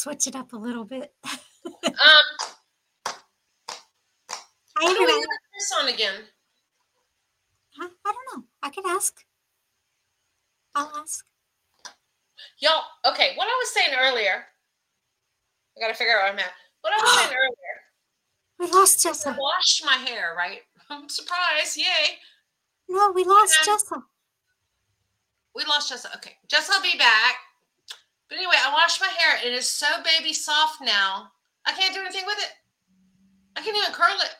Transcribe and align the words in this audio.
Switch 0.00 0.26
it 0.26 0.34
up 0.34 0.54
a 0.54 0.56
little 0.56 0.84
bit. 0.86 1.12
Um, 1.84 1.92
I, 4.78 4.94
do 4.94 5.04
we 5.04 5.12
have 5.12 5.20
this 5.52 5.72
on 5.78 5.88
again? 5.88 6.14
I, 7.78 7.84
I 8.06 8.12
don't 8.12 8.38
know. 8.38 8.44
I 8.62 8.70
could 8.70 8.86
ask. 8.86 9.22
I'll 10.74 10.90
ask. 10.96 11.26
Y'all, 12.60 12.82
okay, 13.06 13.32
what 13.36 13.44
I 13.44 13.56
was 13.60 13.74
saying 13.74 13.90
earlier, 14.00 14.46
I 15.76 15.80
gotta 15.82 15.92
figure 15.94 16.14
out 16.14 16.22
where 16.22 16.32
I'm 16.32 16.38
at. 16.38 16.52
What 16.80 16.94
I 16.94 17.02
was 17.02 17.18
saying 17.18 17.36
earlier, 17.38 17.76
We 18.58 18.78
lost 18.78 19.04
I 19.06 19.10
Jessa. 19.10 19.36
washed 19.38 19.84
my 19.84 19.96
hair, 19.96 20.34
right? 20.36 20.60
I'm 20.88 21.10
surprised, 21.10 21.76
yay. 21.76 22.16
No, 22.88 23.12
we 23.14 23.24
lost 23.24 23.54
Yeah. 23.66 23.74
Jessa. 23.74 24.02
We 25.54 25.64
lost 25.66 25.92
Jessa. 25.92 26.14
Okay, 26.16 26.36
Jessa 26.48 26.70
will 26.70 26.82
be 26.82 26.96
back. 26.96 27.34
But 28.30 28.36
anyway, 28.38 28.54
I 28.56 28.72
washed 28.72 29.00
my 29.00 29.08
hair. 29.08 29.44
It 29.44 29.52
is 29.52 29.68
so 29.68 29.86
baby 30.04 30.32
soft 30.32 30.80
now. 30.80 31.32
I 31.66 31.72
can't 31.72 31.92
do 31.92 32.00
anything 32.00 32.24
with 32.26 32.38
it. 32.38 32.52
I 33.56 33.60
can't 33.60 33.76
even 33.76 33.92
curl 33.92 34.16
it. 34.22 34.34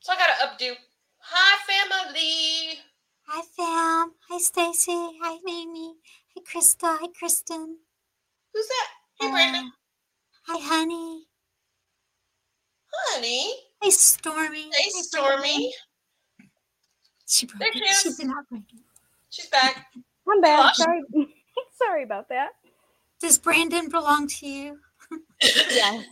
So 0.00 0.12
I 0.12 0.16
gotta 0.16 0.32
updo. 0.46 0.74
Hi, 1.18 1.58
family. 1.70 2.80
Hi, 3.28 3.42
fam. 3.56 4.14
Hi, 4.28 4.38
Stacy. 4.38 4.90
Hi, 5.22 5.38
Mamie. 5.44 5.94
Hi, 6.34 6.42
Krista. 6.42 6.98
Hi, 7.00 7.06
Kristen. 7.16 7.76
Who's 8.52 8.66
that? 8.66 8.88
Hey, 9.20 9.30
Brandon. 9.30 9.66
Uh, 10.48 10.52
hi, 10.52 10.58
honey. 10.58 11.26
Honey. 12.92 13.52
Hi, 13.80 13.90
Stormy. 13.90 14.62
Hey, 14.62 14.90
Hi, 14.92 15.02
Stormy. 15.02 15.38
Brandon. 15.38 15.70
She 17.28 17.46
broke 17.46 17.60
There 17.60 17.72
she 17.72 17.78
is. 17.78 18.00
She 18.00 18.22
did 18.24 18.26
not. 18.26 18.44
She's 19.28 19.46
back. 19.46 19.86
I'm 20.28 20.40
back. 20.40 20.74
Sorry. 20.74 21.00
Sorry 21.86 22.02
about 22.02 22.28
that. 22.28 22.50
Does 23.20 23.38
Brandon 23.38 23.88
belong 23.88 24.26
to 24.28 24.46
you? 24.46 24.78
Yeah, 25.70 26.02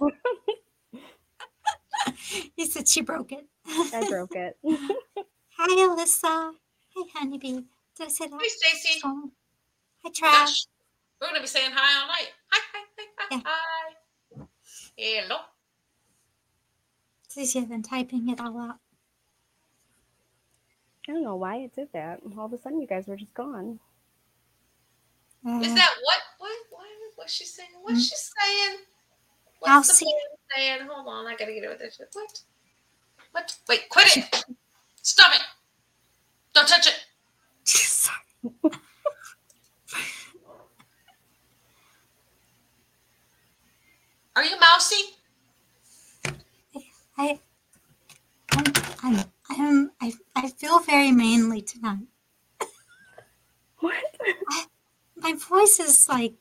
he 2.56 2.66
said 2.66 2.88
she 2.88 3.00
broke 3.02 3.32
it. 3.32 3.46
I 3.66 4.06
broke 4.08 4.34
it. 4.34 4.56
Hi, 4.64 5.86
Alyssa. 5.86 6.52
Hi, 6.96 7.04
honeybee. 7.14 7.60
Did 7.96 8.06
I 8.06 8.08
say 8.08 8.26
that? 8.28 8.40
Hey, 8.40 8.48
Stacy. 8.48 8.98
Stormy. 8.98 9.30
Hi, 10.04 10.10
Trash. 10.14 10.32
Gosh, 10.32 10.66
we're 11.20 11.28
gonna 11.28 11.40
be 11.40 11.46
saying 11.46 11.70
hi 11.74 12.00
all 12.00 12.08
night. 12.08 12.28
Hi, 12.50 12.60
hi, 12.72 12.84
hi, 12.96 13.06
hi, 13.18 13.26
Yeah. 13.36 13.40
hi. 13.44 14.46
Hello. 14.96 15.36
It's 17.24 17.36
easier 17.38 17.66
than 17.66 17.82
typing 17.82 18.28
it 18.30 18.40
all 18.40 18.58
out. 18.58 18.76
I 21.08 21.12
don't 21.12 21.22
know 21.24 21.36
why 21.36 21.56
it 21.56 21.74
did 21.74 21.88
that. 21.92 22.20
All 22.36 22.46
of 22.46 22.52
a 22.52 22.58
sudden, 22.58 22.80
you 22.80 22.86
guys 22.86 23.06
were 23.06 23.16
just 23.16 23.34
gone. 23.34 23.80
Uh, 25.48 25.60
Is 25.62 25.74
that 25.74 25.94
what? 26.02 26.18
What? 26.38 26.50
What? 26.70 26.86
What's 27.16 27.32
she 27.32 27.44
saying? 27.46 27.70
What's 27.82 28.06
Mm. 28.06 28.10
she 28.10 28.16
saying? 28.16 28.78
I'll 29.64 29.78
What's 29.78 29.88
the 29.88 29.94
see. 29.94 30.14
saying? 30.54 30.80
Hold 30.86 31.08
on, 31.08 31.26
I 31.26 31.36
gotta 31.36 31.52
get 31.52 31.64
it 31.64 31.68
with 31.68 31.78
this. 31.78 31.96
shit. 31.96 32.08
What? 32.12 32.40
What? 33.32 33.56
Wait, 33.68 33.88
quit 33.88 34.16
it! 34.16 34.44
Stop 35.02 35.34
it! 35.34 35.42
Don't 36.52 36.68
touch 36.68 36.86
it! 36.86 37.06
Are 44.36 44.44
you 44.44 44.56
mousy? 44.60 45.02
I, 47.16 47.40
I'm, 48.52 48.64
I'm, 49.02 49.24
I'm, 49.50 49.90
I, 50.00 50.12
I 50.36 50.48
feel 50.50 50.78
very 50.80 51.10
manly 51.10 51.62
tonight. 51.62 52.06
What? 53.80 53.94
My 55.20 55.34
voice 55.34 55.78
is 55.80 56.08
like 56.08 56.34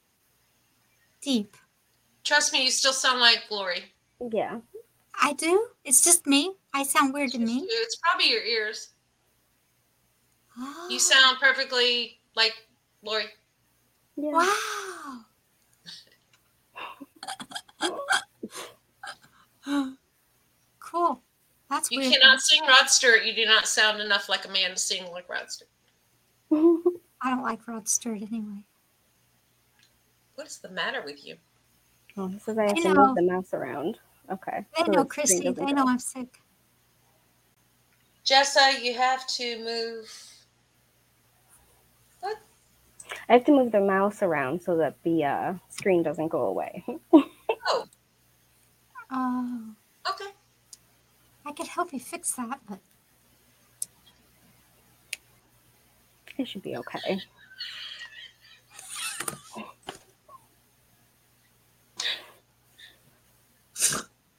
deep. 1.22 1.56
Trust 2.24 2.54
me, 2.54 2.64
you 2.66 2.72
still 2.72 2.94
sound 2.94 3.20
like 3.20 3.44
Glory. 3.50 3.86
Yeah. 4.32 4.60
I 5.20 5.34
do. 5.34 5.68
It's 5.84 6.04
just 6.04 6.28
me. 6.28 6.54
I 6.74 6.84
sound 6.84 7.14
weird 7.14 7.32
to 7.32 7.40
me. 7.40 7.66
It's 7.68 7.96
probably 7.98 8.30
your 8.30 8.44
ears. 8.44 8.90
Oh, 10.60 10.88
You 10.92 11.00
sound 11.00 11.38
perfectly 11.40 12.20
like 12.36 12.54
Glory. 13.04 13.26
Yeah. 14.16 14.32
Wow. 14.32 14.46
cool. 20.80 21.22
That's 21.70 21.92
You 21.92 22.00
weird. 22.00 22.14
cannot 22.14 22.40
sing 22.42 22.62
Rod 22.68 22.90
Stewart. 22.90 23.24
You 23.26 23.34
do 23.34 23.46
not 23.46 23.68
sound 23.68 24.02
enough 24.02 24.30
like 24.30 24.46
a 24.46 24.50
man 24.50 24.72
to 24.72 24.78
sing 24.78 25.10
like 25.12 25.28
Rod 25.30 25.48
Stewart. 25.52 25.70
I 27.28 27.32
don't 27.32 27.44
like 27.44 27.68
Rod 27.68 27.90
Stewart 27.90 28.22
anyway. 28.22 28.64
What 30.36 30.48
is 30.48 30.60
the 30.60 30.70
matter 30.70 31.02
with 31.04 31.28
you? 31.28 31.36
oh, 32.16 32.30
this 32.30 32.48
is 32.48 32.58
I 32.58 32.64
have 32.64 32.78
I 32.78 32.80
to 32.80 32.94
know. 32.94 33.08
move 33.08 33.16
the 33.18 33.22
mouse 33.24 33.54
around. 33.54 34.00
Okay. 34.32 34.66
They 34.78 34.84
so 34.86 34.92
know, 34.94 35.04
the 35.04 35.10
screen 35.10 35.10
Christy. 35.10 35.50
doesn't 35.50 35.66
They 35.66 35.72
go. 35.72 35.74
know 35.74 35.88
I'm 35.90 36.00
sick. 36.00 36.40
Jessa, 38.26 38.82
you 38.82 38.94
have 38.94 39.28
to 39.28 39.58
move. 39.62 40.10
What? 42.22 42.38
I 43.28 43.34
have 43.34 43.44
to 43.46 43.52
move 43.52 43.74
the 43.74 43.82
mouse 43.82 44.24
around 44.24 44.62
so 44.62 44.78
that 44.78 44.96
the 45.04 45.26
uh, 45.26 45.54
screen 45.68 46.04
doesn't 46.04 46.30
go 46.30 46.44
away. 46.44 46.86
Oh, 47.70 47.86
Oh, 49.12 49.74
okay. 50.10 50.32
I 51.46 51.52
could 51.52 51.68
help 51.68 51.92
you 51.92 52.00
fix 52.00 52.34
that, 52.36 52.62
but 52.70 52.80
it 56.38 56.48
should 56.48 56.62
be 56.64 56.76
okay. 56.78 57.20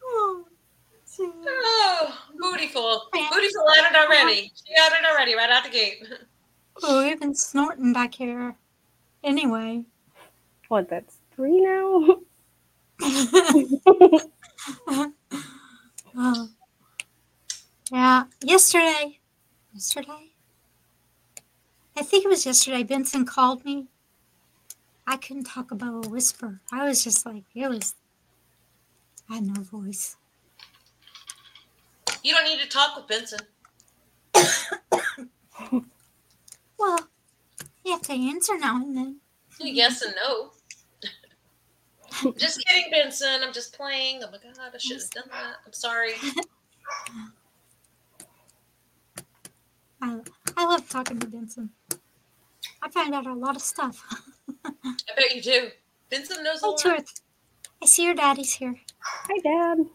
oh, 0.03 0.45
gee. 1.17 1.31
Oh, 1.47 2.19
bootyful. 2.41 3.01
Bootyful 3.15 3.77
at 3.79 3.93
it 3.93 3.97
already. 3.97 4.53
She 4.55 4.75
got 4.75 4.93
it 4.93 5.05
already 5.11 5.35
right 5.35 5.51
out 5.51 5.65
the 5.65 5.71
gate. 5.71 6.05
oh, 6.83 7.05
we've 7.05 7.21
been 7.21 7.35
snorting 7.35 7.93
back 7.93 8.15
here. 8.15 8.55
Anyway, 9.25 9.83
What? 10.69 10.89
That's 10.89 11.19
three 11.35 11.61
now. 11.61 12.19
oh. 16.17 16.49
yeah, 17.93 18.25
yesterday, 18.43 19.19
yesterday, 19.73 20.33
I 21.99 22.03
think 22.03 22.25
it 22.25 22.29
was 22.29 22.47
yesterday. 22.47 22.85
Benson 22.85 23.27
called 23.27 23.65
me. 23.65 23.89
I 25.05 25.17
couldn't 25.17 25.45
talk 25.45 25.73
above 25.73 26.06
a 26.06 26.09
whisper. 26.09 26.61
I 26.73 26.87
was 26.87 27.03
just 27.03 27.27
like, 27.27 27.43
it 27.56 27.69
was. 27.69 27.97
I 29.29 29.35
had 29.37 29.47
no 29.47 29.62
voice. 29.62 30.17
You 32.23 32.35
don't 32.35 32.45
need 32.45 32.61
to 32.61 32.69
talk 32.69 32.97
with 32.97 33.09
Benson. 33.09 33.41
Well, 36.79 37.00
you 37.85 37.91
have 37.91 38.03
to 38.03 38.12
answer 38.12 38.56
now 38.56 38.77
and 38.77 38.97
then. 38.97 39.17
Yes 39.59 40.03
and 40.03 40.15
no. 40.15 40.53
just 42.39 42.65
kidding, 42.65 42.89
Benson. 42.93 43.43
I'm 43.43 43.53
just 43.53 43.77
playing. 43.77 44.23
Oh 44.23 44.31
my 44.31 44.39
god, 44.39 44.55
I 44.73 44.79
should 44.79 45.01
have 45.01 45.11
done 45.11 45.25
that. 45.33 45.56
I'm 45.67 45.73
sorry. 45.73 46.12
I, 50.01 50.21
I 50.58 50.64
love 50.66 50.88
talking 50.88 51.20
to 51.20 51.26
Benson. 51.28 51.70
I 52.82 52.90
find 52.90 53.14
out 53.14 53.26
a 53.28 53.32
lot 53.32 53.55
of 53.55 53.62
stuff. 53.62 54.05
I 54.64 54.93
bet 55.16 55.32
you 55.37 55.40
do. 55.40 55.69
Benson 56.10 56.43
knows 56.43 56.60
a 56.62 56.66
Hey, 56.66 56.70
lot. 56.70 56.78
Truth. 56.81 57.20
I 57.81 57.87
see 57.87 58.05
your 58.05 58.14
daddy's 58.14 58.52
here. 58.55 58.75
Hi, 59.00 59.38
Dad. 59.38 59.87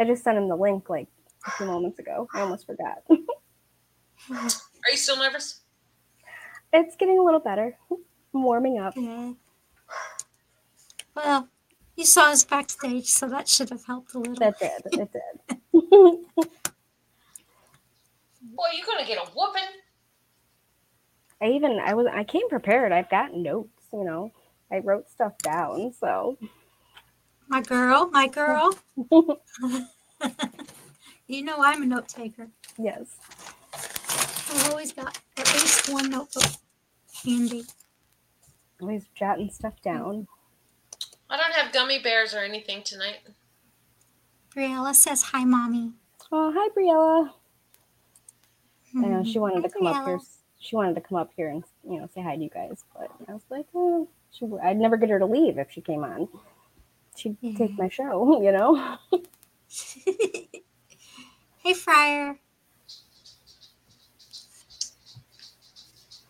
I 0.00 0.04
just 0.04 0.24
sent 0.24 0.36
him 0.36 0.48
the 0.48 0.56
link 0.56 0.90
like 0.90 1.06
a 1.46 1.50
few 1.52 1.66
moments 1.66 2.00
ago. 2.00 2.28
I 2.34 2.40
almost 2.40 2.66
forgot. 2.66 3.04
Are 3.08 4.90
you 4.90 4.96
still 4.96 5.16
nervous? 5.16 5.60
it's 6.72 6.96
getting 6.96 7.18
a 7.20 7.22
little 7.22 7.38
better. 7.40 7.76
I'm 8.34 8.42
warming 8.42 8.80
up. 8.80 8.94
Good. 8.96 9.36
Well, 11.14 11.48
you 11.94 12.04
saw 12.04 12.30
us 12.32 12.42
backstage, 12.42 13.06
so 13.06 13.28
that 13.28 13.46
should 13.48 13.70
have 13.70 13.84
helped 13.84 14.14
a 14.14 14.18
little. 14.18 14.34
That 14.34 14.58
did. 14.58 14.82
It 14.86 15.10
did. 15.12 16.48
Boy, 18.54 18.64
you're 18.76 18.86
gonna 18.86 19.06
get 19.06 19.18
a 19.18 19.30
whooping. 19.30 19.62
I 21.40 21.46
even 21.46 21.78
I 21.80 21.94
was 21.94 22.06
I 22.12 22.24
came 22.24 22.48
prepared. 22.48 22.92
I've 22.92 23.08
got 23.10 23.34
notes, 23.34 23.86
you 23.92 24.04
know. 24.04 24.30
I 24.70 24.78
wrote 24.78 25.08
stuff 25.10 25.36
down, 25.38 25.92
so 25.98 26.36
My 27.48 27.62
girl, 27.62 28.08
my 28.10 28.28
girl. 28.28 28.74
you 31.26 31.42
know 31.42 31.56
I'm 31.62 31.82
a 31.82 31.86
note 31.86 32.08
taker. 32.08 32.48
yes. 32.78 33.16
I've 33.74 34.70
always 34.70 34.92
got 34.92 35.18
at 35.38 35.52
least 35.54 35.88
one 35.90 36.10
notebook 36.10 36.44
handy. 37.24 37.64
Always 38.80 39.06
jotting 39.14 39.50
stuff 39.50 39.80
down. 39.82 40.26
I 41.30 41.36
don't 41.38 41.52
have 41.54 41.72
gummy 41.72 41.98
bears 42.02 42.34
or 42.34 42.40
anything 42.40 42.82
tonight. 42.82 43.20
Briella 44.54 44.94
says 44.94 45.22
hi, 45.22 45.44
mommy. 45.44 45.92
Oh, 46.30 46.52
hi 46.54 46.68
Briella. 46.76 47.30
I 48.96 49.00
know 49.00 49.24
she 49.24 49.32
mm-hmm. 49.32 49.40
wanted 49.40 49.62
to 49.62 49.68
come 49.70 49.86
up 49.86 50.06
here. 50.06 50.20
She 50.58 50.76
wanted 50.76 50.94
to 50.94 51.00
come 51.00 51.18
up 51.18 51.30
here 51.36 51.48
and 51.48 51.64
you 51.88 51.98
know 51.98 52.08
say 52.14 52.22
hi 52.22 52.36
to 52.36 52.42
you 52.42 52.50
guys, 52.50 52.84
but 52.94 53.10
I 53.28 53.32
was 53.32 53.42
like, 53.50 53.66
oh, 53.74 54.08
she, 54.30 54.46
I'd 54.62 54.78
never 54.78 54.96
get 54.96 55.10
her 55.10 55.18
to 55.18 55.26
leave 55.26 55.58
if 55.58 55.70
she 55.70 55.80
came 55.80 56.04
on. 56.04 56.28
She'd 57.16 57.36
take 57.40 57.76
my 57.78 57.86
mm-hmm. 57.86 57.88
show, 57.88 58.42
you 58.44 58.52
know. 58.52 58.98
hey, 61.58 61.74
Friar. 61.74 62.38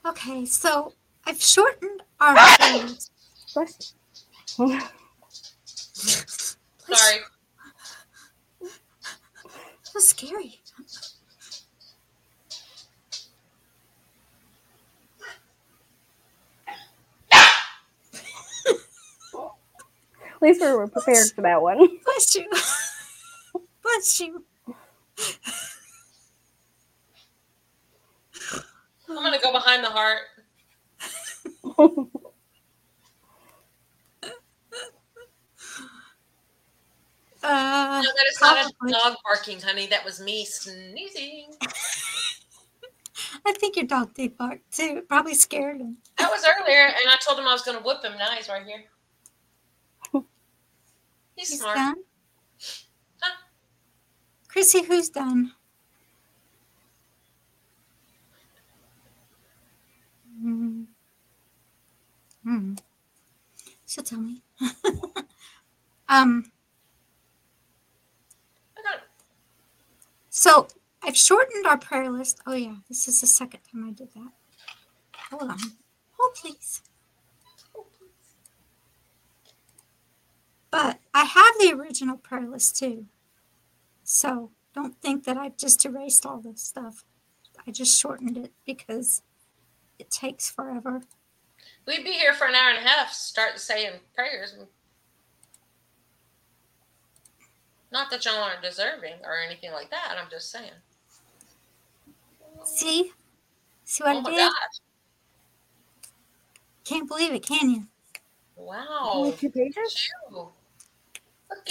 Okay, 0.05 0.45
so 0.45 0.95
I've 1.27 1.41
shortened 1.41 2.03
our 2.21 2.35
playlist. 2.35 3.11
Bless 3.55 3.95
you. 4.59 4.81
Sorry. 5.95 7.21
So 9.83 9.99
scary. 9.99 10.61
Least 20.43 20.61
we 20.61 20.73
were 20.73 20.89
prepared 20.89 21.29
for 21.35 21.43
that 21.43 21.63
one. 21.63 21.79
Bless 22.05 22.35
you. 22.35 22.51
Bless 23.83 24.21
you. 24.21 24.45
I'm 29.09 29.17
gonna 29.17 29.39
go 29.43 29.53
behind 29.53 29.85
the 29.85 29.91
heart. 29.91 30.21
Uh, 37.45 38.03
No, 38.05 38.11
that 38.17 38.27
is 38.31 38.41
not 38.41 38.67
a 38.67 38.93
dog 38.93 39.17
barking, 39.25 39.61
honey. 39.61 39.87
That 39.89 40.05
was 40.05 40.21
me 40.21 40.45
sneezing. 40.45 41.51
I 43.45 43.53
think 43.53 43.75
your 43.77 43.87
dog 43.87 44.15
did 44.15 44.37
bark 44.37 44.61
too. 44.71 44.99
It 44.99 45.09
probably 45.09 45.35
scared 45.35 45.81
him. 45.81 45.97
That 46.19 46.31
was 46.31 46.45
earlier, 46.45 46.85
and 46.87 47.09
I 47.09 47.17
told 47.25 47.39
him 47.39 47.49
I 47.49 47.53
was 47.53 47.63
gonna 47.63 47.81
whip 47.81 48.05
him. 48.05 48.17
Now 48.17 48.31
he's 48.31 48.49
right 48.49 48.65
here. 48.65 48.85
He's 51.37 51.51
He's 51.51 51.61
smart. 51.61 51.77
done. 51.77 51.97
Huh? 53.21 53.37
Chrissy, 54.49 54.83
who's 54.85 55.09
done? 55.09 55.53
Hmm. 60.41 60.83
Hmm. 62.43 62.75
She'll 63.87 64.05
tell 64.05 64.21
me. 64.21 64.43
um. 66.09 66.51
So 70.35 70.67
I've 71.05 71.17
shortened 71.17 71.67
our 71.67 71.79
prayer 71.79 72.11
list. 72.11 72.41
Oh 72.47 72.55
yeah, 72.55 72.77
this 72.89 73.07
is 73.07 73.21
the 73.21 73.27
second 73.27 73.61
time 73.71 73.87
I 73.89 73.93
did 73.93 74.13
that. 74.15 74.33
Hold 75.31 75.51
on. 75.51 75.59
Hold 76.19 76.35
please. 76.35 76.83
But 80.73 80.99
I 81.15 81.25
have 81.25 81.55
the 81.61 81.73
original 81.79 82.17
prayer 82.17 82.49
list 82.49 82.77
too. 82.79 83.07
So 84.03 84.51
don't 84.75 84.97
think 85.01 85.25
that 85.25 85.37
I've 85.37 85.57
just 85.59 85.85
erased 85.85 86.27
all 86.27 86.39
this 86.39 86.63
stuff. 86.63 87.05
I 87.65 87.71
just 87.71 88.01
shortened 88.01 88.39
it 88.39 88.53
because 88.67 89.23
it 89.99 90.11
takes 90.11 90.51
forever. 90.51 91.03
We'd 91.87 92.03
be 92.05 92.13
here 92.13 92.33
for 92.33 92.47
an 92.47 92.55
hour 92.55 92.71
and 92.71 92.85
a 92.85 92.89
half. 92.89 93.13
Start 93.13 93.61
saying 93.61 93.93
prayers. 94.15 94.57
Not 97.93 98.11
that 98.11 98.25
y'all 98.25 98.43
aren't 98.43 98.63
deserving 98.63 99.17
or 99.25 99.37
anything 99.47 99.73
like 99.73 99.91
that. 99.91 100.17
I'm 100.19 100.31
just 100.31 100.51
saying. 100.51 100.73
See? 102.65 103.13
See 103.85 104.05
what 104.05 104.17
Oh 104.17 104.19
I 104.19 104.23
my 104.23 104.31
did? 104.31 104.39
gosh! 104.39 104.81
Can't 106.85 107.07
believe 107.07 107.33
it, 107.35 107.45
can 107.45 107.69
you? 107.71 107.87
Wow! 108.57 109.11
Only 109.15 109.33
two 109.33 109.51
pages? 109.51 109.77
at 109.77 110.33
you! 110.33 110.37
Look 110.39 110.47
at 110.49 110.62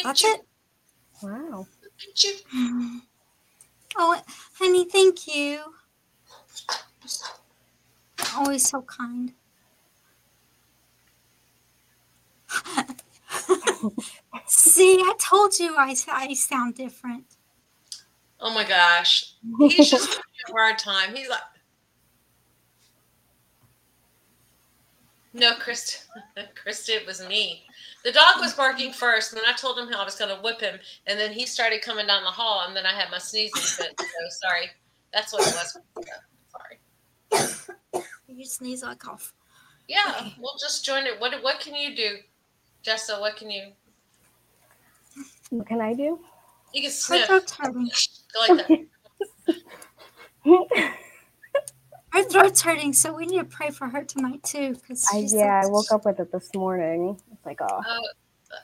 That's 0.04 0.24
you! 0.24 0.34
it? 0.34 0.42
Wow. 1.24 1.68
Look 1.82 1.92
at 2.10 2.24
you! 2.24 3.02
Oh, 3.98 4.18
honey, 4.58 4.86
thank 4.86 5.28
you. 5.28 5.60
Always 8.38 8.70
so 8.70 8.82
kind. 8.84 9.34
See, 14.46 14.98
I 15.02 15.14
told 15.20 15.60
you 15.60 15.76
I, 15.76 15.94
I 16.08 16.34
sound 16.36 16.76
different. 16.76 17.26
Oh 18.40 18.54
my 18.54 18.64
gosh! 18.64 19.34
He's 19.60 19.90
just 19.90 20.18
a 20.18 20.52
hard 20.54 20.80
time. 20.80 21.14
He's 21.14 21.28
like, 21.28 21.42
no, 25.34 25.54
Krista. 25.54 26.06
Krista, 26.66 26.90
it 26.90 27.08
was 27.08 27.26
me. 27.28 27.64
The 28.04 28.12
dog 28.12 28.40
was 28.40 28.54
barking 28.54 28.94
first, 28.94 29.32
and 29.32 29.42
then 29.42 29.48
I 29.48 29.56
told 29.56 29.78
him 29.78 29.88
how 29.88 30.02
I 30.02 30.06
was 30.06 30.16
going 30.16 30.36
to 30.36 30.42
whip 30.42 30.60
him, 30.60 30.80
and 31.08 31.20
then 31.20 31.32
he 31.32 31.46
started 31.46 31.82
coming 31.82 32.08
down 32.08 32.24
the 32.24 32.32
hall, 32.32 32.64
and 32.68 32.76
then 32.76 32.86
I 32.86 32.94
had 32.94 33.12
my 33.12 33.20
sneezing 33.20 33.62
fit. 33.62 33.94
So 34.00 34.06
sorry. 34.48 34.70
That's 35.14 35.32
what 35.34 35.46
it 35.48 35.54
was. 35.54 35.78
Sorry. 36.52 36.80
You 38.28 38.46
sneeze 38.46 38.82
like 38.84 39.00
cough. 39.00 39.34
Yeah, 39.88 40.30
we'll 40.40 40.56
just 40.60 40.86
join 40.86 41.06
it. 41.06 41.20
What 41.20 41.34
What 41.44 41.60
can 41.60 41.76
you 41.76 41.96
do, 41.96 42.18
Jessa? 42.84 43.20
What 43.20 43.36
can 43.36 43.52
you? 43.52 43.72
What 45.50 45.68
can 45.68 45.82
I 45.82 45.94
do? 45.94 46.20
You 46.74 46.82
can 46.82 46.84
Her 46.86 46.90
sniff. 46.90 47.28
throat's 47.28 47.52
hurting. 47.58 47.90
Go 48.34 48.54
like 48.56 48.68
that. 48.68 48.88
Her 52.12 52.24
throat's 52.24 52.62
hurting, 52.62 52.94
so 52.94 53.14
we 53.14 53.26
need 53.26 53.38
to 53.40 53.44
pray 53.46 53.70
for 53.70 53.88
her 53.88 54.04
tonight 54.04 54.44
too. 54.44 54.74
Because 54.74 55.08
I, 55.14 55.20
yeah, 55.30 55.62
I 55.64 55.68
woke 55.68 55.92
up 55.94 56.06
with 56.06 56.20
it 56.20 56.32
this 56.32 56.50
morning. 56.56 57.18
It's 57.42 57.46
like, 57.48 57.60
oh, 57.62 57.66
Uh, 57.80 58.00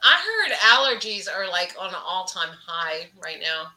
I 0.03 0.21
heard 0.45 0.51
allergies 0.59 1.27
are 1.33 1.47
like 1.49 1.75
on 1.79 1.89
an 1.89 1.95
all 2.05 2.25
time 2.25 2.49
high 2.49 3.09
right 3.23 3.39
now. 3.41 3.71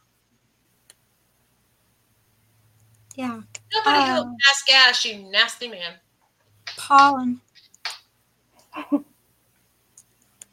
Yeah, 3.15 3.41
Nobody 3.73 3.97
Oh. 4.11 4.23
go 4.23 4.35
gas 4.45 4.63
gas, 4.67 5.05
you 5.05 5.17
nasty 5.23 5.67
man. 5.67 5.99
pollen. 6.77 7.41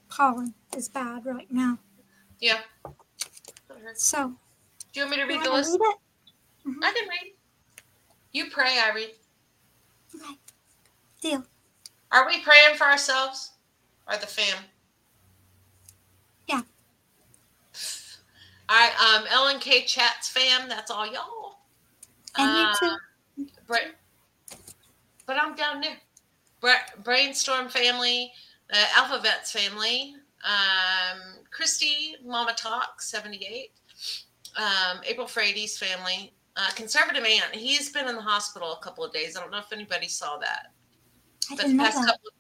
pollen 0.09 0.55
is 0.77 0.89
bad 0.89 1.27
right 1.27 1.51
now. 1.53 1.79
Yeah. 2.41 2.61
So, 3.95 4.29
Do 4.93 5.01
you 5.01 5.03
want 5.03 5.11
me 5.11 5.17
to 5.19 5.25
read 5.25 5.45
the 5.45 5.51
list? 5.51 5.73
read 5.73 5.81
it? 5.83 5.97
I 6.83 6.93
can 6.93 7.09
read. 7.09 7.35
You 8.33 8.51
pray, 8.51 8.79
I 8.79 8.93
read. 8.95 9.11
Okay. 10.15 10.35
Deal. 11.21 11.45
Are 12.11 12.27
we 12.27 12.41
praying 12.41 12.77
for 12.77 12.85
ourselves 12.85 13.53
or 14.09 14.17
the 14.17 14.27
fam? 14.27 14.65
Yeah. 16.49 16.63
All 18.71 18.77
right, 18.77 18.93
um, 19.01 19.27
LNK 19.27 19.87
Chats 19.87 20.29
fam, 20.29 20.69
that's 20.69 20.91
all 20.91 21.07
y'all. 21.07 21.59
And 22.37 22.57
you 22.57 22.67
Uh, 22.67 22.75
too. 22.75 22.97
Bra- 23.67 23.79
but 25.27 25.37
I'm 25.43 25.55
down 25.55 25.81
there. 25.81 25.97
Bra- 26.61 27.03
Brainstorm 27.05 27.69
family, 27.69 28.33
uh, 28.73 28.85
Alphabets 28.97 29.53
family, 29.53 30.15
um, 30.45 31.21
Christy, 31.51 32.17
Mama 32.25 32.55
Talk, 32.55 33.01
78, 33.01 33.73
um, 34.57 35.01
April 35.05 35.27
Frady's 35.27 35.79
family, 35.79 36.33
uh, 36.57 36.71
Conservative 36.75 37.25
Aunt. 37.25 37.55
He's 37.55 37.91
been 37.93 38.09
in 38.09 38.17
the 38.17 38.23
hospital 38.23 38.73
a 38.73 38.79
couple 38.83 39.05
of 39.05 39.13
days. 39.13 39.37
I 39.37 39.41
don't 39.41 39.51
know 39.51 39.59
if 39.59 39.73
anybody 39.73 40.09
saw 40.09 40.37
that. 40.39 40.73
I 41.51 41.57
But 41.57 41.63
didn't 41.63 41.77
the 41.79 41.83
know 41.85 41.91
past 41.91 42.07
couple, 42.07 42.31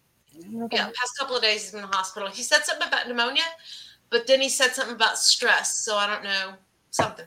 yeah, 0.71 0.85
past 0.87 1.18
couple 1.18 1.37
of 1.37 1.42
days 1.42 1.62
he's 1.62 1.71
been 1.73 1.85
in 1.85 1.90
the 1.90 1.97
hospital. 1.97 2.28
He 2.28 2.42
said 2.42 2.64
something 2.64 2.87
about 2.87 3.09
pneumonia, 3.09 3.42
but 4.11 4.26
then 4.26 4.40
he 4.40 4.49
said 4.49 4.71
something 4.73 4.95
about 4.95 5.18
stress. 5.18 5.75
So 5.85 5.97
I 5.97 6.07
don't 6.07 6.25
know 6.25 6.54
something. 6.90 7.26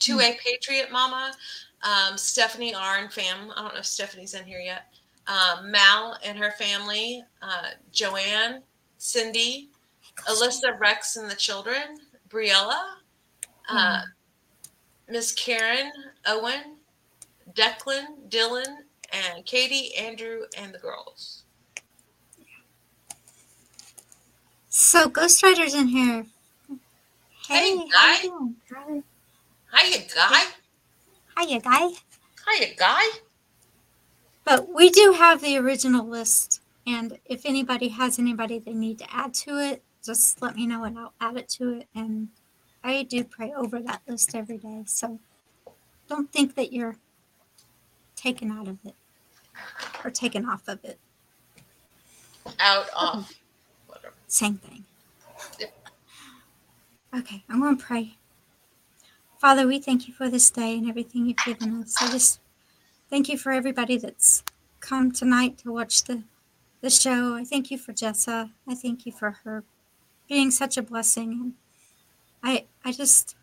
To 0.00 0.20
A 0.20 0.36
Patriot 0.44 0.90
Mama, 0.90 1.32
um, 1.82 2.16
Stephanie 2.16 2.74
R 2.74 2.98
and 2.98 3.12
fam. 3.12 3.52
I 3.56 3.62
don't 3.62 3.74
know 3.74 3.80
if 3.80 3.86
Stephanie's 3.86 4.34
in 4.34 4.44
here 4.44 4.60
yet. 4.60 4.86
Um, 5.26 5.70
Mal 5.70 6.18
and 6.24 6.36
her 6.36 6.50
family, 6.52 7.22
uh, 7.40 7.70
Joanne, 7.92 8.62
Cindy, 8.98 9.68
Alyssa, 10.28 10.78
Rex 10.78 11.16
and 11.16 11.30
the 11.30 11.36
children, 11.36 11.98
Briella, 12.28 12.80
uh, 13.68 14.02
Miss 15.08 15.32
Karen, 15.32 15.92
Owen, 16.26 16.76
Declan, 17.54 18.28
Dylan, 18.28 18.78
and 19.12 19.44
Katie, 19.44 19.94
Andrew, 19.96 20.42
and 20.58 20.74
the 20.74 20.78
girls. 20.78 21.41
So, 24.74 25.06
Ghost 25.06 25.42
Rider's 25.42 25.74
in 25.74 25.88
here. 25.88 26.24
Hey, 27.46 27.76
Hey, 27.76 27.76
guy. 27.76 27.92
Hi, 27.92 28.22
you 28.22 28.54
doing? 28.70 29.04
Hiya, 29.70 29.98
guy. 30.14 30.44
Hiya, 31.36 31.60
guy. 31.60 31.88
Hiya, 32.48 32.74
guy. 32.78 33.04
But 34.44 34.72
we 34.74 34.88
do 34.88 35.12
have 35.12 35.42
the 35.42 35.58
original 35.58 36.08
list, 36.08 36.62
and 36.86 37.18
if 37.26 37.44
anybody 37.44 37.88
has 37.88 38.18
anybody 38.18 38.60
they 38.60 38.72
need 38.72 38.98
to 39.00 39.14
add 39.14 39.34
to 39.44 39.58
it, 39.58 39.82
just 40.02 40.40
let 40.40 40.56
me 40.56 40.66
know 40.66 40.84
and 40.84 40.98
I'll 40.98 41.12
add 41.20 41.36
it 41.36 41.50
to 41.50 41.74
it. 41.80 41.88
And 41.94 42.28
I 42.82 43.02
do 43.02 43.24
pray 43.24 43.52
over 43.54 43.78
that 43.78 44.00
list 44.08 44.34
every 44.34 44.56
day, 44.56 44.84
so 44.86 45.20
don't 46.08 46.32
think 46.32 46.54
that 46.54 46.72
you're 46.72 46.96
taken 48.16 48.50
out 48.50 48.68
of 48.68 48.78
it 48.86 48.94
or 50.02 50.10
taken 50.10 50.46
off 50.48 50.66
of 50.66 50.82
it. 50.82 50.98
Out 52.58 52.88
off. 52.96 53.41
Same 54.32 54.56
thing. 54.56 54.86
Yeah. 55.60 55.66
Okay, 57.14 57.44
I'm 57.50 57.60
going 57.60 57.76
to 57.76 57.84
pray. 57.84 58.16
Father, 59.38 59.66
we 59.66 59.78
thank 59.78 60.08
you 60.08 60.14
for 60.14 60.30
this 60.30 60.50
day 60.50 60.78
and 60.78 60.88
everything 60.88 61.26
you've 61.26 61.36
given 61.44 61.82
us. 61.82 62.00
I 62.00 62.10
just 62.10 62.40
thank 63.10 63.28
you 63.28 63.36
for 63.36 63.52
everybody 63.52 63.98
that's 63.98 64.42
come 64.80 65.12
tonight 65.12 65.58
to 65.58 65.72
watch 65.72 66.04
the, 66.04 66.22
the 66.80 66.88
show. 66.88 67.34
I 67.34 67.44
thank 67.44 67.70
you 67.70 67.76
for 67.76 67.92
Jessa. 67.92 68.52
I 68.66 68.74
thank 68.74 69.04
you 69.04 69.12
for 69.12 69.32
her 69.44 69.64
being 70.30 70.50
such 70.50 70.78
a 70.78 70.82
blessing. 70.82 71.32
And 71.32 71.52
I, 72.42 72.64
I 72.86 72.92
just 72.92 73.36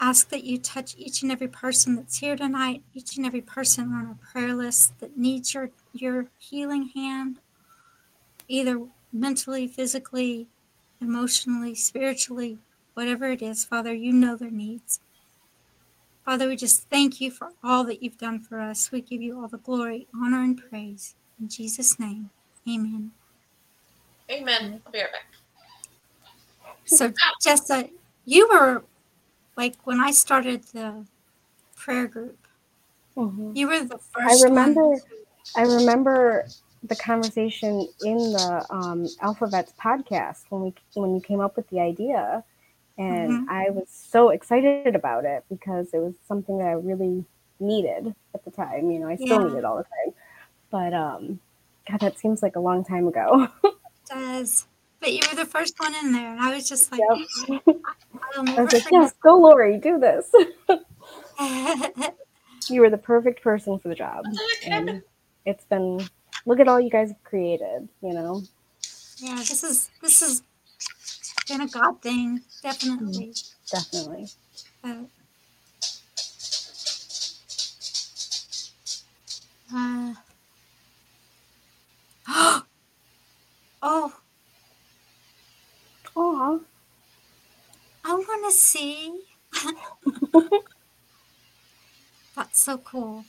ask 0.00 0.28
that 0.30 0.42
you 0.42 0.58
touch 0.58 0.96
each 0.98 1.22
and 1.22 1.30
every 1.30 1.48
person 1.48 1.94
that's 1.94 2.18
here 2.18 2.34
tonight, 2.34 2.82
each 2.94 3.16
and 3.16 3.24
every 3.24 3.42
person 3.42 3.92
on 3.92 4.06
our 4.06 4.18
prayer 4.32 4.54
list 4.54 4.98
that 4.98 5.16
needs 5.16 5.54
your, 5.54 5.70
your 5.92 6.26
healing 6.40 6.90
hand, 6.96 7.38
either 8.48 8.88
mentally, 9.20 9.66
physically, 9.66 10.46
emotionally, 11.00 11.74
spiritually, 11.74 12.58
whatever 12.94 13.30
it 13.30 13.42
is, 13.42 13.64
Father, 13.64 13.92
you 13.94 14.12
know 14.12 14.36
their 14.36 14.50
needs. 14.50 15.00
Father, 16.24 16.48
we 16.48 16.56
just 16.56 16.88
thank 16.90 17.20
you 17.20 17.30
for 17.30 17.50
all 17.62 17.84
that 17.84 18.02
you've 18.02 18.18
done 18.18 18.40
for 18.40 18.60
us. 18.60 18.90
We 18.90 19.00
give 19.00 19.22
you 19.22 19.40
all 19.40 19.48
the 19.48 19.58
glory, 19.58 20.06
honor, 20.14 20.42
and 20.42 20.58
praise. 20.58 21.14
In 21.40 21.48
Jesus' 21.48 21.98
name, 22.00 22.30
amen. 22.68 23.12
Amen. 24.30 24.82
I'll 24.84 24.92
be 24.92 24.98
right 24.98 25.12
back. 25.12 25.26
So, 26.84 27.12
Jessa, 27.44 27.90
you 28.24 28.48
were 28.48 28.82
like 29.56 29.76
when 29.84 30.00
I 30.00 30.10
started 30.10 30.64
the 30.72 31.06
prayer 31.76 32.06
group, 32.08 32.38
Mhm. 33.16 33.56
you 33.56 33.68
were 33.68 33.84
the 33.84 33.98
first. 33.98 34.44
I 34.44 34.48
remember. 34.48 34.88
One. 34.88 35.00
I 35.54 35.62
remember 35.62 36.46
the 36.88 36.96
conversation 36.96 37.88
in 38.02 38.32
the 38.32 38.64
um, 38.70 39.10
Alphabets 39.20 39.72
podcast 39.82 40.44
when 40.50 40.62
we 40.62 40.74
when 40.94 41.14
you 41.14 41.20
came 41.20 41.40
up 41.40 41.56
with 41.56 41.68
the 41.70 41.80
idea, 41.80 42.44
and 42.98 43.32
Mhm. 43.32 43.48
I 43.48 43.70
was 43.70 43.88
so 43.90 44.30
excited 44.30 44.94
about 44.94 45.24
it 45.24 45.44
because 45.48 45.92
it 45.92 45.98
was 45.98 46.14
something 46.26 46.58
that 46.58 46.68
I 46.68 46.72
really 46.72 47.24
needed 47.60 48.14
at 48.34 48.44
the 48.44 48.50
time. 48.50 48.90
You 48.90 49.00
know, 49.00 49.08
I 49.08 49.16
still 49.16 49.40
Yeah. 49.40 49.48
need 49.48 49.58
it 49.58 49.64
all 49.64 49.76
the 49.76 49.84
time, 49.84 50.14
but 50.70 50.94
um, 50.94 51.40
God, 51.90 52.00
that 52.00 52.18
seems 52.18 52.42
like 52.42 52.56
a 52.56 52.60
long 52.60 52.84
time 52.84 53.06
ago. 53.08 53.48
does. 54.08 54.66
But 55.00 55.12
you 55.12 55.20
were 55.28 55.36
the 55.36 55.44
first 55.44 55.74
one 55.78 55.94
in 55.94 56.12
there, 56.12 56.30
and 56.32 56.40
I 56.40 56.54
was 56.54 56.68
just 56.68 56.90
like, 56.92 57.00
Yep. 57.00 57.60
I'll 58.36 58.58
I 58.58 58.62
was 58.62 58.72
like, 58.72 58.84
yes, 58.90 59.12
go, 59.22 59.36
Lori, 59.38 59.78
do 59.78 59.98
this. 59.98 60.30
you 62.70 62.80
were 62.80 62.90
the 62.90 62.98
perfect 62.98 63.42
person 63.42 63.78
for 63.78 63.88
the 63.88 63.94
job, 63.94 64.24
What 64.24 64.34
the 64.34 64.40
heck 64.64 64.72
happened? 64.72 64.88
and 64.90 65.02
it's 65.44 65.64
been. 65.64 66.08
Look 66.46 66.60
at 66.60 66.68
all 66.68 66.80
you 66.80 66.90
guys 66.90 67.08
have 67.10 67.22
created. 67.24 67.88
You 68.02 68.14
know. 68.14 68.42
Yeah, 69.18 69.36
this 69.36 69.64
is 69.64 69.90
this 70.02 70.20
has 70.20 70.42
been 71.48 71.60
a 71.62 71.68
God 71.68 72.02
thing, 72.02 72.40
definitely. 72.62 73.34
Definitely. 73.70 74.28
But, 74.82 74.96
uh, 79.74 80.14
oh, 83.82 84.14
Aw. 86.16 86.58
I 88.04 88.14
want 88.14 88.44
to 88.46 88.52
see. 88.58 89.20
That's 92.36 92.62
so 92.62 92.78
cool. 92.78 93.24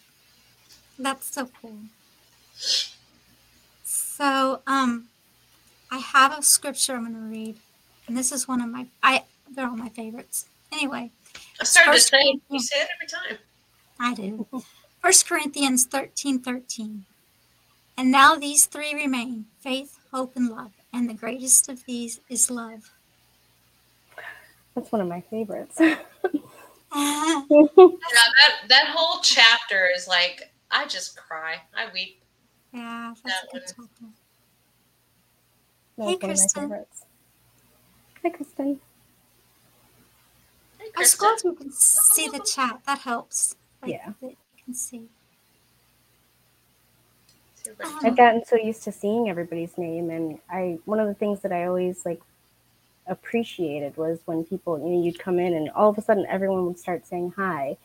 That's 1.00 1.34
so 1.34 1.50
cool. 1.62 1.80
So, 4.18 4.64
um, 4.66 5.10
I 5.92 6.00
have 6.00 6.36
a 6.36 6.42
scripture 6.42 6.96
I'm 6.96 7.04
going 7.04 7.14
to 7.14 7.20
read, 7.20 7.58
and 8.08 8.18
this 8.18 8.32
is 8.32 8.48
one 8.48 8.62
of 8.62 8.70
my 8.70 8.88
I 9.04 9.24
they're 9.52 9.68
all 9.68 9.78
my 9.78 9.90
favorites. 9.90 10.48
Anyway, 10.72 11.12
I 11.62 11.64
started 11.64 11.94
to 11.94 12.00
say 12.00 12.40
you 12.50 12.60
say 12.60 12.82
it 12.82 12.90
every 12.96 13.08
time. 13.08 13.38
I 14.00 14.14
do. 14.16 14.48
First 15.04 15.28
Corinthians 15.30 15.86
thirteen 15.86 16.40
thirteen. 16.40 17.06
And 17.96 18.12
now 18.12 18.36
these 18.36 18.66
three 18.66 18.96
remain 18.96 19.46
faith, 19.60 20.00
hope, 20.12 20.36
and 20.36 20.50
love. 20.50 20.72
And 20.92 21.08
the 21.08 21.14
greatest 21.14 21.70
of 21.70 21.86
these 21.86 22.20
is 22.28 22.50
love. 22.50 22.92
That's 24.74 24.92
one 24.92 25.02
of 25.02 25.08
my 25.08 25.22
favorites. 25.22 25.80
Ah, 26.90 27.44
Yeah, 27.50 27.68
that 27.78 28.68
that 28.70 28.88
whole 28.96 29.22
chapter 29.22 29.90
is 29.96 30.08
like 30.08 30.52
I 30.72 30.88
just 30.88 31.18
cry. 31.18 31.62
I 31.76 31.92
weep. 31.94 32.22
Yeah, 32.74 33.14
that's 33.24 33.44
a 33.44 33.48
good 33.48 33.64
one. 33.64 33.72
chapter. 33.78 34.06
That's 35.98 36.10
Hey, 36.10 36.18
one 36.22 36.32
of 36.32 36.38
my 36.38 36.48
Kristen. 36.48 36.62
favorites. 36.62 37.06
Hi, 38.24 38.30
Kristen. 38.32 38.82
Hey, 40.80 40.88
I 40.96 41.04
Kristen. 41.04 41.30
suppose 41.30 41.44
you 41.46 41.54
can 41.56 41.72
see 41.72 42.30
the 42.30 42.40
chat. 42.40 42.82
That 42.88 43.00
helps. 43.00 43.56
Like, 43.82 43.92
Yeah. 43.94 44.14
You 44.22 44.38
can 44.66 44.74
see. 44.76 45.10
Everybody- 47.68 47.90
um, 47.96 48.06
I've 48.06 48.18
gotten 48.18 48.46
so 48.46 48.58
used 48.58 48.84
to 48.84 48.92
seeing 48.94 49.30
everybody's 49.30 49.78
name, 49.78 50.10
and 50.12 50.40
I 50.50 50.80
one 50.86 51.00
of 51.00 51.08
the 51.08 51.16
things 51.16 51.42
that 51.42 51.52
I 51.54 51.66
always 51.66 52.06
like 52.06 52.22
appreciated 53.08 53.98
was 53.98 54.20
when 54.26 54.44
people, 54.46 54.80
you 54.80 54.86
know, 54.98 55.04
you'd 55.04 55.20
come 55.20 55.40
in 55.40 55.54
and 55.54 55.70
all 55.72 55.90
of 55.90 55.98
a 55.98 56.02
sudden 56.02 56.26
everyone 56.28 56.66
would 56.68 56.80
start 56.80 57.08
saying 57.08 57.34
hi, 57.38 57.78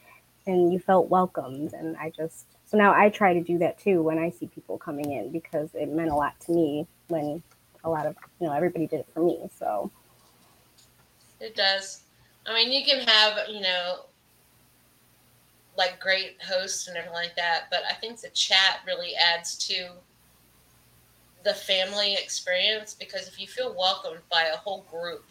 and 0.46 0.72
you 0.72 0.78
felt 0.78 1.08
welcomed. 1.08 1.72
And 1.72 1.96
I 1.96 2.10
just 2.10 2.46
so 2.64 2.76
now 2.76 2.94
I 2.94 3.10
try 3.10 3.34
to 3.34 3.40
do 3.40 3.58
that 3.58 3.78
too 3.78 4.02
when 4.02 4.18
I 4.18 4.30
see 4.30 4.46
people 4.46 4.78
coming 4.78 5.12
in 5.12 5.30
because 5.30 5.70
it 5.74 5.88
meant 5.88 6.10
a 6.10 6.14
lot 6.14 6.38
to 6.40 6.52
me 6.52 6.86
when 7.08 7.42
a 7.84 7.90
lot 7.90 8.06
of 8.06 8.16
you 8.40 8.46
know 8.46 8.52
everybody 8.52 8.86
did 8.86 9.00
it 9.00 9.08
for 9.12 9.20
me. 9.20 9.38
So 9.58 9.90
It 11.40 11.54
does. 11.54 12.02
I 12.46 12.54
mean, 12.54 12.72
you 12.72 12.84
can 12.84 13.06
have, 13.06 13.48
you 13.48 13.60
know, 13.60 14.06
like 15.76 16.00
great 16.00 16.36
hosts 16.42 16.88
and 16.88 16.96
everything 16.96 17.14
like 17.14 17.36
that, 17.36 17.64
but 17.70 17.80
I 17.88 17.94
think 17.94 18.20
the 18.20 18.28
chat 18.30 18.80
really 18.86 19.14
adds 19.14 19.56
to 19.68 19.90
the 21.44 21.54
family 21.54 22.14
experience 22.14 22.94
because 22.94 23.26
if 23.26 23.40
you 23.40 23.46
feel 23.46 23.74
welcomed 23.76 24.20
by 24.30 24.50
a 24.52 24.56
whole 24.56 24.84
group, 24.90 25.24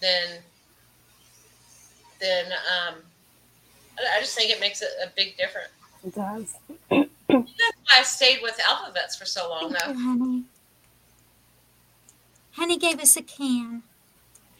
then 0.00 0.40
then 2.20 2.46
um, 2.52 2.94
I 3.98 4.16
I 4.16 4.20
just 4.20 4.34
think 4.36 4.50
it 4.50 4.60
makes 4.60 4.82
a, 4.82 4.86
a 5.04 5.10
big 5.16 5.36
difference. 5.36 5.68
it 6.06 6.14
does. 6.14 6.54
That's 6.90 7.08
why 7.28 7.96
I 7.98 8.02
stayed 8.02 8.38
with 8.42 8.58
Alphabets 8.66 9.16
for 9.16 9.24
so 9.24 9.48
long, 9.48 9.72
Thank 9.72 9.84
though. 9.84 9.92
you, 9.92 9.98
honey. 10.18 10.44
Honey 12.52 12.78
gave 12.78 13.00
us 13.00 13.16
a 13.16 13.22
can. 13.22 13.82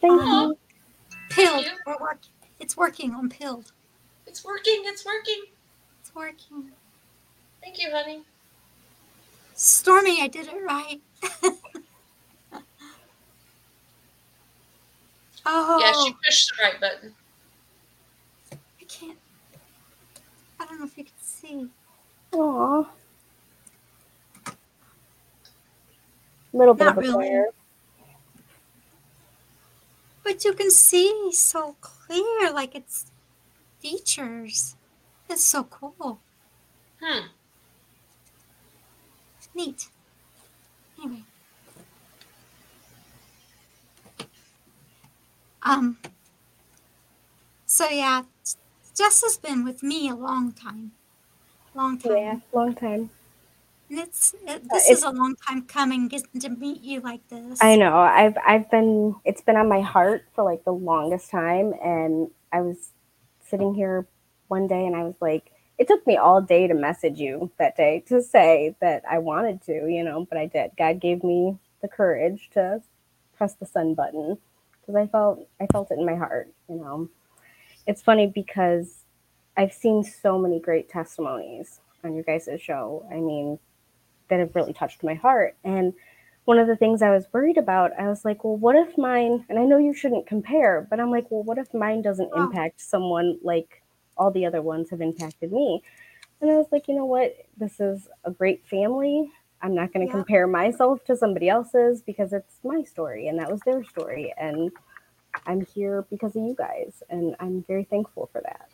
Thank 0.01 0.21
Aw. 0.21 0.47
you. 0.47 0.57
Pilled. 1.29 1.65
you. 1.65 1.71
We're 1.87 1.97
work- 1.99 2.19
it's 2.59 2.75
working 2.77 3.13
on 3.13 3.29
pilled. 3.29 3.71
It's 4.27 4.43
working. 4.43 4.81
It's 4.85 5.05
working. 5.05 5.43
It's 6.01 6.13
working. 6.15 6.71
Thank 7.61 7.81
you, 7.81 7.89
honey. 7.91 8.21
Stormy, 9.55 10.21
I 10.21 10.27
did 10.27 10.47
it 10.47 10.61
right. 10.63 10.99
oh, 15.45 15.79
Yeah, 15.79 15.91
she 15.91 16.11
oh. 16.11 16.15
pushed 16.25 16.49
the 16.57 16.63
right 16.63 16.79
button. 16.79 17.13
I 18.51 18.83
can't. 18.87 19.17
I 20.65 20.67
don't 20.67 20.79
know 20.79 20.85
if 20.85 20.97
you 20.97 21.03
can 21.03 21.13
see. 21.21 21.67
Aw. 22.33 22.85
Little 26.53 26.73
bit 26.73 26.85
Not 26.85 26.91
of 26.93 26.97
a 26.97 27.01
really. 27.01 27.13
glare. 27.13 27.47
But 30.23 30.43
you 30.43 30.53
can 30.53 30.71
see 30.71 31.31
so 31.33 31.75
clear, 31.81 32.51
like 32.51 32.73
it's 32.73 33.05
features. 33.79 34.75
It's 35.29 35.43
so 35.43 35.65
cool. 35.65 36.19
Hmm. 36.99 37.27
Neat. 39.53 39.89
Anyway. 40.97 41.23
Um. 45.61 45.97
So 47.67 47.87
yeah, 47.89 48.23
Jess 48.95 49.21
has 49.23 49.37
been 49.37 49.63
with 49.65 49.83
me 49.83 50.09
a 50.09 50.15
long 50.15 50.51
time. 50.53 50.91
Long 51.73 51.97
time. 51.99 52.17
Yeah, 52.17 52.39
long 52.53 52.73
time. 52.73 53.09
And 53.89 53.99
it's 53.99 54.33
it, 54.33 54.49
Uh, 54.49 54.57
this 54.75 54.85
it's- 54.85 54.97
is 54.99 55.03
a 55.03 55.11
long 55.11 55.35
time 55.35 55.63
coming 55.63 56.07
getting 56.07 56.39
to 56.39 56.49
meet 56.49 56.81
you 56.81 57.01
like 57.01 57.27
this. 57.27 57.59
I 57.61 57.75
know. 57.75 57.97
I've 57.97 58.37
I've 58.45 58.71
been 58.71 59.15
it's 59.25 59.41
been 59.41 59.57
on 59.57 59.67
my 59.69 59.81
heart 59.81 60.23
for 60.33 60.43
like 60.43 60.63
the 60.63 60.73
longest 60.73 61.29
time 61.29 61.73
and 61.83 62.31
I 62.51 62.61
was 62.61 62.91
sitting 63.41 63.75
here 63.75 64.07
one 64.47 64.67
day 64.67 64.85
and 64.85 64.95
I 64.95 65.03
was 65.03 65.15
like 65.21 65.51
it 65.77 65.87
took 65.87 66.07
me 66.07 66.15
all 66.15 66.41
day 66.41 66.67
to 66.67 66.73
message 66.73 67.19
you 67.19 67.51
that 67.59 67.75
day 67.75 67.99
to 68.07 68.21
say 68.23 68.75
that 68.79 69.03
I 69.09 69.17
wanted 69.19 69.61
to, 69.63 69.73
you 69.89 70.03
know, 70.03 70.25
but 70.29 70.37
I 70.37 70.45
did. 70.45 70.71
God 70.77 71.01
gave 71.01 71.21
me 71.23 71.57
the 71.81 71.89
courage 71.89 72.49
to 72.53 72.81
press 73.37 73.53
the 73.55 73.65
send 73.65 73.97
button 73.97 74.37
because 74.81 74.95
I 74.95 75.05
felt 75.07 75.47
I 75.59 75.67
felt 75.67 75.91
it 75.91 75.99
in 75.99 76.05
my 76.05 76.15
heart, 76.15 76.49
you 76.69 76.77
know. 76.77 77.09
It's 77.87 78.01
funny 78.01 78.27
because 78.27 79.03
I've 79.57 79.73
seen 79.73 80.03
so 80.03 80.37
many 80.37 80.59
great 80.59 80.89
testimonies 80.89 81.79
on 82.03 82.13
your 82.13 82.23
guys' 82.23 82.49
show. 82.59 83.05
I 83.11 83.15
mean, 83.15 83.59
that 84.29 84.39
have 84.39 84.55
really 84.55 84.73
touched 84.73 85.03
my 85.03 85.13
heart. 85.13 85.55
And 85.63 85.93
one 86.45 86.59
of 86.59 86.67
the 86.67 86.75
things 86.75 87.01
I 87.01 87.09
was 87.09 87.27
worried 87.31 87.57
about, 87.57 87.91
I 87.99 88.07
was 88.07 88.23
like, 88.23 88.43
well, 88.43 88.57
what 88.57 88.75
if 88.75 88.97
mine, 88.97 89.45
and 89.49 89.57
I 89.57 89.63
know 89.63 89.77
you 89.77 89.93
shouldn't 89.93 90.27
compare, 90.27 90.85
but 90.89 90.99
I'm 90.99 91.11
like, 91.11 91.29
well, 91.29 91.43
what 91.43 91.57
if 91.57 91.73
mine 91.73 92.01
doesn't 92.01 92.31
oh. 92.33 92.43
impact 92.43 92.81
someone 92.81 93.39
like 93.41 93.81
all 94.17 94.31
the 94.31 94.45
other 94.45 94.61
ones 94.61 94.89
have 94.91 95.01
impacted 95.01 95.51
me? 95.51 95.81
And 96.41 96.51
I 96.51 96.55
was 96.55 96.67
like, 96.71 96.87
you 96.87 96.95
know 96.95 97.05
what? 97.05 97.35
This 97.57 97.79
is 97.79 98.07
a 98.23 98.31
great 98.31 98.65
family. 98.67 99.31
I'm 99.61 99.73
not 99.73 99.91
going 99.93 100.05
to 100.05 100.11
yeah. 100.11 100.17
compare 100.17 100.47
myself 100.47 101.03
to 101.05 101.15
somebody 101.15 101.49
else's 101.49 102.01
because 102.01 102.33
it's 102.33 102.59
my 102.63 102.83
story 102.83 103.27
and 103.27 103.39
that 103.39 103.51
was 103.51 103.61
their 103.61 103.83
story. 103.83 104.33
And 104.37 104.71
I'm 105.45 105.65
here 105.65 106.05
because 106.09 106.35
of 106.35 106.43
you 106.43 106.55
guys. 106.57 107.03
And 107.09 107.35
I'm 107.39 107.63
very 107.67 107.83
thankful 107.83 108.29
for 108.31 108.41
that. 108.41 108.69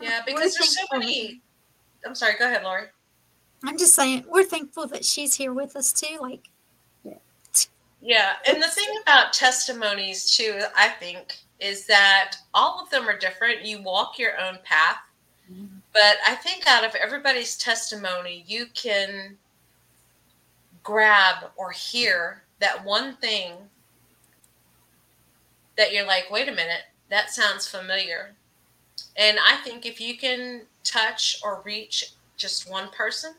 Yeah, 0.00 0.20
because 0.24 0.54
there's 0.54 0.76
so 0.76 0.98
many. 0.98 1.40
I'm 2.06 2.14
sorry, 2.14 2.34
go 2.38 2.46
ahead, 2.46 2.62
Lori. 2.62 2.84
I'm 3.64 3.76
just 3.76 3.94
saying, 3.94 4.24
we're 4.28 4.44
thankful 4.44 4.86
that 4.88 5.04
she's 5.04 5.34
here 5.34 5.52
with 5.52 5.76
us 5.76 5.92
too. 5.92 6.18
Like, 6.20 6.48
yeah. 7.04 7.14
Yeah. 8.00 8.32
And 8.48 8.62
the 8.62 8.68
thing 8.68 8.88
about 9.02 9.32
testimonies, 9.34 10.34
too, 10.34 10.62
I 10.76 10.88
think, 10.88 11.36
is 11.60 11.86
that 11.86 12.36
all 12.54 12.82
of 12.82 12.88
them 12.90 13.06
are 13.08 13.18
different. 13.18 13.66
You 13.66 13.82
walk 13.82 14.18
your 14.18 14.40
own 14.40 14.58
path. 14.64 14.96
Mm-hmm. 15.52 15.66
But 15.92 16.16
I 16.26 16.36
think 16.36 16.66
out 16.66 16.84
of 16.84 16.94
everybody's 16.94 17.58
testimony, 17.58 18.44
you 18.46 18.66
can 18.72 19.36
grab 20.82 21.50
or 21.56 21.70
hear 21.70 22.42
that 22.60 22.82
one 22.84 23.16
thing 23.16 23.54
that 25.76 25.92
you're 25.92 26.06
like, 26.06 26.30
wait 26.30 26.48
a 26.48 26.52
minute, 26.52 26.82
that 27.08 27.30
sounds 27.30 27.66
familiar. 27.66 28.34
And 29.16 29.38
I 29.46 29.56
think 29.56 29.86
if 29.86 30.00
you 30.00 30.16
can 30.16 30.62
touch 30.84 31.40
or 31.44 31.62
reach 31.64 32.12
just 32.36 32.70
one 32.70 32.90
person, 32.90 33.34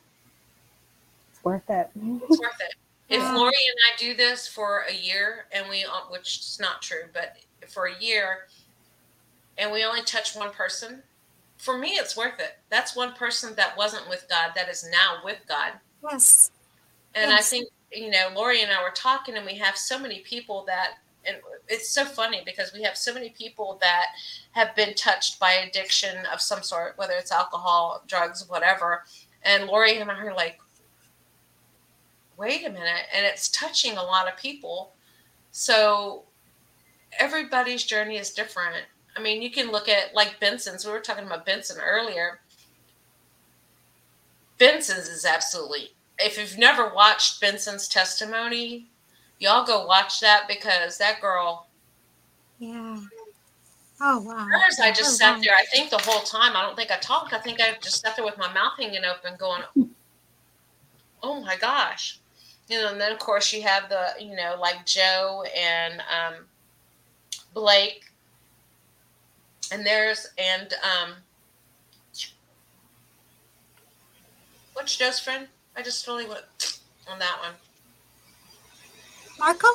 it's 1.32 1.44
worth 1.44 1.70
it. 1.70 1.90
it's 1.96 2.40
worth 2.40 2.62
it. 2.62 2.76
If 3.10 3.22
yeah. 3.22 3.36
Lori 3.36 3.48
and 3.48 3.78
I 3.94 3.98
do 3.98 4.16
this 4.16 4.48
for 4.48 4.86
a 4.90 4.94
year 4.94 5.46
and 5.52 5.70
we, 5.70 5.86
which 6.10 6.40
is 6.40 6.60
not 6.62 6.82
true, 6.82 7.04
but 7.14 7.38
for 7.68 7.88
a 7.88 8.00
year 8.02 8.48
and 9.58 9.72
we 9.72 9.84
only 9.84 10.02
touch 10.04 10.36
one 10.36 10.52
person, 10.52 11.04
for 11.58 11.78
me, 11.78 11.90
it's 11.90 12.18
worth 12.18 12.40
it. 12.40 12.58
That's 12.70 12.96
one 12.96 13.14
person 13.14 13.54
that 13.56 13.78
wasn't 13.78 14.10
with 14.10 14.26
God 14.30 14.52
that 14.56 14.70
is 14.70 14.88
now 14.92 15.18
with 15.24 15.38
God. 15.48 15.74
Yes. 16.04 16.52
And 17.14 17.30
yes. 17.30 17.40
I 17.40 17.44
think, 17.44 17.68
you 17.92 18.10
know, 18.10 18.30
Lori 18.36 18.62
and 18.62 18.72
I 18.72 18.82
were 18.82 18.94
talking, 18.96 19.36
and 19.36 19.46
we 19.46 19.56
have 19.56 19.78
so 19.78 20.00
many 20.00 20.20
people 20.20 20.64
that, 20.66 20.96
and 21.26 21.38
it's 21.68 21.90
so 21.90 22.06
funny 22.06 22.42
because 22.46 22.74
we 22.74 22.82
have 22.84 22.98
so 22.98 23.14
many 23.14 23.30
people 23.30 23.78
that 23.82 24.08
have 24.52 24.76
been 24.76 24.94
touched 24.96 25.40
by 25.40 25.52
addiction 25.52 26.26
of 26.34 26.42
some 26.42 26.64
sort, 26.64 26.98
whether 26.98 27.14
it's 27.14 27.32
alcohol, 27.32 28.04
drugs, 28.08 28.48
whatever. 28.50 29.04
And 29.44 29.68
Lori 29.68 29.98
and 29.98 30.10
I 30.10 30.20
are 30.26 30.34
like, 30.34 30.60
wait 32.38 32.66
a 32.66 32.70
minute. 32.70 33.06
And 33.16 33.26
it's 33.26 33.50
touching 33.50 33.98
a 33.98 34.04
lot 34.04 34.28
of 34.28 34.38
people. 34.38 34.94
So 35.52 36.24
everybody's 37.20 37.84
journey 37.84 38.18
is 38.18 38.32
different. 38.32 38.86
I 39.16 39.22
mean, 39.22 39.42
you 39.42 39.52
can 39.52 39.72
look 39.72 39.90
at 39.90 40.16
like 40.16 40.40
Benson's. 40.40 40.86
We 40.86 40.92
were 40.92 41.00
talking 41.00 41.26
about 41.26 41.46
Benson 41.46 41.80
earlier. 41.82 42.40
Benson's 44.58 45.08
is 45.08 45.26
absolutely. 45.26 45.92
If 46.18 46.38
you've 46.38 46.58
never 46.58 46.94
watched 46.94 47.42
Benson's 47.42 47.88
testimony, 47.88 48.88
y'all 49.42 49.66
go 49.66 49.86
watch 49.86 50.22
that 50.22 50.48
because 50.48 50.98
that 51.00 51.20
girl. 51.20 51.68
Yeah. 52.60 53.02
Oh 54.00 54.20
wow. 54.22 54.48
Hers, 54.50 54.80
I 54.80 54.92
just 54.92 55.16
oh, 55.22 55.26
sat 55.26 55.36
wow. 55.36 55.42
there. 55.42 55.56
I 55.56 55.66
think 55.66 55.90
the 55.90 55.98
whole 55.98 56.22
time. 56.22 56.56
I 56.56 56.62
don't 56.62 56.78
think 56.78 56.92
I 56.92 56.98
talked. 56.98 57.34
I 57.34 57.40
think 57.40 57.60
I 57.60 57.76
just 57.82 58.02
sat 58.02 58.16
there 58.16 58.24
with 58.24 58.38
my 58.38 58.52
mouth 58.54 58.74
hanging 58.80 59.04
open, 59.04 59.36
going, 59.38 59.64
"Oh 61.24 61.42
my 61.42 61.58
gosh." 61.58 62.20
You 62.70 62.80
know, 62.80 62.92
and 62.92 63.02
then 63.02 63.12
of 63.12 63.20
course 63.20 63.52
you 63.52 63.64
have 63.64 63.90
the, 63.90 64.24
you 64.24 64.34
know, 64.34 64.56
like 64.58 64.86
Joe 64.86 65.44
and 65.54 66.00
um, 66.00 66.46
Blake 67.54 68.06
and 69.72 69.86
there's 69.86 70.28
and 70.38 70.74
um 70.84 71.14
what's 74.74 74.96
Joe's 74.98 75.20
friend? 75.20 75.48
I 75.76 75.82
just 75.82 76.06
totally 76.06 76.28
went 76.28 76.80
on 77.10 77.20
that 77.20 77.38
one. 77.42 77.54
Marco? 79.42 79.68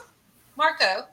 Marco. 0.56 1.06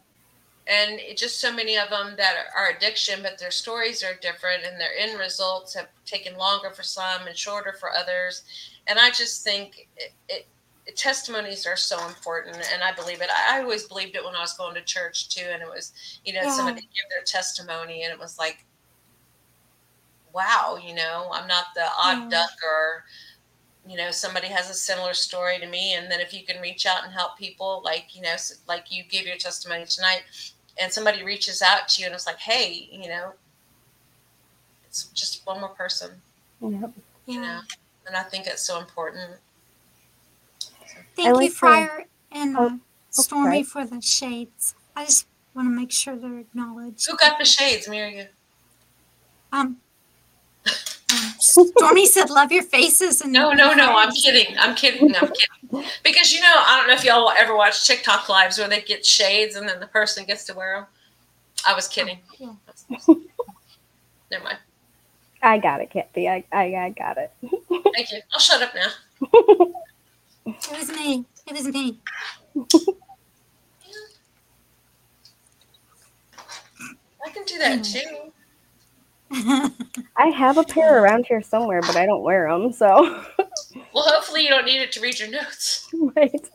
And 0.65 0.99
it, 0.99 1.17
just 1.17 1.41
so 1.41 1.51
many 1.51 1.77
of 1.77 1.89
them 1.89 2.13
that 2.17 2.35
are, 2.37 2.63
are, 2.63 2.69
addiction, 2.69 3.19
but 3.21 3.37
their 3.37 3.51
stories 3.51 4.01
are 4.01 4.13
different 4.21 4.63
and 4.63 4.79
their 4.79 4.95
end 4.97 5.19
results 5.19 5.73
have 5.73 5.89
taken 6.05 6.37
longer 6.37 6.69
for 6.69 6.83
some 6.83 7.27
and 7.27 7.35
shorter 7.35 7.75
for 7.77 7.91
others. 7.91 8.43
And 8.87 8.97
I 8.97 9.09
just 9.09 9.43
think 9.43 9.89
it, 9.97 10.13
it 10.29 10.47
testimonies 10.95 11.65
are 11.65 11.77
so 11.77 11.97
important 12.07 12.57
and 12.73 12.83
i 12.83 12.91
believe 12.91 13.21
it 13.21 13.29
I, 13.31 13.61
always 13.61 13.87
believed 13.87 14.17
it 14.17 14.25
when 14.25 14.35
i 14.35 14.41
was 14.41 14.51
going 14.57 14.75
to 14.75 14.81
church 14.81 15.29
too 15.29 15.45
and 15.49 15.61
it 15.61 15.69
was 15.69 15.93
you 16.25 16.33
know 16.33 16.41
yeah. 16.41 16.51
somebody 16.51 16.81
give 16.81 17.09
their 17.09 17.23
testimony 17.23 18.03
and 18.03 18.11
it 18.11 18.19
was 18.19 18.37
like 18.37 18.65
wow, 20.33 20.77
you 20.83 20.95
know, 20.95 21.29
I'm 21.31 21.47
not 21.47 21.65
the 21.75 21.85
odd 21.97 22.29
duck 22.29 22.49
or, 22.63 23.05
you 23.87 23.97
know, 23.97 24.11
somebody 24.11 24.47
has 24.47 24.69
a 24.69 24.73
similar 24.73 25.13
story 25.13 25.59
to 25.59 25.67
me. 25.67 25.93
And 25.93 26.09
then 26.09 26.19
if 26.19 26.33
you 26.33 26.43
can 26.45 26.61
reach 26.61 26.85
out 26.85 27.03
and 27.03 27.13
help 27.13 27.37
people, 27.37 27.81
like, 27.83 28.15
you 28.15 28.21
know, 28.21 28.35
like 28.67 28.85
you 28.91 29.03
give 29.03 29.25
your 29.25 29.37
testimony 29.37 29.85
tonight, 29.85 30.23
and 30.79 30.91
somebody 30.91 31.23
reaches 31.23 31.61
out 31.61 31.87
to 31.89 32.01
you 32.01 32.07
and 32.07 32.15
it's 32.15 32.25
like, 32.25 32.39
hey, 32.39 32.89
you 32.91 33.07
know, 33.07 33.33
it's 34.87 35.05
just 35.07 35.45
one 35.45 35.59
more 35.59 35.69
person. 35.69 36.09
Yep. 36.61 36.91
You 37.25 37.41
know, 37.41 37.59
and 38.07 38.15
I 38.15 38.23
think 38.23 38.47
it's 38.47 38.61
so 38.63 38.79
important. 38.79 39.35
Thank 41.15 41.35
like 41.35 41.45
you, 41.45 41.51
Friar 41.51 42.05
and 42.31 42.55
oh, 42.57 42.79
Stormy, 43.09 43.59
okay. 43.59 43.63
for 43.63 43.85
the 43.85 44.01
shades. 44.01 44.75
I 44.95 45.05
just 45.05 45.27
want 45.53 45.67
to 45.67 45.71
make 45.71 45.91
sure 45.91 46.15
they're 46.15 46.39
acknowledged. 46.39 47.07
Who 47.09 47.17
got 47.17 47.37
the 47.37 47.45
shades, 47.45 47.87
Miriam? 47.87 48.27
Um, 49.51 49.77
Stormy 51.39 52.05
said, 52.05 52.29
"Love 52.29 52.51
your 52.51 52.63
faces." 52.63 53.21
And 53.21 53.31
no, 53.31 53.51
no, 53.51 53.73
no. 53.73 53.93
I'm 53.95 54.11
kidding. 54.11 54.55
I'm 54.57 54.75
kidding. 54.75 55.15
I'm 55.15 55.31
kidding. 55.31 55.89
Because 56.03 56.31
you 56.31 56.41
know, 56.41 56.53
I 56.55 56.77
don't 56.77 56.87
know 56.87 56.93
if 56.93 57.03
y'all 57.03 57.31
ever 57.37 57.55
watch 57.55 57.85
TikTok 57.87 58.29
lives 58.29 58.57
where 58.57 58.67
they 58.67 58.81
get 58.81 59.05
shades 59.05 59.55
and 59.55 59.67
then 59.67 59.79
the 59.79 59.87
person 59.87 60.25
gets 60.25 60.45
to 60.45 60.53
wear 60.53 60.77
them. 60.77 60.85
I 61.65 61.73
was 61.73 61.87
kidding. 61.87 62.19
Oh, 62.41 62.57
yeah. 63.07 63.15
Never 64.31 64.43
mind. 64.43 64.57
I 65.41 65.57
got 65.57 65.81
it, 65.81 65.89
Kathy. 65.89 66.29
I, 66.29 66.43
I, 66.53 66.75
I 66.75 66.89
got 66.91 67.17
it. 67.17 67.31
Thank 67.41 68.11
you. 68.11 68.21
I'll 68.33 68.39
shut 68.39 68.61
up 68.61 68.73
now. 68.73 68.89
it 70.45 70.77
was 70.77 70.89
me. 70.89 71.25
It 71.47 71.53
was 71.53 71.67
me. 71.67 71.99
I 77.25 77.29
can 77.29 77.43
do 77.45 77.57
that 77.57 77.83
too. 77.83 78.31
I 79.33 80.27
have 80.27 80.57
a 80.57 80.63
pair 80.63 81.03
around 81.03 81.25
here 81.25 81.41
somewhere, 81.41 81.81
but 81.81 81.95
I 81.95 82.05
don't 82.05 82.21
wear 82.21 82.47
them. 82.49 82.71
So. 82.71 82.87
well, 83.93 84.05
hopefully 84.05 84.43
you 84.43 84.49
don't 84.49 84.65
need 84.65 84.81
it 84.81 84.91
to 84.93 85.01
read 85.01 85.19
your 85.19 85.29
notes. 85.29 85.89
Right. 86.15 86.49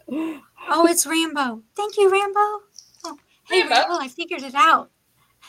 Oh, 0.71 0.87
it's 0.87 1.07
Rambo. 1.07 1.63
Thank 1.75 1.97
you, 1.97 2.11
Rambo. 2.11 2.39
Oh, 3.05 3.19
hey, 3.49 3.63
Rambo. 3.63 3.75
Rambo, 3.75 4.05
I 4.05 4.09
figured 4.09 4.43
it 4.43 4.55
out. 4.55 4.91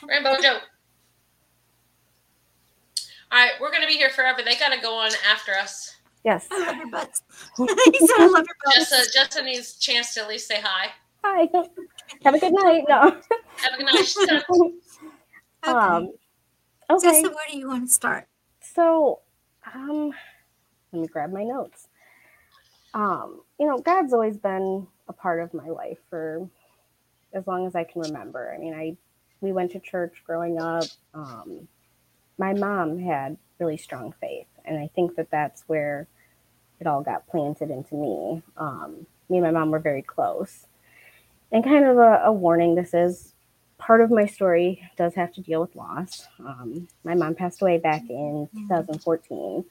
Rambo 0.08 0.42
Joe. 0.42 0.60
All 3.32 3.38
right, 3.38 3.52
we're 3.62 3.72
gonna 3.72 3.86
be 3.86 3.94
here 3.94 4.10
forever. 4.10 4.42
They 4.44 4.56
gotta 4.56 4.82
go 4.82 4.96
on 4.96 5.12
after 5.30 5.54
us. 5.54 5.98
Yes. 6.24 6.48
I 6.52 6.66
love 6.66 6.78
your 6.78 6.90
butts. 6.90 7.22
he 7.58 7.68
said, 7.68 8.16
"I 8.18 8.28
love 8.28 8.46
your 8.46 8.56
butts." 8.66 8.92
Jessa, 8.92 9.16
Jessa 9.16 9.46
needs 9.46 9.78
a 9.78 9.80
chance 9.80 10.14
to 10.16 10.22
at 10.22 10.30
least 10.30 10.48
say 10.48 10.62
hi. 10.62 10.92
Hi. 11.24 11.48
Have 12.24 12.34
a 12.34 12.40
good 12.40 12.54
night. 12.54 12.86
No. 12.88 13.02
Have 13.02 13.74
a 13.74 13.78
good 13.78 13.86
night. 13.86 14.14
okay. 15.68 15.72
Um, 15.72 16.10
Okay. 16.90 17.22
Where 17.24 17.34
do 17.52 17.58
you 17.58 17.68
want 17.68 17.88
to 17.88 17.94
start? 17.94 18.28
So, 18.62 19.20
um, 19.74 20.12
let 20.92 21.02
me 21.02 21.08
grab 21.08 21.32
my 21.32 21.44
notes. 21.44 21.88
Um, 22.94 23.42
you 23.60 23.68
know, 23.68 23.78
God's 23.78 24.14
always 24.14 24.38
been 24.38 24.88
a 25.08 25.14
part 25.14 25.42
of 25.42 25.54
my 25.54 25.68
life 25.70 26.00
for 26.10 26.50
as 27.34 27.46
long 27.46 27.68
as 27.68 27.76
I 27.76 27.84
can 27.84 28.02
remember. 28.02 28.54
I 28.54 28.58
mean, 28.58 28.74
I 28.74 28.98
we 29.42 29.52
went 29.52 29.72
to 29.72 29.80
church 29.80 30.24
growing 30.26 30.60
up. 30.60 30.86
Um, 31.14 31.68
my 32.38 32.54
mom 32.54 33.00
had 33.00 33.38
really 33.60 33.78
strong 33.78 34.14
faith, 34.20 34.48
and 34.66 34.78
I 34.78 34.90
think 34.96 35.16
that 35.16 35.30
that's 35.30 35.64
where 35.68 36.08
it 36.80 36.88
all 36.88 37.02
got 37.02 37.28
planted 37.28 37.70
into 37.70 37.96
me. 37.96 38.42
Um, 38.58 39.06
me 39.30 39.38
and 39.38 39.46
my 39.46 39.52
mom 39.52 39.72
were 39.72 39.80
very 39.80 40.02
close. 40.02 40.66
And 41.52 41.64
kind 41.64 41.86
of 41.86 41.98
a, 41.98 42.22
a 42.26 42.32
warning: 42.32 42.76
this 42.76 42.94
is 42.94 43.34
part 43.80 44.02
of 44.02 44.12
my 44.12 44.28
story 44.28 44.88
does 44.98 45.16
have 45.16 45.34
to 45.34 45.42
deal 45.42 45.62
with 45.62 45.76
loss. 45.76 46.28
Um, 46.40 46.88
my 47.04 47.16
mom 47.16 47.34
passed 47.34 47.62
away 47.62 47.80
back 47.80 48.04
in 48.10 48.48
2014, 48.68 49.66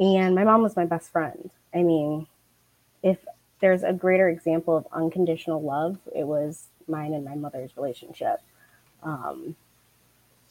and 0.00 0.34
my 0.34 0.44
mom 0.44 0.62
was 0.62 0.76
my 0.76 0.86
best 0.86 1.12
friend. 1.12 1.50
I 1.74 1.82
mean, 1.82 2.26
if 3.02 3.18
there's 3.60 3.82
a 3.82 3.92
greater 3.92 4.28
example 4.28 4.76
of 4.76 4.86
unconditional 4.92 5.62
love, 5.62 5.98
it 6.14 6.24
was 6.26 6.68
mine 6.88 7.12
and 7.12 7.24
my 7.24 7.34
mother's 7.34 7.76
relationship. 7.76 8.40
Um, 9.02 9.56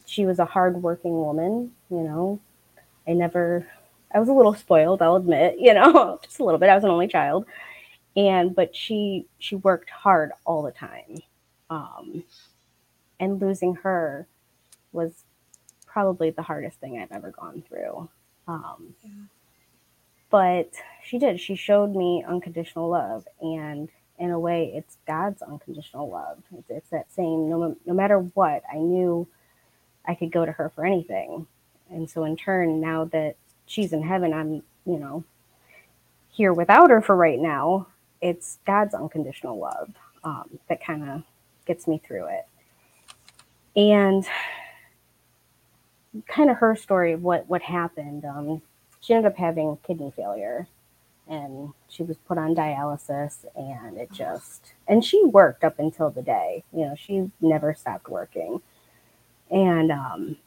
she 0.05 0.25
was 0.25 0.39
a 0.39 0.45
hardworking 0.45 1.17
woman, 1.17 1.71
you 1.89 2.01
know. 2.01 2.39
I 3.07 3.13
never 3.13 3.67
I 4.13 4.19
was 4.19 4.29
a 4.29 4.33
little 4.33 4.53
spoiled, 4.53 5.01
I'll 5.01 5.15
admit, 5.15 5.55
you 5.59 5.73
know, 5.73 6.19
just 6.23 6.39
a 6.39 6.43
little 6.43 6.59
bit. 6.59 6.69
I 6.69 6.75
was 6.75 6.83
an 6.83 6.89
only 6.91 7.07
child. 7.07 7.45
And 8.15 8.55
but 8.55 8.75
she 8.75 9.27
she 9.39 9.55
worked 9.55 9.89
hard 9.89 10.31
all 10.45 10.61
the 10.61 10.71
time. 10.71 11.17
Um 11.69 12.23
and 13.19 13.41
losing 13.41 13.75
her 13.75 14.27
was 14.91 15.25
probably 15.85 16.29
the 16.31 16.43
hardest 16.43 16.79
thing 16.79 16.99
I've 16.99 17.11
ever 17.11 17.31
gone 17.31 17.63
through. 17.67 18.09
Um 18.47 18.95
yeah. 19.03 19.11
but 20.31 20.71
she 21.03 21.19
did. 21.19 21.39
She 21.41 21.55
showed 21.55 21.95
me 21.95 22.23
unconditional 22.27 22.89
love 22.89 23.27
and 23.41 23.89
in 24.19 24.31
a 24.31 24.39
way 24.39 24.71
it's 24.75 24.97
God's 25.07 25.41
unconditional 25.41 26.09
love. 26.09 26.43
It's, 26.57 26.69
it's 26.69 26.89
that 26.91 27.11
same 27.13 27.49
no 27.49 27.77
no 27.85 27.93
matter 27.93 28.19
what, 28.19 28.63
I 28.71 28.77
knew 28.77 29.27
I 30.05 30.15
could 30.15 30.31
go 30.31 30.45
to 30.45 30.51
her 30.53 30.69
for 30.75 30.85
anything. 30.85 31.47
And 31.89 32.09
so 32.09 32.23
in 32.23 32.37
turn, 32.37 32.81
now 32.81 33.05
that 33.05 33.35
she's 33.65 33.93
in 33.93 34.03
heaven, 34.03 34.33
I'm, 34.33 34.63
you 34.85 34.99
know, 34.99 35.23
here 36.29 36.53
without 36.53 36.89
her 36.89 37.01
for 37.01 37.15
right 37.15 37.39
now. 37.39 37.87
It's 38.21 38.59
God's 38.65 38.93
unconditional 38.95 39.59
love 39.59 39.91
um, 40.23 40.59
that 40.69 40.83
kind 40.83 41.09
of 41.09 41.23
gets 41.65 41.87
me 41.87 42.01
through 42.05 42.27
it. 42.27 42.47
And 43.75 44.25
kind 46.27 46.49
of 46.49 46.57
her 46.57 46.75
story 46.75 47.13
of 47.13 47.23
what 47.23 47.47
what 47.49 47.61
happened. 47.61 48.25
Um, 48.25 48.61
she 49.01 49.13
ended 49.13 49.31
up 49.31 49.37
having 49.37 49.77
kidney 49.85 50.11
failure, 50.15 50.67
and 51.27 51.73
she 51.89 52.03
was 52.03 52.17
put 52.17 52.37
on 52.37 52.55
dialysis, 52.55 53.45
and 53.55 53.97
it 53.97 54.11
just 54.11 54.73
and 54.87 55.03
she 55.03 55.23
worked 55.25 55.63
up 55.63 55.79
until 55.79 56.09
the 56.09 56.21
day. 56.21 56.63
You 56.73 56.85
know, 56.85 56.95
she 56.95 57.31
never 57.41 57.73
stopped 57.73 58.09
working, 58.09 58.61
and 59.51 59.91
um, 59.91 60.37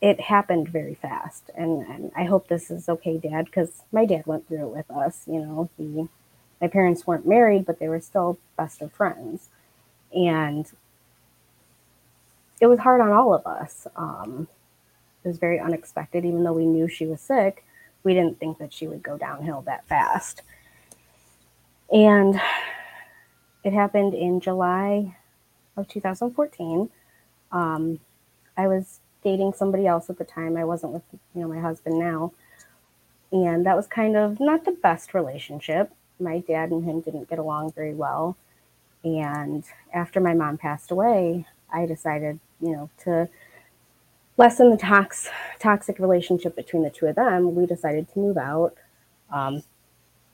it 0.00 0.20
happened 0.20 0.68
very 0.68 0.94
fast. 0.94 1.50
And, 1.56 1.86
and 1.86 2.12
I 2.16 2.24
hope 2.24 2.48
this 2.48 2.70
is 2.70 2.88
okay, 2.88 3.18
Dad, 3.18 3.46
because 3.46 3.82
my 3.92 4.04
dad 4.04 4.26
went 4.26 4.46
through 4.46 4.66
it 4.68 4.76
with 4.76 4.90
us. 4.90 5.24
You 5.26 5.40
know, 5.40 5.70
he, 5.76 6.08
my 6.60 6.68
parents 6.68 7.06
weren't 7.06 7.26
married, 7.26 7.66
but 7.66 7.78
they 7.78 7.88
were 7.88 8.00
still 8.00 8.38
best 8.56 8.80
of 8.80 8.92
friends. 8.92 9.48
And 10.14 10.70
it 12.60 12.66
was 12.66 12.78
hard 12.78 13.00
on 13.00 13.12
all 13.12 13.34
of 13.34 13.46
us. 13.46 13.86
Um, 13.96 14.48
it 15.24 15.28
was 15.28 15.38
very 15.38 15.60
unexpected, 15.60 16.24
even 16.24 16.44
though 16.44 16.52
we 16.52 16.66
knew 16.66 16.88
she 16.88 17.06
was 17.06 17.20
sick. 17.20 17.64
We 18.04 18.14
didn't 18.14 18.38
think 18.38 18.58
that 18.58 18.72
she 18.72 18.86
would 18.86 19.02
go 19.02 19.16
downhill 19.16 19.62
that 19.62 19.86
fast. 19.86 20.42
And 21.92 22.40
it 23.64 23.72
happened 23.72 24.14
in 24.14 24.40
July 24.40 25.16
of 25.76 25.88
2014. 25.88 26.90
Um, 27.50 28.00
I 28.56 28.66
was 28.66 29.00
dating 29.22 29.52
somebody 29.54 29.86
else 29.86 30.10
at 30.10 30.18
the 30.18 30.24
time. 30.24 30.56
I 30.56 30.64
wasn't 30.64 30.92
with, 30.92 31.02
you 31.34 31.42
know, 31.42 31.48
my 31.48 31.60
husband 31.60 31.98
now. 31.98 32.32
And 33.32 33.66
that 33.66 33.76
was 33.76 33.86
kind 33.86 34.16
of 34.16 34.40
not 34.40 34.64
the 34.64 34.72
best 34.72 35.14
relationship. 35.14 35.92
My 36.18 36.38
dad 36.40 36.70
and 36.70 36.84
him 36.84 37.00
didn't 37.00 37.28
get 37.28 37.38
along 37.38 37.72
very 37.72 37.94
well. 37.94 38.36
And 39.04 39.64
after 39.92 40.20
my 40.20 40.34
mom 40.34 40.58
passed 40.58 40.90
away, 40.90 41.46
I 41.72 41.86
decided, 41.86 42.40
you 42.60 42.72
know, 42.72 42.90
to 43.04 43.28
lessen 44.36 44.70
the 44.70 44.76
tox- 44.76 45.28
toxic 45.58 45.98
relationship 45.98 46.56
between 46.56 46.82
the 46.82 46.90
two 46.90 47.06
of 47.06 47.16
them. 47.16 47.54
We 47.54 47.66
decided 47.66 48.12
to 48.12 48.18
move 48.18 48.38
out. 48.38 48.74
Um, 49.30 49.62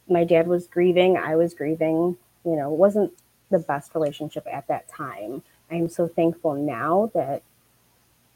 my 0.08 0.24
dad 0.24 0.46
was 0.46 0.66
grieving. 0.66 1.16
I 1.16 1.36
was 1.36 1.54
grieving. 1.54 2.16
You 2.44 2.56
know, 2.56 2.72
it 2.72 2.78
wasn't 2.78 3.12
the 3.50 3.58
best 3.58 3.94
relationship 3.94 4.46
at 4.50 4.66
that 4.68 4.88
time. 4.88 5.42
I 5.70 5.76
am 5.76 5.88
so 5.88 6.06
thankful 6.06 6.54
now 6.54 7.10
that 7.14 7.42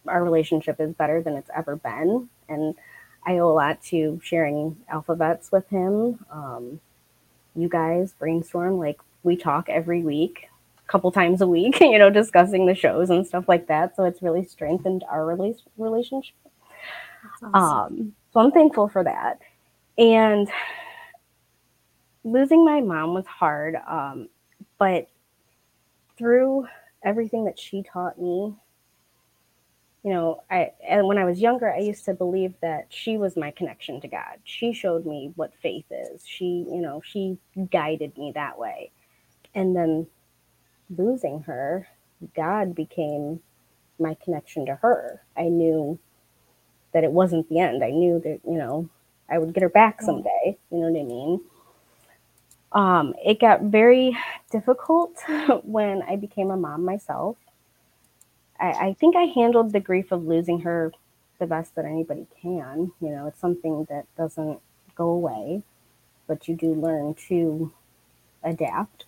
our 0.06 0.24
relationship 0.24 0.80
is 0.80 0.94
better 0.94 1.22
than 1.22 1.34
it's 1.34 1.50
ever 1.54 1.76
been. 1.76 2.28
And 2.48 2.74
I 3.26 3.38
owe 3.38 3.50
a 3.50 3.52
lot 3.52 3.82
to 3.84 4.20
sharing 4.22 4.78
alphabets 4.88 5.52
with 5.52 5.68
him. 5.68 6.24
Um, 6.30 6.80
you 7.54 7.68
guys 7.68 8.14
brainstorm, 8.18 8.78
like 8.78 9.00
we 9.22 9.36
talk 9.36 9.68
every 9.68 10.02
week, 10.02 10.48
couple 10.88 11.12
times 11.12 11.40
a 11.40 11.46
week, 11.46 11.80
you 11.80 11.98
know, 11.98 12.10
discussing 12.10 12.66
the 12.66 12.74
shows 12.74 13.10
and 13.10 13.26
stuff 13.26 13.44
like 13.48 13.68
that. 13.68 13.96
So 13.96 14.04
it's 14.04 14.22
really 14.22 14.44
strengthened 14.44 15.04
our 15.08 15.20
rela- 15.20 15.62
relationship. 15.76 16.34
Awesome. 17.42 17.54
Um, 17.54 18.12
so 18.32 18.40
I'm 18.40 18.50
thankful 18.50 18.88
for 18.88 19.04
that. 19.04 19.38
And 19.96 20.48
losing 22.24 22.64
my 22.64 22.80
mom 22.80 23.14
was 23.14 23.26
hard. 23.26 23.76
Um, 23.88 24.28
but 24.78 25.08
through 26.16 26.66
everything 27.04 27.44
that 27.44 27.58
she 27.58 27.82
taught 27.82 28.20
me 28.20 28.54
you 30.04 30.12
know, 30.12 30.42
I 30.50 30.70
and 30.88 31.06
when 31.06 31.18
I 31.18 31.24
was 31.24 31.40
younger, 31.40 31.70
I 31.70 31.80
used 31.80 32.04
to 32.04 32.14
believe 32.14 32.54
that 32.62 32.86
she 32.88 33.16
was 33.18 33.36
my 33.36 33.50
connection 33.50 34.00
to 34.00 34.08
God. 34.08 34.38
She 34.44 34.72
showed 34.72 35.04
me 35.04 35.32
what 35.36 35.52
faith 35.60 35.86
is. 35.90 36.24
She, 36.24 36.66
you 36.70 36.80
know, 36.80 37.02
she 37.04 37.36
guided 37.70 38.16
me 38.16 38.32
that 38.34 38.58
way. 38.58 38.92
And 39.54 39.74
then 39.74 40.06
losing 40.96 41.42
her, 41.42 41.88
God 42.36 42.74
became 42.74 43.40
my 43.98 44.16
connection 44.24 44.66
to 44.66 44.76
her. 44.76 45.22
I 45.36 45.44
knew 45.44 45.98
that 46.94 47.04
it 47.04 47.12
wasn't 47.12 47.48
the 47.48 47.60
end. 47.60 47.84
I 47.84 47.90
knew 47.90 48.20
that, 48.20 48.40
you 48.46 48.58
know, 48.58 48.88
I 49.30 49.38
would 49.38 49.54
get 49.54 49.62
her 49.64 49.70
back 49.70 50.02
someday. 50.02 50.58
You 50.70 50.78
know 50.78 50.90
what 50.90 51.00
I 51.00 51.04
mean? 51.04 51.40
Um, 52.72 53.14
it 53.24 53.40
got 53.40 53.62
very 53.62 54.16
difficult 54.50 55.12
when 55.64 56.02
I 56.02 56.16
became 56.16 56.50
a 56.50 56.58
mom 56.58 56.84
myself. 56.84 57.36
I, 58.60 58.70
I 58.90 58.96
think 59.00 59.16
I 59.16 59.24
handled 59.24 59.72
the 59.72 59.80
grief 59.80 60.12
of 60.12 60.24
losing 60.26 60.60
her 60.60 60.92
the 61.40 61.46
best 61.46 61.74
that 61.76 61.86
anybody 61.86 62.26
can. 62.42 62.92
You 63.00 63.10
know, 63.10 63.26
it's 63.26 63.40
something 63.40 63.86
that 63.90 64.06
doesn't 64.16 64.60
go 64.96 65.08
away, 65.10 65.62
but 66.28 66.48
you 66.48 66.56
do 66.56 66.74
learn 66.74 67.14
to 67.28 67.72
adapt. 68.44 69.06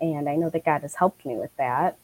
And 0.00 0.28
I 0.28 0.36
know 0.36 0.50
that 0.50 0.64
God 0.64 0.82
has 0.82 0.94
helped 0.94 1.24
me 1.26 1.36
with 1.36 1.54
that. 1.56 1.96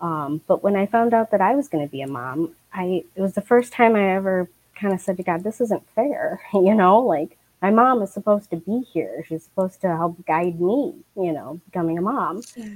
Um, 0.00 0.42
but 0.46 0.62
when 0.62 0.76
I 0.76 0.86
found 0.86 1.12
out 1.12 1.30
that 1.32 1.40
I 1.40 1.54
was 1.54 1.68
going 1.68 1.86
to 1.86 1.90
be 1.90 2.02
a 2.02 2.06
mom, 2.06 2.54
I 2.72 3.04
it 3.16 3.20
was 3.20 3.34
the 3.34 3.40
first 3.40 3.72
time 3.72 3.96
I 3.96 4.14
ever 4.14 4.48
kind 4.76 4.94
of 4.94 5.00
said 5.00 5.16
to 5.16 5.22
God, 5.22 5.42
"This 5.42 5.60
isn't 5.60 5.88
fair." 5.94 6.40
you 6.54 6.74
know, 6.74 7.00
like 7.00 7.36
my 7.60 7.70
mom 7.70 8.02
is 8.02 8.12
supposed 8.12 8.50
to 8.50 8.56
be 8.56 8.80
here. 8.92 9.24
She's 9.28 9.44
supposed 9.44 9.80
to 9.80 9.88
help 9.88 10.24
guide 10.26 10.60
me. 10.60 10.94
You 11.16 11.32
know, 11.32 11.60
becoming 11.66 11.98
a 11.98 12.02
mom. 12.02 12.42
Yeah. 12.56 12.68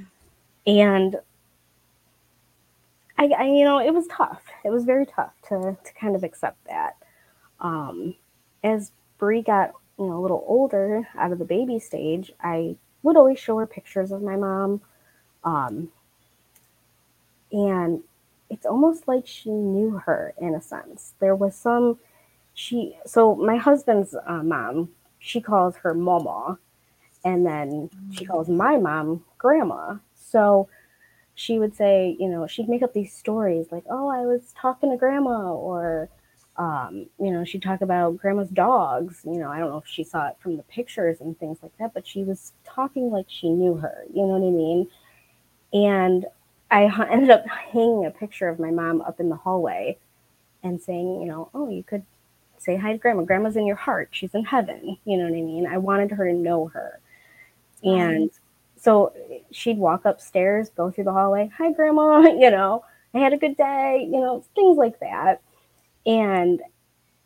And 0.65 1.15
I, 3.17 3.27
I, 3.27 3.43
you 3.45 3.63
know, 3.63 3.79
it 3.79 3.93
was 3.93 4.07
tough. 4.07 4.43
It 4.65 4.69
was 4.69 4.83
very 4.83 5.05
tough 5.05 5.33
to 5.49 5.77
to 5.81 5.93
kind 5.93 6.15
of 6.15 6.23
accept 6.23 6.57
that. 6.67 6.97
Um, 7.61 8.15
as 8.63 8.91
Brie 9.17 9.41
got, 9.41 9.73
you 9.97 10.07
know, 10.07 10.17
a 10.17 10.21
little 10.21 10.43
older 10.47 11.07
out 11.17 11.31
of 11.31 11.39
the 11.39 11.45
baby 11.45 11.79
stage, 11.79 12.33
I 12.41 12.75
would 13.03 13.17
always 13.17 13.39
show 13.39 13.57
her 13.57 13.67
pictures 13.67 14.11
of 14.11 14.21
my 14.21 14.35
mom. 14.35 14.81
Um, 15.43 15.89
and 17.51 18.01
it's 18.49 18.65
almost 18.65 19.07
like 19.07 19.27
she 19.27 19.49
knew 19.51 19.91
her 19.91 20.33
in 20.39 20.55
a 20.55 20.61
sense. 20.61 21.13
There 21.19 21.35
was 21.35 21.55
some, 21.55 21.99
she, 22.53 22.97
so 23.05 23.35
my 23.35 23.57
husband's 23.57 24.15
uh, 24.25 24.43
mom, 24.43 24.89
she 25.19 25.39
calls 25.39 25.75
her 25.77 25.93
mama, 25.93 26.57
and 27.23 27.45
then 27.45 27.89
she 28.11 28.25
mm. 28.25 28.27
calls 28.27 28.49
my 28.49 28.77
mom 28.77 29.23
grandma. 29.37 29.97
So 30.15 30.67
she 31.35 31.59
would 31.59 31.75
say, 31.75 32.15
you 32.19 32.27
know, 32.27 32.47
she'd 32.47 32.69
make 32.69 32.83
up 32.83 32.93
these 32.93 33.13
stories 33.13 33.67
like, 33.71 33.83
oh, 33.89 34.07
I 34.07 34.21
was 34.21 34.53
talking 34.55 34.91
to 34.91 34.97
grandma, 34.97 35.53
or, 35.53 36.09
um, 36.57 37.07
you 37.19 37.31
know, 37.31 37.43
she'd 37.43 37.63
talk 37.63 37.81
about 37.81 38.17
grandma's 38.17 38.49
dogs. 38.49 39.21
You 39.25 39.39
know, 39.39 39.49
I 39.49 39.59
don't 39.59 39.69
know 39.69 39.77
if 39.77 39.87
she 39.87 40.03
saw 40.03 40.27
it 40.27 40.35
from 40.39 40.57
the 40.57 40.63
pictures 40.63 41.19
and 41.19 41.37
things 41.39 41.59
like 41.63 41.75
that, 41.79 41.93
but 41.93 42.05
she 42.05 42.23
was 42.23 42.53
talking 42.63 43.09
like 43.09 43.25
she 43.27 43.49
knew 43.49 43.75
her. 43.75 44.03
You 44.13 44.21
know 44.21 44.37
what 44.37 44.47
I 44.47 44.51
mean? 44.51 44.87
And 45.73 46.25
I 46.69 47.07
ended 47.11 47.31
up 47.31 47.47
hanging 47.47 48.05
a 48.05 48.11
picture 48.11 48.49
of 48.49 48.59
my 48.59 48.71
mom 48.71 49.01
up 49.01 49.19
in 49.19 49.29
the 49.29 49.35
hallway 49.35 49.97
and 50.61 50.81
saying, 50.81 51.21
you 51.21 51.25
know, 51.25 51.49
oh, 51.53 51.69
you 51.69 51.83
could 51.83 52.05
say 52.57 52.77
hi 52.77 52.91
to 52.93 52.97
grandma. 52.97 53.23
Grandma's 53.23 53.57
in 53.57 53.65
your 53.65 53.75
heart. 53.75 54.09
She's 54.11 54.33
in 54.33 54.45
heaven. 54.45 54.97
You 55.05 55.17
know 55.17 55.25
what 55.25 55.37
I 55.37 55.41
mean? 55.41 55.67
I 55.67 55.77
wanted 55.77 56.11
her 56.11 56.25
to 56.25 56.33
know 56.33 56.67
her. 56.67 56.99
And 57.83 58.31
so 58.77 59.13
she'd 59.51 59.77
walk 59.77 60.05
upstairs, 60.05 60.69
go 60.69 60.89
through 60.89 61.05
the 61.05 61.11
hallway, 61.11 61.51
hi, 61.57 61.71
grandma, 61.71 62.19
you 62.39 62.49
know, 62.49 62.83
I 63.13 63.19
had 63.19 63.33
a 63.33 63.37
good 63.37 63.57
day, 63.57 64.07
you 64.09 64.19
know, 64.19 64.43
things 64.55 64.77
like 64.77 64.99
that. 64.99 65.41
And 66.05 66.61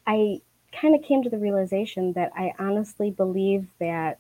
I 0.06 0.42
kind 0.72 0.96
of 0.96 1.04
came 1.04 1.24
to 1.24 1.30
the 1.30 1.38
realization 1.38 2.14
that 2.14 2.32
I 2.36 2.54
honestly 2.60 3.12
believe 3.12 3.68
that 3.80 4.20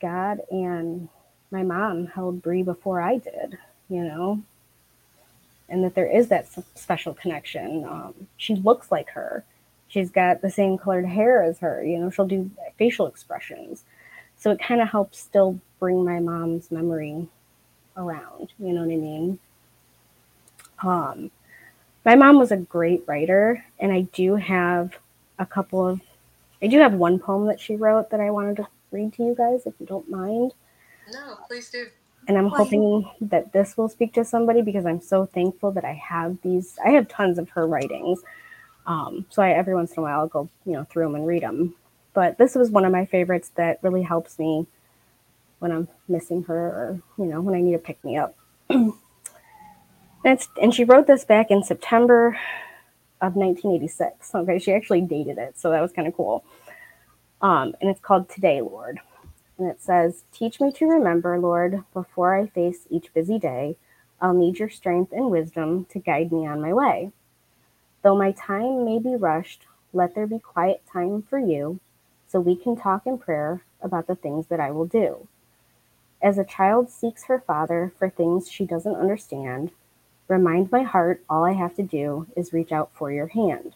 God 0.00 0.40
and 0.50 1.08
my 1.50 1.62
mom 1.62 2.06
held 2.06 2.42
Brie 2.42 2.62
before 2.62 3.00
I 3.00 3.18
did, 3.18 3.58
you 3.88 4.04
know, 4.04 4.42
and 5.68 5.84
that 5.84 5.94
there 5.94 6.10
is 6.10 6.28
that 6.28 6.48
special 6.74 7.14
connection. 7.14 7.84
Um, 7.84 8.14
she 8.36 8.54
looks 8.54 8.90
like 8.90 9.10
her. 9.10 9.44
She's 9.88 10.10
got 10.10 10.40
the 10.40 10.50
same 10.50 10.78
colored 10.78 11.06
hair 11.06 11.42
as 11.42 11.58
her, 11.58 11.84
you 11.84 11.98
know, 11.98 12.10
she'll 12.10 12.26
do 12.26 12.50
facial 12.78 13.06
expressions. 13.06 13.84
So 14.38 14.50
it 14.50 14.60
kind 14.60 14.80
of 14.80 14.88
helps 14.88 15.18
still 15.18 15.60
bring 15.78 16.04
my 16.04 16.18
mom's 16.18 16.70
memory 16.70 17.28
around, 17.96 18.52
you 18.58 18.72
know 18.72 18.80
what 18.80 18.92
I 18.92 18.96
mean? 18.96 19.38
Um, 20.82 21.30
my 22.04 22.14
mom 22.14 22.38
was 22.38 22.52
a 22.52 22.56
great 22.56 23.04
writer, 23.06 23.64
and 23.78 23.92
I 23.92 24.02
do 24.12 24.36
have 24.36 24.96
a 25.38 25.46
couple 25.46 25.86
of, 25.86 26.00
I 26.62 26.66
do 26.66 26.78
have 26.78 26.94
one 26.94 27.18
poem 27.18 27.46
that 27.46 27.60
she 27.60 27.76
wrote 27.76 28.10
that 28.10 28.20
I 28.20 28.30
wanted 28.30 28.56
to 28.56 28.68
read 28.90 29.12
to 29.14 29.24
you 29.24 29.34
guys, 29.34 29.66
if 29.66 29.74
you 29.78 29.86
don't 29.86 30.08
mind. 30.10 30.52
No, 31.12 31.38
please 31.46 31.70
do. 31.70 31.86
And 32.28 32.38
I'm 32.38 32.48
hoping 32.48 33.10
that 33.20 33.52
this 33.52 33.76
will 33.76 33.88
speak 33.88 34.14
to 34.14 34.24
somebody 34.24 34.62
because 34.62 34.86
I'm 34.86 35.00
so 35.00 35.26
thankful 35.26 35.72
that 35.72 35.84
I 35.84 35.94
have 35.94 36.38
these. 36.42 36.78
I 36.84 36.90
have 36.90 37.08
tons 37.08 37.38
of 37.38 37.50
her 37.50 37.66
writings. 37.66 38.22
Um, 38.86 39.26
so 39.28 39.42
I, 39.42 39.50
every 39.50 39.74
once 39.74 39.92
in 39.92 39.98
a 39.98 40.02
while, 40.02 40.20
I'll 40.20 40.28
go, 40.28 40.48
you 40.64 40.72
know, 40.72 40.84
through 40.84 41.04
them 41.04 41.16
and 41.16 41.26
read 41.26 41.42
them. 41.42 41.74
But 42.14 42.38
this 42.38 42.54
was 42.54 42.70
one 42.70 42.84
of 42.84 42.92
my 42.92 43.06
favorites 43.06 43.50
that 43.56 43.78
really 43.82 44.02
helps 44.02 44.38
me 44.38 44.66
when 45.58 45.72
I'm 45.72 45.88
missing 46.08 46.44
her 46.44 46.54
or, 46.56 47.02
you 47.18 47.24
know, 47.24 47.40
when 47.40 47.54
I 47.54 47.60
need 47.60 47.72
to 47.72 47.78
pick 47.78 48.02
me 48.04 48.16
up. 48.16 48.36
and, 50.24 50.46
and 50.60 50.74
she 50.74 50.84
wrote 50.84 51.06
this 51.06 51.24
back 51.24 51.50
in 51.50 51.62
September 51.62 52.38
of 53.20 53.36
1986. 53.36 54.34
Okay, 54.34 54.58
she 54.58 54.72
actually 54.72 55.00
dated 55.00 55.38
it, 55.38 55.58
so 55.58 55.70
that 55.70 55.80
was 55.80 55.92
kind 55.92 56.08
of 56.08 56.14
cool. 56.14 56.44
Um, 57.40 57.74
and 57.80 57.90
it's 57.90 58.00
called 58.00 58.28
Today, 58.28 58.60
Lord. 58.60 59.00
And 59.58 59.68
it 59.68 59.82
says, 59.82 60.24
Teach 60.32 60.60
me 60.60 60.72
to 60.72 60.86
remember, 60.86 61.38
Lord, 61.38 61.84
before 61.92 62.36
I 62.36 62.46
face 62.46 62.86
each 62.90 63.12
busy 63.14 63.38
day. 63.38 63.76
I'll 64.20 64.34
need 64.34 64.60
your 64.60 64.70
strength 64.70 65.12
and 65.12 65.30
wisdom 65.30 65.86
to 65.86 65.98
guide 65.98 66.30
me 66.30 66.46
on 66.46 66.62
my 66.62 66.72
way. 66.72 67.10
Though 68.02 68.16
my 68.16 68.32
time 68.32 68.84
may 68.84 69.00
be 69.00 69.16
rushed, 69.16 69.66
let 69.92 70.14
there 70.14 70.28
be 70.28 70.38
quiet 70.38 70.82
time 70.90 71.22
for 71.22 71.38
you 71.38 71.80
so 72.28 72.40
we 72.40 72.56
can 72.56 72.76
talk 72.76 73.06
in 73.06 73.18
prayer 73.18 73.62
about 73.80 74.06
the 74.06 74.14
things 74.14 74.46
that 74.46 74.60
I 74.60 74.70
will 74.70 74.86
do. 74.86 75.26
As 76.22 76.38
a 76.38 76.44
child 76.44 76.88
seeks 76.88 77.24
her 77.24 77.40
father 77.40 77.92
for 77.98 78.08
things 78.08 78.50
she 78.50 78.64
doesn't 78.64 78.94
understand, 78.94 79.72
remind 80.28 80.70
my 80.70 80.82
heart 80.82 81.22
all 81.28 81.44
I 81.44 81.52
have 81.52 81.74
to 81.76 81.82
do 81.82 82.26
is 82.36 82.52
reach 82.52 82.72
out 82.72 82.90
for 82.94 83.12
your 83.12 83.28
hand. 83.28 83.74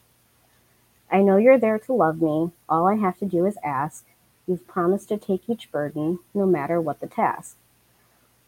I 1.11 1.23
know 1.23 1.37
you're 1.37 1.59
there 1.59 1.79
to 1.79 1.93
love 1.93 2.21
me. 2.21 2.51
All 2.69 2.89
I 2.89 2.97
have 2.97 3.19
to 3.19 3.25
do 3.25 3.47
is 3.47 3.57
ask. 3.63 4.05
You've 4.47 4.67
promised 4.67 5.09
to 5.09 5.19
take 5.19 5.49
each 5.49 5.71
burden, 5.71 6.21
no 6.35 6.47
matter 6.47 6.81
what 6.81 7.01
the 7.01 7.07
task. 7.07 7.57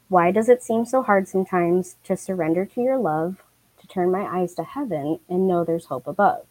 Why 0.09 0.31
does 0.31 0.49
it 0.49 0.63
seem 0.63 0.87
so 0.87 1.03
hard 1.03 1.29
sometimes 1.29 1.97
to 2.05 2.17
surrender 2.17 2.65
to 2.65 2.81
your 2.81 2.97
love, 2.97 3.43
to 3.81 3.87
turn 3.87 4.11
my 4.11 4.23
eyes 4.23 4.55
to 4.55 4.65
heaven 4.65 5.21
and 5.29 5.47
know 5.47 5.65
there's 5.65 5.87
hope 5.87 6.07
above? 6.07 6.47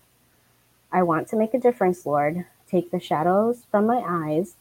I 0.92 1.04
want 1.04 1.28
to 1.30 1.36
make 1.36 1.54
a 1.54 1.60
difference, 1.60 2.06
Lord. 2.06 2.46
Take 2.70 2.92
the 2.92 3.00
shadows 3.00 3.66
from 3.72 3.86
my 3.86 4.04
eyes. 4.06 4.56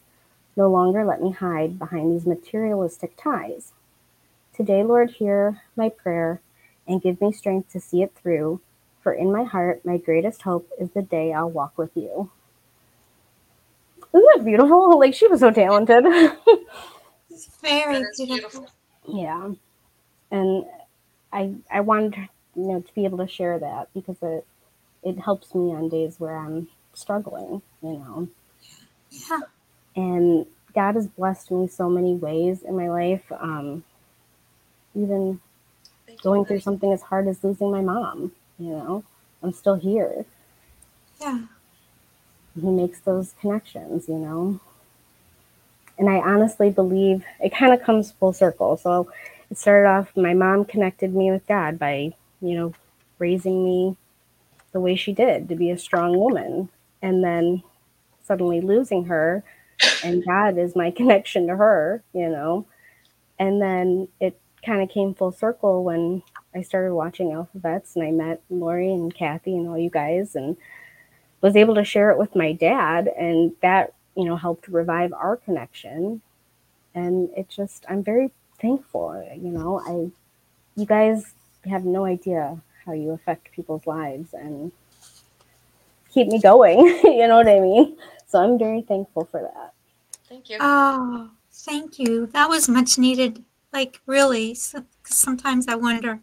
No 0.56 0.70
longer 0.70 1.04
let 1.04 1.20
me 1.20 1.32
hide 1.32 1.78
behind 1.78 2.12
these 2.12 2.26
materialistic 2.26 3.16
ties. 3.16 3.72
Today, 4.54 4.82
Lord, 4.82 5.10
hear 5.10 5.62
my 5.76 5.90
prayer 5.90 6.40
and 6.86 7.02
give 7.02 7.20
me 7.20 7.32
strength 7.32 7.72
to 7.72 7.80
see 7.80 8.02
it 8.02 8.12
through 8.14 8.60
for 9.06 9.12
in 9.12 9.30
my 9.30 9.44
heart, 9.44 9.84
my 9.84 9.98
greatest 9.98 10.42
hope 10.42 10.68
is 10.80 10.90
the 10.90 11.00
day 11.00 11.32
I'll 11.32 11.48
walk 11.48 11.78
with 11.78 11.92
you. 11.94 12.28
Isn't 14.12 14.26
that 14.34 14.44
beautiful? 14.44 14.98
Like 14.98 15.14
she 15.14 15.28
was 15.28 15.38
so 15.38 15.52
talented. 15.52 16.02
it's 17.30 17.46
very 17.62 18.02
beautiful. 18.16 18.26
beautiful. 18.26 18.70
Yeah. 19.06 19.52
And 20.32 20.64
I 21.32 21.54
I 21.70 21.82
wanted 21.82 22.16
you 22.56 22.62
know 22.64 22.80
to 22.80 22.94
be 22.94 23.04
able 23.04 23.18
to 23.18 23.28
share 23.28 23.56
that 23.60 23.90
because 23.94 24.16
it 24.22 24.44
it 25.04 25.20
helps 25.20 25.54
me 25.54 25.72
on 25.72 25.88
days 25.88 26.18
where 26.18 26.36
I'm 26.36 26.66
struggling, 26.92 27.62
you 27.82 27.92
know. 27.92 28.28
Yeah. 29.12 29.40
And 29.94 30.46
God 30.74 30.96
has 30.96 31.06
blessed 31.06 31.52
me 31.52 31.68
so 31.68 31.88
many 31.88 32.16
ways 32.16 32.64
in 32.64 32.76
my 32.76 32.88
life. 32.88 33.30
Um, 33.30 33.84
even 34.96 35.40
going 36.22 36.44
through 36.44 36.60
something 36.60 36.92
as 36.92 37.02
hard 37.02 37.28
as 37.28 37.42
losing 37.44 37.70
my 37.70 37.80
mom 37.80 38.32
you 38.58 38.70
know? 38.70 39.04
I'm 39.42 39.52
still 39.52 39.74
here. 39.74 40.24
Yeah. 41.20 41.42
He 42.60 42.66
makes 42.68 43.00
those 43.00 43.34
connections 43.40 44.08
you 44.08 44.18
know? 44.18 44.60
And 45.98 46.10
i 46.10 46.16
honestly 46.16 46.70
believe 46.70 47.24
it 47.40 47.54
kind 47.54 47.72
of 47.72 47.82
comes 47.82 48.12
full 48.12 48.32
circle. 48.32 48.76
So 48.76 49.10
it 49.50 49.58
started 49.58 49.88
off 49.88 50.16
my 50.16 50.34
mom 50.34 50.64
connected 50.64 51.14
me 51.14 51.30
with 51.30 51.46
god 51.46 51.78
by 51.78 52.12
you 52.40 52.56
know 52.56 52.74
raising 53.18 53.64
me 53.64 53.96
the 54.72 54.80
way 54.80 54.94
she 54.94 55.12
did 55.12 55.48
to 55.48 55.54
be 55.54 55.70
a 55.70 55.78
strong 55.78 56.16
woman. 56.18 56.68
And 57.02 57.22
then 57.22 57.62
suddenly 58.24 58.60
losing 58.60 59.04
her 59.04 59.44
and 60.02 60.24
god 60.24 60.58
is 60.58 60.74
my 60.74 60.90
connection 60.96 61.46
to 61.48 61.56
her 61.56 62.02
you 62.12 62.28
know? 62.28 62.66
And 63.38 63.60
then 63.60 64.08
it 64.18 64.40
kind 64.66 64.82
of 64.82 64.90
came 64.90 65.14
full 65.14 65.32
circle 65.32 65.84
when 65.84 66.22
I 66.54 66.62
started 66.62 66.94
watching 66.94 67.32
Alphabets 67.32 67.94
and 67.94 68.04
I 68.04 68.10
met 68.10 68.42
Lori 68.50 68.92
and 68.92 69.14
Kathy 69.14 69.56
and 69.56 69.68
all 69.68 69.78
you 69.78 69.90
guys 69.90 70.34
and 70.34 70.56
was 71.40 71.54
able 71.54 71.76
to 71.76 71.84
share 71.84 72.10
it 72.10 72.18
with 72.18 72.34
my 72.34 72.52
dad 72.52 73.08
and 73.08 73.52
that, 73.62 73.94
you 74.16 74.24
know, 74.24 74.36
helped 74.36 74.66
revive 74.68 75.12
our 75.12 75.36
connection. 75.36 76.20
And 76.94 77.30
it 77.36 77.48
just 77.48 77.84
I'm 77.88 78.02
very 78.02 78.32
thankful, 78.60 79.24
you 79.34 79.50
know, 79.50 79.80
I 79.80 80.10
you 80.78 80.86
guys 80.86 81.32
have 81.66 81.84
no 81.84 82.04
idea 82.04 82.60
how 82.84 82.92
you 82.92 83.10
affect 83.10 83.52
people's 83.52 83.86
lives 83.86 84.34
and 84.34 84.72
keep 86.12 86.28
me 86.28 86.40
going, 86.40 86.78
you 87.04 87.28
know 87.28 87.36
what 87.36 87.48
I 87.48 87.60
mean? 87.60 87.96
So 88.26 88.42
I'm 88.42 88.58
very 88.58 88.82
thankful 88.82 89.26
for 89.26 89.40
that. 89.42 89.72
Thank 90.28 90.50
you. 90.50 90.58
Oh, 90.60 91.30
thank 91.52 91.98
you. 91.98 92.26
That 92.26 92.48
was 92.48 92.68
much 92.68 92.98
needed. 92.98 93.44
Like 93.76 94.00
really, 94.06 94.54
so, 94.54 94.86
sometimes 95.04 95.68
I 95.68 95.74
wonder 95.74 96.20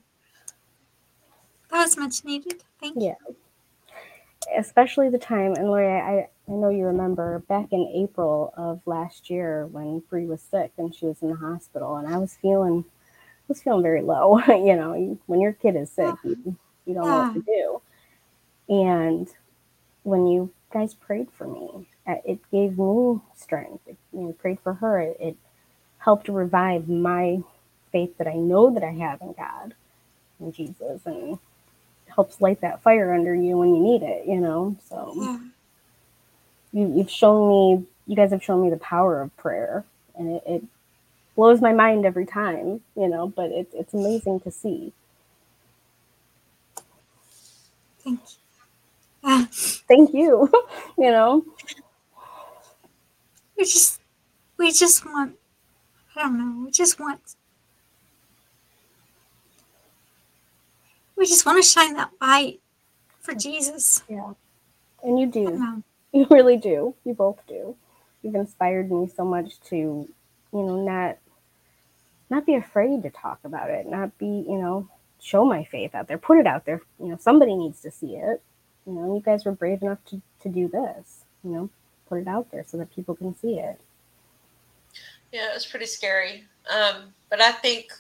that 1.69 1.83
was 1.83 1.95
much 1.95 2.25
needed. 2.25 2.63
Thank 2.79 2.95
you. 2.95 3.13
Yeah. 3.13 4.57
Especially 4.57 5.11
the 5.11 5.19
time, 5.19 5.53
and 5.53 5.67
Lori, 5.67 5.85
I, 5.85 6.29
I 6.47 6.51
know 6.51 6.69
you 6.69 6.85
remember 6.85 7.43
back 7.47 7.67
in 7.69 7.87
April 7.93 8.55
of 8.57 8.81
last 8.87 9.29
year 9.29 9.67
when 9.67 9.99
Bree 10.09 10.25
was 10.25 10.41
sick 10.41 10.71
and 10.79 10.95
she 10.95 11.05
was 11.05 11.21
in 11.21 11.29
the 11.29 11.35
hospital, 11.35 11.97
and 11.97 12.11
I 12.11 12.17
was 12.17 12.35
feeling, 12.41 12.85
I 12.87 13.45
was 13.47 13.61
feeling 13.61 13.83
very 13.83 14.01
low. 14.01 14.39
you 14.47 14.75
know, 14.75 15.19
when 15.27 15.39
your 15.39 15.53
kid 15.53 15.75
is 15.75 15.91
sick, 15.91 16.15
you, 16.23 16.35
ah. 16.47 16.51
you 16.87 16.93
don't 16.95 17.03
yeah. 17.03 17.11
know 17.11 17.19
what 17.19 17.33
to 17.35 17.41
do. 18.67 18.73
And 18.73 19.29
when 20.01 20.25
you 20.25 20.51
guys 20.71 20.95
prayed 20.95 21.29
for 21.31 21.47
me, 21.47 21.87
it 22.07 22.39
gave 22.49 22.79
me 22.79 23.19
strength. 23.35 23.87
You 24.11 24.21
know, 24.21 24.31
prayed 24.31 24.59
for 24.63 24.73
her. 24.73 24.99
It, 25.01 25.17
it 25.19 25.37
helped 26.03 26.27
revive 26.27 26.89
my 26.89 27.39
faith 27.91 28.17
that 28.17 28.27
I 28.27 28.33
know 28.35 28.73
that 28.73 28.83
I 28.83 28.91
have 28.91 29.21
in 29.21 29.33
God 29.33 29.73
and 30.39 30.53
Jesus, 30.53 31.01
and 31.05 31.39
helps 32.07 32.41
light 32.41 32.61
that 32.61 32.81
fire 32.81 33.13
under 33.13 33.33
you 33.33 33.57
when 33.57 33.75
you 33.75 33.81
need 33.81 34.03
it, 34.03 34.27
you 34.27 34.39
know? 34.39 34.75
So 34.89 35.13
yeah. 35.15 35.39
you, 36.73 36.93
you've 36.97 37.09
shown 37.09 37.49
me, 37.49 37.85
you 38.07 38.15
guys 38.15 38.31
have 38.31 38.43
shown 38.43 38.61
me 38.61 38.69
the 38.69 38.77
power 38.77 39.21
of 39.21 39.35
prayer 39.37 39.85
and 40.15 40.29
it, 40.35 40.43
it 40.45 40.63
blows 41.35 41.61
my 41.61 41.73
mind 41.73 42.05
every 42.05 42.25
time, 42.25 42.81
you 42.95 43.07
know, 43.07 43.27
but 43.27 43.51
it, 43.51 43.67
it's 43.73 43.93
amazing 43.93 44.41
to 44.41 44.51
see. 44.51 44.91
Thank 48.03 48.19
you. 49.23 49.45
Thank 49.87 50.13
you. 50.13 50.51
you 50.97 51.11
know, 51.11 51.45
we 53.57 53.63
just, 53.63 54.01
we 54.57 54.71
just 54.71 55.05
want, 55.05 55.35
I 56.15 56.21
don't 56.23 56.38
know, 56.38 56.65
we 56.65 56.71
just 56.71 56.99
want 56.99 57.36
we 61.15 61.26
just 61.26 61.45
want 61.45 61.63
to 61.63 61.67
shine 61.67 61.93
that 61.95 62.12
light 62.21 62.60
for 63.21 63.34
Jesus. 63.34 64.04
Yeah. 64.10 64.34
And 65.04 65.19
you 65.19 65.28
do. 65.28 65.84
You 66.15 66.28
really 66.30 66.58
do. 66.58 66.93
You 67.04 67.15
both 67.15 67.39
do. 67.47 67.76
You've 68.21 68.36
inspired 68.36 68.91
me 68.91 69.08
so 69.17 69.26
much 69.26 69.60
to, 69.62 69.76
you 69.76 70.08
know, 70.52 70.86
not 70.86 71.17
not 72.30 72.45
be 72.45 72.54
afraid 72.54 73.02
to 73.02 73.10
talk 73.10 73.39
about 73.43 73.71
it, 73.71 73.88
not 73.88 74.15
be, 74.19 74.28
you 74.28 74.60
know, 74.60 74.88
show 75.19 75.43
my 75.43 75.63
faith 75.63 75.95
out 75.95 76.08
there, 76.08 76.19
put 76.19 76.38
it 76.38 76.45
out 76.45 76.65
there. 76.65 76.82
You 76.99 77.08
know, 77.08 77.17
somebody 77.19 77.56
needs 77.56 77.82
to 77.82 77.89
see 77.89 78.15
it. 78.15 78.43
You 78.86 78.93
know, 78.93 79.15
you 79.15 79.21
guys 79.21 79.43
were 79.43 79.54
brave 79.54 79.82
enough 79.82 80.06
to, 80.10 80.21
to 80.41 80.49
do 80.49 80.67
this, 80.67 81.23
you 81.43 81.49
know, 81.49 81.69
put 82.08 82.19
it 82.19 82.28
out 82.28 82.52
there 82.52 82.63
so 82.63 82.78
that 82.78 82.93
people 82.93 83.15
can 83.15 83.36
see 83.36 83.58
it. 83.58 83.82
Yeah, 85.34 85.50
it 85.50 85.56
was 85.56 85.65
pretty 85.65 85.88
scary. 85.88 86.43
Um, 86.69 87.13
but 87.32 87.41
I 87.41 87.52
think 87.52 87.91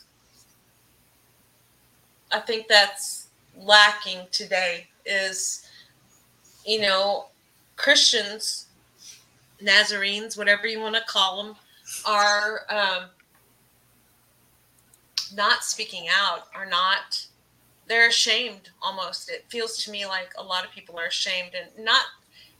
I 2.31 2.39
think 2.39 2.67
that's 2.67 3.27
lacking 3.57 4.19
today 4.31 4.87
is, 5.05 5.67
you 6.65 6.79
know, 6.79 7.25
Christians, 7.75 8.67
Nazarenes, 9.61 10.37
whatever 10.37 10.67
you 10.67 10.79
want 10.79 10.95
to 10.95 11.01
call 11.07 11.43
them, 11.43 11.55
are 12.05 12.61
um, 12.69 13.09
not 15.35 15.63
speaking 15.63 16.05
out, 16.09 16.47
are 16.55 16.65
not, 16.65 17.25
they're 17.87 18.07
ashamed 18.07 18.69
almost. 18.81 19.29
It 19.29 19.45
feels 19.47 19.83
to 19.83 19.91
me 19.91 20.05
like 20.05 20.33
a 20.37 20.43
lot 20.43 20.65
of 20.65 20.71
people 20.71 20.99
are 20.99 21.07
ashamed 21.07 21.51
and 21.59 21.85
not, 21.85 22.05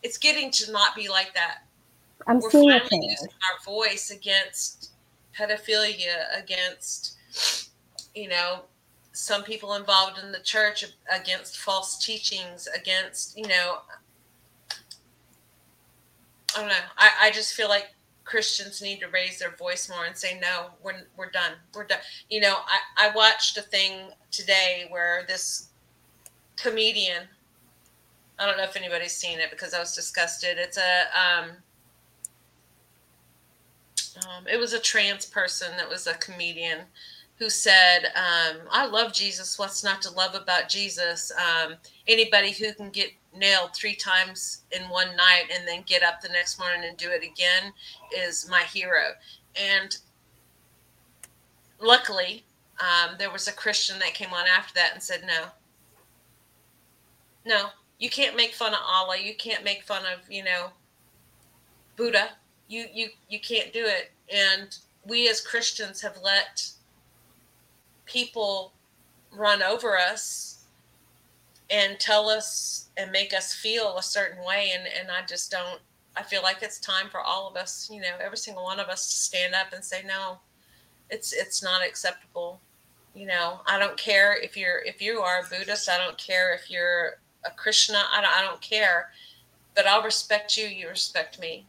it's 0.02 0.18
getting 0.18 0.52
to 0.52 0.72
not 0.72 0.96
be 0.96 1.10
like 1.10 1.34
that. 1.34 1.64
I'm 2.28 2.40
We're 2.40 2.50
finally 2.50 3.08
using 3.10 3.30
our 3.30 3.64
voice 3.66 4.12
against 4.12 4.92
pedophilia, 5.38 6.38
against, 6.38 7.18
you 8.16 8.30
know, 8.30 8.62
some 9.12 9.44
people 9.44 9.76
involved 9.76 10.20
in 10.20 10.32
the 10.32 10.40
church 10.40 10.86
against 11.14 11.58
false 11.58 12.04
teachings, 12.04 12.68
against, 12.76 13.38
you 13.38 13.48
know, 13.48 13.80
I 16.56 16.60
don't 16.60 16.68
know. 16.68 16.76
I, 16.98 17.10
I 17.22 17.32
just 17.32 17.54
feel 17.54 17.70
like 17.70 17.94
Christians 18.26 18.82
need 18.82 19.00
to 19.02 19.08
raise 19.08 19.40
their 19.40 19.56
voice 19.56 19.90
more 19.90 20.06
and 20.06 20.16
say, 20.16 20.40
no, 20.40 20.68
we're, 20.84 21.04
we're 21.18 21.32
done. 21.32 21.54
We're 21.76 21.86
done. 21.86 22.00
You 22.30 22.42
know, 22.42 22.56
I, 22.56 23.10
I 23.10 23.16
watched 23.16 23.58
a 23.58 23.62
thing 23.62 24.10
today 24.32 24.86
where 24.90 25.26
this 25.28 25.70
comedian, 26.56 27.24
I 28.40 28.46
don't 28.46 28.58
know 28.58 28.64
if 28.64 28.76
anybody's 28.76 29.16
seen 29.16 29.40
it 29.40 29.52
because 29.52 29.74
I 29.74 29.80
was 29.80 29.96
disgusted. 29.96 30.58
It's 30.58 30.78
a, 30.78 31.04
um, 31.18 31.52
um, 34.18 34.48
it 34.48 34.58
was 34.58 34.74
a 34.74 34.80
trans 34.80 35.26
person 35.26 35.70
that 35.78 35.90
was 35.90 36.08
a 36.08 36.14
comedian 36.16 36.80
who 37.38 37.50
said, 37.50 38.06
um, 38.16 38.58
I 38.72 38.86
love 38.86 39.12
Jesus. 39.14 39.58
What's 39.58 39.84
not 39.84 40.02
to 40.04 40.12
love 40.12 40.36
about 40.36 40.70
Jesus? 40.70 41.32
Um, 41.32 41.76
anybody 42.08 42.52
who 42.52 42.74
can 42.74 42.90
get 42.90 43.10
nailed 43.36 43.76
three 43.76 43.96
times 43.96 44.64
in 44.72 44.84
one 44.84 45.16
night 45.16 45.46
and 45.54 45.68
then 45.68 45.84
get 45.86 46.04
up 46.04 46.22
the 46.22 46.30
next 46.30 46.60
morning 46.60 46.84
and 46.88 46.96
do 46.96 47.10
it 47.10 47.24
again 47.24 47.74
is 48.16 48.48
my 48.50 48.62
hero. 48.62 49.14
And 49.56 49.98
luckily, 51.82 52.44
um, 52.80 53.16
there 53.18 53.32
was 53.32 53.48
a 53.48 53.54
Christian 53.54 54.00
that 54.00 54.14
came 54.14 54.34
on 54.34 54.46
after 54.48 54.74
that 54.76 54.92
and 54.94 55.02
said, 55.02 55.24
No, 55.26 55.46
no, 57.46 57.70
you 58.00 58.10
can't 58.10 58.36
make 58.36 58.54
fun 58.54 58.74
of 58.74 58.80
Allah. 58.86 59.18
You 59.18 59.36
can't 59.36 59.64
make 59.64 59.84
fun 59.84 60.04
of, 60.06 60.30
you 60.32 60.44
know, 60.44 60.70
Buddha. 61.96 62.30
You, 62.68 62.86
you, 62.94 63.10
you 63.30 63.40
can't 63.40 63.74
do 63.74 63.86
it. 63.86 64.12
And 64.34 64.78
we 65.06 65.30
as 65.30 65.42
Christians 65.42 66.02
have 66.02 66.18
let 66.24 66.70
people 68.06 68.74
run 69.32 69.62
over 69.64 69.98
us 69.98 70.64
and 71.70 72.00
tell 72.00 72.30
us 72.30 72.90
and 72.98 73.12
make 73.12 73.34
us 73.34 73.54
feel 73.54 73.98
a 73.98 74.04
certain 74.04 74.44
way 74.46 74.72
and 74.76 74.84
and 75.00 75.10
I 75.10 75.26
just 75.26 75.50
don't 75.50 75.80
I 76.16 76.22
feel 76.22 76.44
like 76.44 76.58
it's 76.62 76.80
time 76.80 77.10
for 77.10 77.20
all 77.20 77.50
of 77.50 77.56
us, 77.56 77.90
you 77.92 78.00
know, 78.00 78.16
every 78.22 78.38
single 78.38 78.64
one 78.64 78.80
of 78.80 78.88
us 78.88 79.08
to 79.08 79.18
stand 79.18 79.56
up 79.56 79.74
and 79.74 79.84
say 79.84 80.04
no. 80.06 80.38
It's 81.10 81.34
it's 81.34 81.64
not 81.64 81.86
acceptable. 81.86 82.60
You 83.16 83.28
know, 83.28 83.62
I 83.66 83.80
don't 83.80 83.98
care 83.98 84.36
if 84.40 84.56
you're 84.56 84.80
if 84.80 85.02
you 85.02 85.20
are 85.20 85.40
a 85.40 85.50
Buddhist, 85.50 85.90
I 85.90 85.98
don't 85.98 86.18
care 86.18 86.54
if 86.54 86.70
you're 86.70 87.18
a 87.46 87.52
Krishna, 87.52 88.04
I 88.12 88.22
don't 88.22 88.32
I 88.32 88.42
don't 88.42 88.62
care. 88.62 89.10
But 89.76 89.88
I'll 89.88 90.04
respect 90.04 90.56
you, 90.56 90.68
you 90.68 90.88
respect 90.88 91.40
me. 91.40 91.66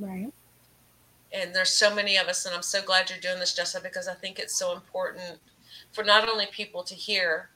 Right. 0.00 0.32
And 1.32 1.54
there's 1.54 1.70
so 1.70 1.94
many 1.94 2.16
of 2.16 2.26
us 2.26 2.44
and 2.46 2.54
I'm 2.54 2.62
so 2.62 2.82
glad 2.82 3.08
you're 3.08 3.20
doing 3.20 3.38
this, 3.38 3.56
Jessa, 3.56 3.82
because 3.82 4.08
I 4.08 4.14
think 4.14 4.38
it's 4.38 4.58
so 4.58 4.74
important 4.74 5.38
for 5.92 6.02
not 6.02 6.28
only 6.28 6.46
people 6.46 6.82
to 6.84 6.94
hear 6.94 7.50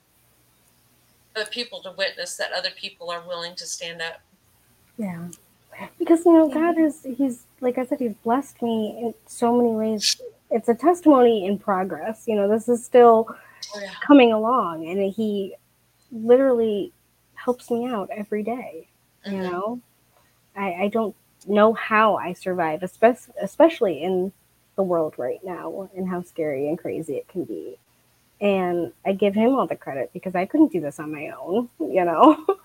but 1.33 1.51
people 1.51 1.81
to 1.81 1.91
witness 1.91 2.37
that 2.37 2.51
other 2.53 2.69
people 2.77 3.11
are 3.11 3.21
willing 3.27 3.55
to 3.55 3.65
stand 3.65 4.01
up. 4.01 4.21
Yeah. 4.97 5.27
Because 5.99 6.25
you 6.25 6.31
know, 6.31 6.47
God 6.47 6.79
is 6.79 7.05
he's 7.17 7.43
like 7.59 7.77
I 7.77 7.85
said, 7.85 7.99
he's 7.99 8.13
blessed 8.23 8.61
me 8.61 8.97
in 9.01 9.13
so 9.25 9.57
many 9.57 9.75
ways. 9.75 10.21
It's 10.49 10.69
a 10.69 10.75
testimony 10.75 11.45
in 11.45 11.59
progress. 11.59 12.23
You 12.27 12.35
know, 12.35 12.47
this 12.47 12.69
is 12.69 12.85
still 12.85 13.27
oh, 13.29 13.79
yeah. 13.81 13.89
coming 14.01 14.31
along 14.31 14.87
and 14.87 15.11
he 15.11 15.55
literally 16.11 16.93
helps 17.33 17.69
me 17.69 17.85
out 17.85 18.09
every 18.15 18.43
day, 18.43 18.87
mm-hmm. 19.25 19.35
You 19.35 19.43
know? 19.43 19.81
I, 20.55 20.73
I 20.83 20.87
don't 20.87 21.15
know 21.47 21.73
how 21.73 22.15
I 22.15 22.33
survive, 22.33 22.83
especially 22.83 23.33
especially 23.41 24.01
in 24.03 24.31
the 24.75 24.83
world 24.83 25.13
right 25.17 25.39
now 25.43 25.89
and 25.95 26.07
how 26.07 26.21
scary 26.21 26.67
and 26.67 26.77
crazy 26.77 27.15
it 27.15 27.27
can 27.27 27.45
be 27.45 27.77
and 28.41 28.91
I 29.05 29.13
give 29.13 29.33
him 29.33 29.55
all 29.55 29.67
the 29.67 29.75
credit 29.75 30.11
because 30.13 30.35
I 30.35 30.45
couldn't 30.45 30.71
do 30.71 30.81
this 30.81 30.99
on 30.99 31.11
my 31.11 31.29
own, 31.29 31.69
you 31.79 32.03
know. 32.05 32.45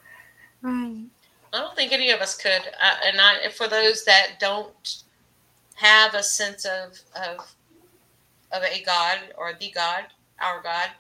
Right. 0.63 1.07
I 1.55 1.59
don't 1.59 1.75
think 1.75 1.91
any 1.91 2.11
of 2.11 2.21
us 2.21 2.37
could, 2.37 2.53
uh, 2.53 2.97
and 3.07 3.19
I, 3.19 3.49
for 3.49 3.67
those 3.67 4.05
that 4.05 4.33
don't 4.39 5.05
have 5.77 6.13
a 6.13 6.23
sense 6.23 6.67
of 6.67 7.01
of 7.17 7.55
of 8.53 8.63
a 8.63 8.83
God 8.85 9.21
or 9.39 9.55
the 9.59 9.71
God, 9.71 10.05
our 10.39 10.61
God, 10.61 10.91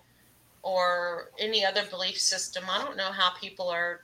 or 0.62 1.28
any 1.38 1.62
other 1.62 1.82
belief 1.90 2.18
system, 2.18 2.64
I 2.70 2.82
don't 2.82 2.96
know 2.96 3.12
how 3.12 3.34
people 3.38 3.68
are 3.68 4.00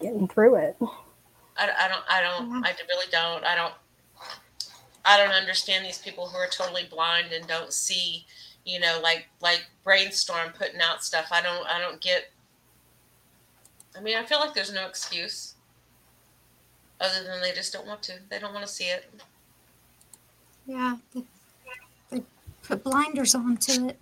getting 0.00 0.26
through 0.26 0.54
it. 0.54 0.78
I, 1.56 1.68
I 1.84 1.88
don't. 1.88 2.04
I 2.08 2.20
don't. 2.22 2.50
Mm-hmm. 2.50 2.64
I 2.64 2.74
really 2.88 3.06
don't. 3.10 3.44
I 3.44 3.54
don't. 3.54 3.74
I 5.04 5.16
don't 5.16 5.32
understand 5.32 5.84
these 5.84 5.98
people 5.98 6.26
who 6.26 6.36
are 6.36 6.48
totally 6.48 6.86
blind 6.90 7.32
and 7.32 7.46
don't 7.46 7.72
see, 7.72 8.26
you 8.64 8.80
know, 8.80 9.00
like 9.02 9.26
like 9.40 9.66
brainstorm 9.82 10.50
putting 10.56 10.80
out 10.80 11.02
stuff. 11.02 11.28
I 11.30 11.40
don't 11.40 11.66
I 11.66 11.80
don't 11.80 12.00
get 12.00 12.30
I 13.96 14.00
mean, 14.00 14.16
I 14.16 14.24
feel 14.24 14.38
like 14.38 14.54
there's 14.54 14.72
no 14.72 14.86
excuse 14.86 15.54
other 17.00 17.24
than 17.24 17.40
they 17.40 17.52
just 17.52 17.72
don't 17.72 17.86
want 17.86 18.02
to. 18.04 18.14
They 18.28 18.38
don't 18.38 18.54
want 18.54 18.66
to 18.66 18.72
see 18.72 18.84
it. 18.84 19.10
Yeah, 20.66 20.96
they, 21.14 21.24
they 22.10 22.22
put 22.62 22.84
blinders 22.84 23.34
on 23.34 23.56
to 23.56 23.88
it. 23.88 24.00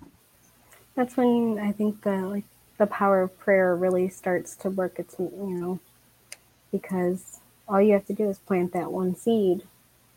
That's 0.95 1.17
when 1.17 1.59
I 1.59 1.73
think 1.73 2.03
the 2.03 2.17
like 2.27 2.45
the 2.77 2.87
power 2.87 3.23
of 3.23 3.39
prayer 3.39 3.75
really 3.75 4.09
starts 4.09 4.55
to 4.57 4.71
work 4.71 4.99
its 4.99 5.17
you 5.19 5.31
know 5.33 5.81
because 6.71 7.38
all 7.69 7.81
you 7.81 7.93
have 7.93 8.07
to 8.07 8.13
do 8.13 8.29
is 8.29 8.39
plant 8.39 8.73
that 8.73 8.91
one 8.91 9.15
seed 9.15 9.63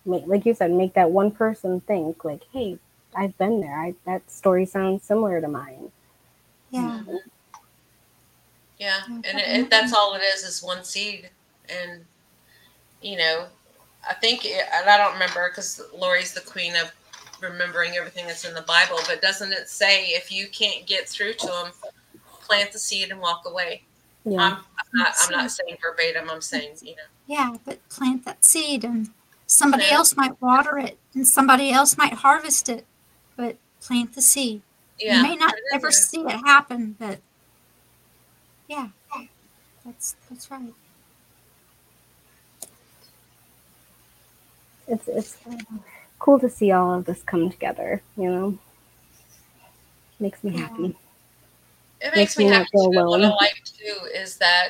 make, 0.06 0.26
like 0.26 0.46
you 0.46 0.54
said, 0.54 0.72
make 0.72 0.94
that 0.94 1.12
one 1.12 1.32
person 1.32 1.82
think 1.82 2.24
like, 2.24 2.42
hey, 2.54 2.78
I've 3.16 3.38
been 3.38 3.62
there. 3.62 3.80
I, 3.80 3.94
that 4.06 4.30
story 4.32 4.66
sounds 4.66 5.04
similar 5.04 5.42
to 5.42 5.48
mine. 5.48 5.92
Yeah. 6.70 7.02
Yeah, 8.80 9.02
and 9.08 9.26
it, 9.26 9.70
that's 9.70 9.94
all 9.94 10.16
it 10.16 10.24
is 10.24 10.44
is 10.44 10.64
one 10.64 10.84
seed, 10.84 11.30
and 11.70 12.04
you 13.04 13.16
know, 13.16 13.46
I 14.10 14.16
think, 14.16 14.44
and 14.44 14.90
I 14.90 14.98
don't 14.98 15.14
remember 15.14 15.50
because 15.50 15.80
Lori's 15.96 16.34
the 16.34 16.42
queen 16.42 16.74
of 16.76 16.92
remembering 17.42 17.96
everything 17.96 18.26
that's 18.26 18.44
in 18.44 18.56
the 18.56 18.64
Bible, 18.64 18.98
but 19.08 19.22
doesn't 19.22 19.54
it 19.54 19.70
say 19.70 20.06
if 20.06 20.32
you 20.32 20.48
can't 20.48 20.88
get 20.88 21.08
through 21.08 21.34
to 21.34 21.46
them, 21.46 21.72
plant 22.42 22.72
the 22.72 22.80
seed 22.80 23.12
and 23.12 23.22
walk 23.22 23.44
away? 23.46 23.84
Yeah. 24.24 24.40
I'm, 24.40 24.54
I'm 24.54 24.64
not. 24.94 25.14
I'm 25.22 25.32
not 25.32 25.52
saying 25.52 25.78
verbatim. 25.82 26.30
I'm 26.30 26.42
saying 26.42 26.78
you 26.82 26.96
know. 26.96 27.04
Yeah, 27.28 27.56
but 27.66 27.88
plant 27.90 28.26
that 28.26 28.46
seed 28.46 28.84
and 28.84 29.10
Somebody 29.52 29.90
else 29.90 30.16
might 30.16 30.42
water 30.42 30.78
it 30.78 30.98
and 31.14 31.28
somebody 31.28 31.72
else 31.72 31.98
might 31.98 32.14
harvest 32.14 32.70
it, 32.70 32.86
but 33.36 33.58
plant 33.82 34.14
the 34.14 34.22
seed. 34.22 34.62
Yeah, 34.98 35.18
you 35.18 35.24
may 35.24 35.36
not 35.36 35.54
ever 35.74 35.92
see 35.92 36.22
it 36.22 36.40
happen, 36.46 36.96
but 36.98 37.20
yeah, 38.70 38.88
that's 39.84 40.16
that's 40.30 40.50
right. 40.50 40.74
It's 44.88 45.10
it's 45.10 45.38
cool 46.18 46.40
to 46.40 46.50
see 46.50 46.72
all 46.72 46.94
of 46.94 47.04
this 47.04 47.22
come 47.24 47.50
together. 47.50 48.02
You 48.16 48.30
know, 48.32 48.60
makes 50.18 50.46
me 50.46 50.58
happy. 50.58 50.96
It 52.02 52.16
makes, 52.16 52.16
makes 52.16 52.38
me, 52.38 52.46
me 52.46 52.52
happy. 52.52 52.70
Too. 52.72 52.90
What 52.90 53.24
I 53.24 53.30
like 53.30 53.64
too 53.64 54.08
is 54.14 54.38
that 54.38 54.70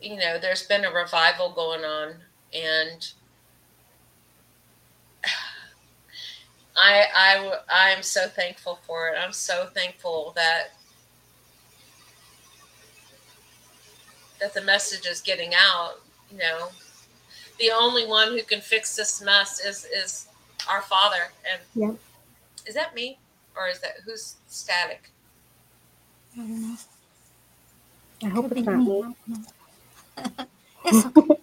you 0.00 0.16
know 0.16 0.38
there's 0.38 0.66
been 0.66 0.84
a 0.84 0.90
revival 0.92 1.50
going 1.52 1.84
on, 1.84 2.16
and 2.52 3.12
I 6.76 7.06
I 7.14 7.58
I 7.72 7.90
am 7.90 8.02
so 8.02 8.28
thankful 8.28 8.78
for 8.86 9.08
it. 9.08 9.16
I'm 9.18 9.32
so 9.32 9.70
thankful 9.74 10.32
that 10.36 10.74
that 14.38 14.52
the 14.52 14.62
message 14.62 15.06
is 15.06 15.22
getting 15.22 15.52
out. 15.54 16.02
You 16.30 16.38
know, 16.38 16.68
the 17.58 17.70
only 17.70 18.06
one 18.06 18.28
who 18.28 18.42
can 18.42 18.60
fix 18.60 18.94
this 18.96 19.22
mess 19.22 19.64
is 19.64 19.86
is 19.86 20.28
our 20.68 20.82
Father. 20.82 21.30
And 21.50 21.60
yeah. 21.74 21.92
is 22.66 22.74
that 22.74 22.94
me 22.94 23.18
or 23.56 23.68
is 23.68 23.80
that 23.80 24.00
who's 24.04 24.36
static? 24.46 25.10
I 26.36 26.40
don't 26.40 26.60
know. 26.62 26.76
I 28.22 28.28
hope 28.28 28.52
it's 28.52 28.66
not 28.66 28.76
me. 28.76 29.14
it's 30.84 31.06
okay. 31.06 31.40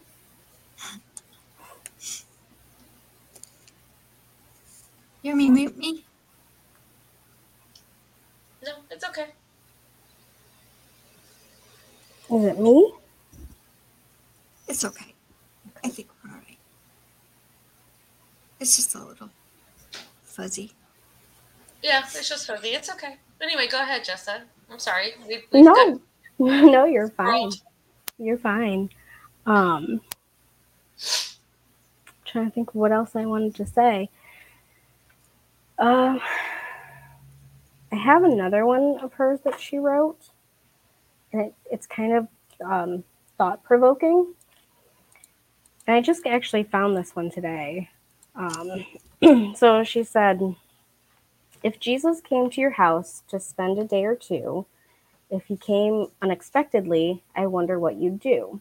You 5.24 5.36
mean 5.36 5.54
mute 5.54 5.78
me? 5.78 6.04
No, 8.64 8.74
it's 8.92 9.04
okay. 9.06 9.28
Is 12.32 12.46
it 12.46 12.60
me? 12.60 12.94
It's 14.68 14.86
okay. 14.86 15.14
I 15.84 15.90
think 15.90 16.10
we're 16.24 16.32
all 16.32 16.38
right. 16.38 16.58
It's 18.60 18.76
just 18.76 18.94
a 18.96 19.04
little 19.04 19.30
fuzzy. 20.24 20.74
Yeah, 21.82 22.04
it's 22.06 22.30
just 22.30 22.46
fuzzy. 22.48 22.70
It's 22.70 22.90
okay. 22.92 23.18
Anyway, 23.42 23.68
go 23.68 23.82
ahead, 23.82 24.04
Jessa. 24.06 24.42
I'm 24.70 24.80
sorry. 24.80 25.14
We, 25.28 25.62
no, 25.62 26.00
no, 26.40 26.86
you're 26.86 27.10
fine. 27.10 27.52
You're 28.18 28.38
fine. 28.38 28.90
Um, 29.46 30.02
trying 32.26 32.46
to 32.46 32.52
think 32.52 32.74
what 32.74 32.92
else 32.92 33.16
I 33.16 33.26
wanted 33.26 33.56
to 33.56 33.66
say. 33.66 34.10
Um, 35.78 36.22
I 37.92 37.96
have 37.96 38.24
another 38.24 38.66
one 38.66 38.98
of 39.02 39.14
hers 39.14 39.40
that 39.46 39.60
she 39.60 39.78
wrote, 39.78 40.18
and 41.32 41.42
it, 41.44 41.54
it's 41.72 41.86
kind 41.86 42.14
of 42.14 42.28
um, 42.66 43.04
thought 43.38 43.64
provoking. 43.64 44.34
And 45.86 45.96
I 45.98 46.02
just 46.02 46.26
actually 46.26 46.64
found 46.64 46.96
this 46.96 47.16
one 47.16 47.30
today. 47.30 47.90
Um, 48.36 48.86
so 49.56 49.84
she 49.84 50.04
said, 50.04 50.56
If 51.64 51.80
Jesus 51.80 52.20
came 52.20 52.50
to 52.50 52.60
your 52.60 52.72
house 52.72 53.24
to 53.30 53.40
spend 53.40 53.80
a 53.80 53.86
day 53.86 54.04
or 54.04 54.16
two, 54.16 54.66
if 55.30 55.46
he 55.46 55.56
came 55.56 56.08
unexpectedly, 56.22 57.24
I 57.34 57.48
wonder 57.48 57.80
what 57.80 57.96
you'd 57.96 58.20
do. 58.20 58.60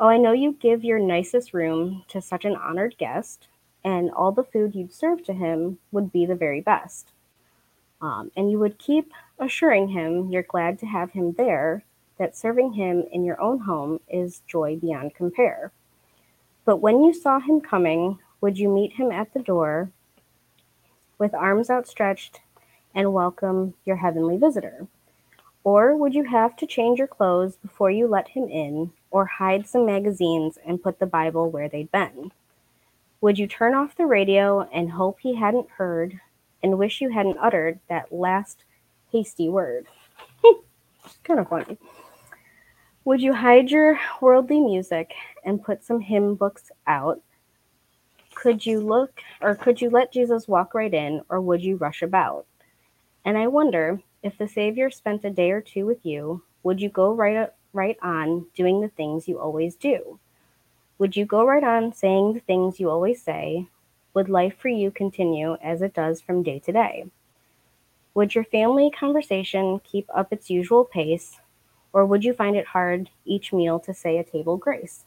Oh, 0.00 0.08
I 0.08 0.16
know 0.16 0.32
you 0.32 0.56
give 0.58 0.82
your 0.82 0.98
nicest 0.98 1.52
room 1.52 2.04
to 2.08 2.22
such 2.22 2.46
an 2.46 2.56
honored 2.56 2.96
guest, 2.96 3.48
and 3.84 4.10
all 4.10 4.32
the 4.32 4.42
food 4.42 4.74
you'd 4.74 4.94
serve 4.94 5.22
to 5.24 5.34
him 5.34 5.78
would 5.92 6.10
be 6.10 6.24
the 6.24 6.34
very 6.34 6.62
best. 6.62 7.12
Um, 8.00 8.32
and 8.34 8.50
you 8.50 8.58
would 8.58 8.78
keep 8.78 9.12
assuring 9.38 9.88
him 9.88 10.30
you're 10.30 10.42
glad 10.42 10.78
to 10.78 10.86
have 10.86 11.10
him 11.10 11.32
there, 11.32 11.84
that 12.16 12.34
serving 12.34 12.72
him 12.72 13.04
in 13.12 13.26
your 13.26 13.38
own 13.38 13.58
home 13.58 14.00
is 14.08 14.40
joy 14.46 14.76
beyond 14.76 15.14
compare. 15.14 15.70
But 16.64 16.78
when 16.78 17.02
you 17.02 17.12
saw 17.12 17.40
him 17.40 17.60
coming, 17.60 18.18
would 18.40 18.58
you 18.58 18.70
meet 18.70 18.94
him 18.94 19.12
at 19.12 19.34
the 19.34 19.42
door 19.42 19.90
with 21.20 21.34
arms 21.34 21.68
outstretched 21.68 22.40
and 22.94 23.12
welcome 23.12 23.74
your 23.84 23.96
heavenly 23.96 24.38
visitor? 24.38 24.88
Or 25.62 25.94
would 25.94 26.14
you 26.14 26.24
have 26.24 26.56
to 26.56 26.66
change 26.66 26.98
your 26.98 27.06
clothes 27.06 27.56
before 27.56 27.90
you 27.90 28.08
let 28.08 28.28
him 28.28 28.48
in, 28.48 28.92
or 29.10 29.26
hide 29.26 29.68
some 29.68 29.84
magazines 29.84 30.58
and 30.66 30.82
put 30.82 30.98
the 30.98 31.06
Bible 31.06 31.50
where 31.50 31.68
they'd 31.68 31.92
been? 31.92 32.32
Would 33.20 33.38
you 33.38 33.46
turn 33.46 33.74
off 33.74 33.94
the 33.94 34.06
radio 34.06 34.62
and 34.72 34.92
hope 34.92 35.18
he 35.20 35.34
hadn't 35.34 35.68
heard 35.76 36.18
and 36.62 36.78
wish 36.78 37.02
you 37.02 37.10
hadn't 37.10 37.36
uttered 37.38 37.78
that 37.88 38.10
last 38.10 38.64
hasty 39.12 39.50
word? 39.50 39.86
kind 41.24 41.38
of 41.38 41.48
funny. 41.48 41.76
Would 43.04 43.20
you 43.20 43.34
hide 43.34 43.70
your 43.70 44.00
worldly 44.22 44.60
music 44.60 45.12
and 45.44 45.62
put 45.62 45.84
some 45.84 46.00
hymn 46.00 46.34
books 46.34 46.70
out 46.86 47.20
could 48.40 48.64
you 48.64 48.80
look 48.80 49.20
or 49.42 49.54
could 49.54 49.82
you 49.82 49.90
let 49.90 50.12
Jesus 50.12 50.48
walk 50.48 50.72
right 50.72 50.94
in 50.94 51.20
or 51.28 51.42
would 51.42 51.62
you 51.62 51.76
rush 51.76 52.00
about? 52.00 52.46
And 53.22 53.36
I 53.36 53.46
wonder 53.48 54.00
if 54.22 54.38
the 54.38 54.48
Savior 54.48 54.90
spent 54.90 55.26
a 55.26 55.30
day 55.30 55.50
or 55.50 55.60
two 55.60 55.84
with 55.84 56.06
you, 56.06 56.42
would 56.62 56.80
you 56.80 56.88
go 56.88 57.12
right 57.12 57.50
right 57.74 57.98
on 58.02 58.46
doing 58.54 58.80
the 58.80 58.88
things 58.88 59.28
you 59.28 59.38
always 59.38 59.76
do? 59.76 60.18
Would 60.98 61.16
you 61.16 61.26
go 61.26 61.44
right 61.44 61.62
on 61.62 61.92
saying 61.92 62.32
the 62.32 62.40
things 62.40 62.80
you 62.80 62.88
always 62.88 63.22
say? 63.22 63.66
Would 64.14 64.30
life 64.30 64.56
for 64.58 64.68
you 64.68 64.90
continue 64.90 65.56
as 65.62 65.82
it 65.82 65.92
does 65.92 66.22
from 66.22 66.42
day 66.42 66.60
to 66.60 66.72
day? 66.72 67.04
Would 68.14 68.34
your 68.34 68.44
family 68.44 68.90
conversation 68.90 69.80
keep 69.84 70.06
up 70.14 70.32
its 70.32 70.48
usual 70.48 70.84
pace, 70.86 71.40
or 71.92 72.06
would 72.06 72.24
you 72.24 72.32
find 72.32 72.56
it 72.56 72.68
hard 72.68 73.10
each 73.26 73.52
meal 73.52 73.78
to 73.80 73.92
say 73.92 74.16
a 74.16 74.24
table 74.24 74.56
grace? 74.56 75.04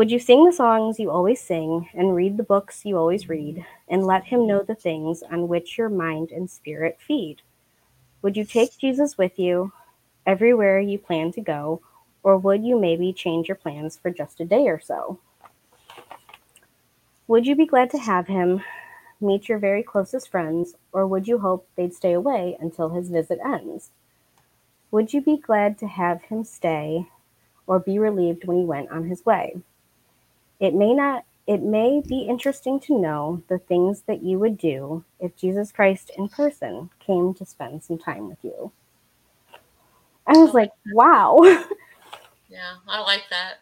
Would 0.00 0.10
you 0.10 0.18
sing 0.18 0.46
the 0.46 0.52
songs 0.52 0.98
you 0.98 1.10
always 1.10 1.42
sing 1.42 1.90
and 1.92 2.16
read 2.16 2.38
the 2.38 2.42
books 2.42 2.86
you 2.86 2.96
always 2.96 3.28
read 3.28 3.66
and 3.86 4.06
let 4.06 4.24
him 4.24 4.46
know 4.46 4.62
the 4.62 4.74
things 4.74 5.22
on 5.22 5.46
which 5.46 5.76
your 5.76 5.90
mind 5.90 6.30
and 6.30 6.50
spirit 6.50 6.96
feed? 7.06 7.42
Would 8.22 8.34
you 8.34 8.46
take 8.46 8.78
Jesus 8.78 9.18
with 9.18 9.38
you 9.38 9.72
everywhere 10.24 10.80
you 10.80 10.98
plan 10.98 11.32
to 11.32 11.42
go, 11.42 11.82
or 12.22 12.38
would 12.38 12.64
you 12.64 12.80
maybe 12.80 13.12
change 13.12 13.46
your 13.46 13.56
plans 13.56 13.98
for 13.98 14.10
just 14.10 14.40
a 14.40 14.46
day 14.46 14.68
or 14.68 14.80
so? 14.80 15.18
Would 17.28 17.46
you 17.46 17.54
be 17.54 17.66
glad 17.66 17.90
to 17.90 17.98
have 17.98 18.26
him 18.26 18.62
meet 19.20 19.50
your 19.50 19.58
very 19.58 19.82
closest 19.82 20.30
friends, 20.30 20.76
or 20.94 21.06
would 21.06 21.28
you 21.28 21.40
hope 21.40 21.68
they'd 21.76 21.92
stay 21.92 22.14
away 22.14 22.56
until 22.58 22.88
his 22.88 23.10
visit 23.10 23.38
ends? 23.44 23.90
Would 24.92 25.12
you 25.12 25.20
be 25.20 25.36
glad 25.36 25.76
to 25.80 25.86
have 25.86 26.22
him 26.22 26.42
stay, 26.42 27.06
or 27.66 27.78
be 27.78 27.98
relieved 27.98 28.46
when 28.46 28.56
he 28.56 28.64
went 28.64 28.90
on 28.90 29.04
his 29.04 29.26
way? 29.26 29.60
It 30.60 30.74
may 30.74 30.94
not 30.94 31.24
it 31.46 31.62
may 31.62 32.00
be 32.06 32.20
interesting 32.20 32.78
to 32.78 32.96
know 32.96 33.42
the 33.48 33.58
things 33.58 34.02
that 34.02 34.22
you 34.22 34.38
would 34.38 34.56
do 34.56 35.04
if 35.18 35.34
Jesus 35.34 35.72
Christ 35.72 36.12
in 36.16 36.28
person 36.28 36.90
came 37.00 37.34
to 37.34 37.44
spend 37.44 37.82
some 37.82 37.98
time 37.98 38.28
with 38.28 38.38
you. 38.42 38.70
I 40.28 40.32
was 40.34 40.54
like, 40.54 40.70
wow. 40.92 41.40
Yeah, 42.50 42.74
I 42.88 43.00
like 43.00 43.22
that. 43.30 43.58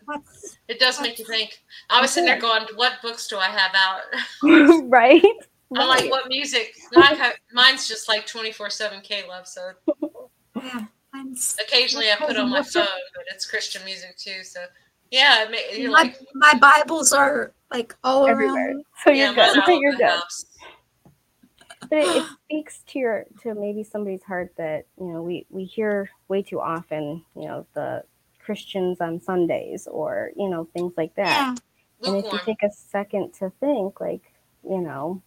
it 0.67 0.81
does 0.81 0.99
make 0.99 1.19
you 1.19 1.25
think. 1.27 1.63
I 1.91 2.01
was 2.01 2.11
sitting 2.11 2.27
there 2.27 2.41
going, 2.41 2.65
what 2.75 2.95
books 3.03 3.29
do 3.29 3.37
I 3.37 3.49
have 3.49 3.73
out? 3.75 4.01
right. 4.89 5.23
I'm 5.77 5.89
like, 5.89 6.11
what 6.11 6.29
music? 6.29 6.75
Have, 6.95 7.35
mine's 7.53 7.87
just 7.87 8.09
like 8.09 8.27
24 8.27 8.71
7 8.71 9.03
K 9.03 9.29
love. 9.29 9.47
So 9.47 9.73
yeah, 10.57 10.87
occasionally 11.63 12.11
I 12.11 12.17
put 12.17 12.39
on 12.39 12.49
my 12.49 12.63
phone, 12.63 12.87
but 13.15 13.25
it's 13.31 13.45
Christian 13.45 13.85
music 13.85 14.17
too. 14.17 14.43
So 14.43 14.61
yeah, 15.11 15.47
my, 15.51 15.87
like, 15.89 16.19
my 16.35 16.55
Bibles 16.55 17.13
are 17.13 17.53
like 17.71 17.95
all 18.05 18.27
everywhere. 18.27 18.71
Around. 18.71 18.85
So 19.05 19.11
you're 19.11 19.33
yeah, 19.33 19.55
good. 19.65 19.81
You're 19.81 19.97
good. 19.97 20.21
But 21.91 21.99
it, 22.01 22.17
it, 22.17 22.27
speaks 22.45 22.83
to 22.89 22.99
your 22.99 23.25
to 23.43 23.55
maybe 23.55 23.83
somebody's 23.83 24.23
heart 24.23 24.53
that 24.57 24.87
you 24.99 25.07
know 25.07 25.23
we 25.23 25.47
we 25.49 25.65
hear 25.65 26.11
way 26.29 26.43
too 26.43 26.61
often. 26.61 27.25
You 27.35 27.45
know 27.47 27.67
the 27.75 28.05
Christians 28.39 29.01
on 29.01 29.21
Sundays 29.21 29.87
or 29.87 30.33
you 30.37 30.49
know 30.49 30.69
things 30.75 30.93
like 30.97 31.15
that. 31.15 31.57
Yeah. 32.03 32.11
And 32.11 32.25
if 32.25 32.33
you 32.33 32.39
take 32.45 32.63
a 32.63 32.71
second 32.71 33.33
to 33.35 33.51
think, 33.61 34.01
like 34.01 34.23
you 34.69 34.81
know, 34.81 35.23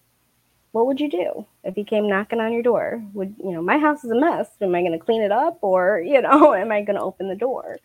what 0.72 0.86
would 0.86 1.00
you 1.00 1.10
do 1.10 1.46
if 1.64 1.76
he 1.76 1.84
came 1.84 2.08
knocking 2.08 2.40
on 2.40 2.54
your 2.54 2.64
door? 2.64 3.04
Would 3.14 3.36
you 3.40 3.52
know 3.52 3.62
my 3.62 3.78
house 3.78 4.04
is 4.04 4.12
a 4.12 4.20
mess? 4.20 4.50
Am 4.62 4.76
I 4.76 4.82
going 4.82 4.92
to 4.92 5.00
clean 5.00 5.22
it 5.22 5.32
up 5.32 5.60
or 5.62 6.02
you 6.06 6.22
know 6.22 6.54
am 6.54 6.72
I 6.72 6.82
going 6.82 6.98
to 6.98 7.04
open 7.04 7.28
the 7.30 7.36
door? 7.36 7.78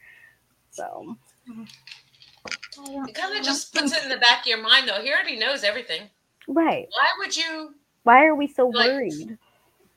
So. 0.71 1.17
It 1.49 3.15
kind 3.15 3.37
of 3.37 3.45
just 3.45 3.75
puts 3.75 3.97
it 3.97 4.03
in 4.03 4.09
the 4.09 4.19
back 4.19 4.41
of 4.41 4.47
your 4.47 4.63
mind, 4.63 4.89
though. 4.89 5.01
He 5.01 5.13
already 5.13 5.37
knows 5.37 5.65
everything. 5.65 6.03
Right. 6.49 6.89
Why 6.91 7.07
would 7.19 7.37
you? 7.37 7.75
Why 8.03 8.25
are 8.27 8.35
we 8.35 8.47
so 8.47 8.69
like, 8.69 8.89
worried, 8.89 9.39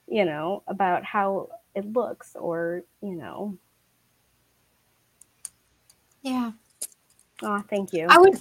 you 0.07 0.25
know, 0.25 0.63
about 0.67 1.03
how 1.03 1.49
it 1.75 1.85
looks 1.93 2.35
or, 2.35 2.83
you 3.01 3.15
know? 3.15 3.57
Yeah. 6.21 6.51
Oh, 7.41 7.63
thank 7.69 7.93
you. 7.93 8.07
I 8.09 8.17
would 8.17 8.37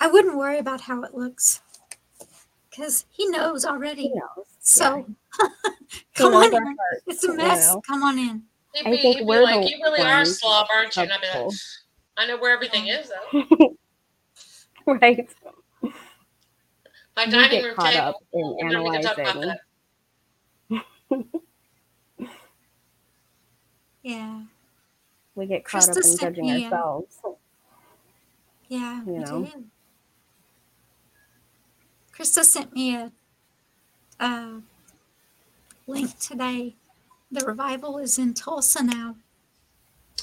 I 0.00 0.06
wouldn't 0.06 0.36
worry 0.36 0.58
about 0.58 0.80
how 0.80 1.02
it 1.02 1.14
looks. 1.14 1.60
Cuz 2.74 3.04
he 3.10 3.26
knows 3.26 3.64
already. 3.64 4.02
He 4.02 4.14
knows. 4.14 4.46
So 4.60 5.04
yeah. 5.40 5.48
come 6.14 6.34
on 6.34 6.54
in. 6.54 6.76
It's 7.06 7.24
a 7.24 7.34
mess. 7.34 7.66
You 7.66 7.74
know? 7.74 7.82
Come 7.86 8.02
on 8.02 8.18
in. 8.18 8.42
He'd 8.74 8.84
be, 8.84 8.90
I 8.90 8.96
think 9.02 9.28
we're 9.28 9.42
like, 9.42 9.68
you 9.68 9.78
really 9.82 10.00
are 10.00 10.20
a 10.20 10.26
slob, 10.26 10.68
aren't 10.72 10.96
you? 10.96 11.02
And 11.02 11.12
I'd 11.12 11.20
be 11.20 11.26
like, 11.26 11.50
I 12.16 12.26
know 12.26 12.38
where 12.38 12.52
everything 12.52 12.88
is, 12.88 13.10
though. 13.32 13.76
right. 14.86 15.28
My 17.16 17.24
you 17.24 17.30
dining 17.30 17.64
room 17.64 17.74
caught 17.74 17.92
table. 17.92 18.06
Up 18.06 18.16
in 18.32 18.56
analyzing. 18.62 19.54
yeah. 24.02 24.42
We 25.34 25.46
get 25.46 25.64
caught 25.64 25.82
Krista 25.82 25.98
up 25.98 26.04
in 26.04 26.16
judging 26.18 26.50
ourselves. 26.64 27.18
Yeah, 28.68 29.02
you 29.04 29.18
know. 29.18 29.44
Do. 29.44 29.64
Krista 32.16 32.44
sent 32.44 32.72
me 32.74 32.94
a, 32.94 33.10
a 34.20 34.60
link 35.86 36.18
today. 36.18 36.74
The 37.32 37.44
revival 37.44 37.98
is 37.98 38.18
in 38.18 38.34
Tulsa 38.34 38.82
now. 38.82 39.16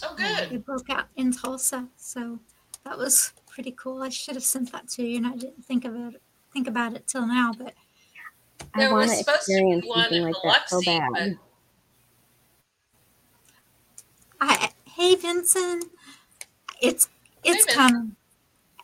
Oh, 0.04 0.16
good. 0.16 0.52
It 0.52 0.66
broke 0.66 0.90
out 0.90 1.06
in 1.16 1.32
Tulsa, 1.32 1.88
so 1.96 2.40
that 2.84 2.98
was 2.98 3.34
pretty 3.50 3.74
cool. 3.78 4.04
I 4.04 4.10
should 4.10 4.36
have 4.36 4.44
sent 4.44 4.72
that 4.72 4.88
to 4.90 5.04
you, 5.04 5.18
and 5.18 5.28
I 5.28 5.36
didn't 5.36 5.66
think 5.66 5.86
of 5.86 5.96
it, 5.96 6.22
think 6.54 6.68
about 6.68 6.94
it 6.94 7.08
till 7.08 7.26
now. 7.26 7.54
But 7.58 7.74
I 8.74 8.92
want 8.92 9.12
to 9.12 9.20
experience 9.20 9.86
something 9.88 10.24
like 10.24 10.36
that 10.44 10.70
so 10.70 10.82
bad. 10.82 11.10
But... 11.14 11.30
I, 14.40 14.70
hey, 14.86 15.16
Vincent, 15.16 15.86
it's 16.82 17.10
it's 17.44 17.66
hey, 17.66 17.74
coming. 17.74 18.16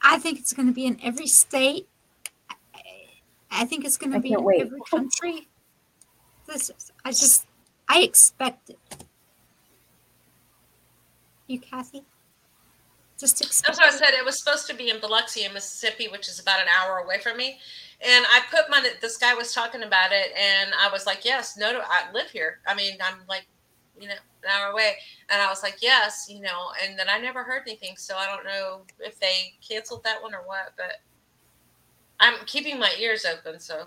I 0.01 0.19
think 0.19 0.39
it's 0.39 0.53
going 0.53 0.67
to 0.67 0.73
be 0.73 0.85
in 0.85 0.99
every 1.03 1.27
state. 1.27 1.87
I 3.51 3.65
think 3.65 3.85
it's 3.85 3.97
going 3.97 4.11
to 4.13 4.19
be 4.19 4.33
in 4.33 4.43
wait. 4.43 4.61
every 4.61 4.81
country. 4.89 5.47
This 6.47 6.71
is, 6.71 6.91
I 7.05 7.11
just 7.11 7.45
I 7.87 8.01
expect 8.01 8.71
it 8.71 8.79
you, 11.53 11.59
Kathy? 11.59 12.03
Just 13.19 13.39
That's 13.39 13.79
what 13.79 13.93
I 13.93 13.95
said. 13.95 14.13
It 14.13 14.25
was 14.25 14.39
supposed 14.39 14.67
to 14.67 14.75
be 14.75 14.89
in 14.89 14.99
Biloxi, 14.99 15.45
in 15.45 15.53
Mississippi, 15.53 16.07
which 16.07 16.27
is 16.27 16.39
about 16.39 16.59
an 16.59 16.67
hour 16.67 16.97
away 16.97 17.19
from 17.19 17.37
me. 17.37 17.59
And 18.01 18.25
I 18.29 18.41
put 18.51 18.69
my. 18.69 18.85
This 19.01 19.17
guy 19.17 19.33
was 19.33 19.53
talking 19.53 19.83
about 19.83 20.11
it, 20.11 20.33
and 20.35 20.71
I 20.77 20.89
was 20.91 21.05
like, 21.05 21.23
"Yes, 21.23 21.55
no, 21.55 21.79
I 21.85 22.11
live 22.11 22.29
here. 22.31 22.59
I 22.67 22.73
mean, 22.75 22.97
I'm 23.01 23.19
like, 23.29 23.45
you 23.97 24.07
know, 24.07 24.15
an 24.43 24.49
hour 24.49 24.71
away." 24.71 24.95
And 25.29 25.41
I 25.41 25.47
was 25.47 25.63
like, 25.63 25.77
"Yes, 25.79 26.27
you 26.29 26.41
know." 26.41 26.71
And 26.83 26.97
then 26.97 27.07
I 27.07 27.19
never 27.19 27.43
heard 27.43 27.61
anything, 27.67 27.95
so 27.95 28.17
I 28.17 28.25
don't 28.25 28.45
know 28.45 28.81
if 28.99 29.19
they 29.19 29.53
canceled 29.65 30.03
that 30.03 30.21
one 30.21 30.33
or 30.33 30.41
what. 30.45 30.73
But 30.75 30.99
I'm 32.19 32.33
keeping 32.45 32.79
my 32.79 32.91
ears 32.99 33.25
open, 33.25 33.59
so. 33.59 33.85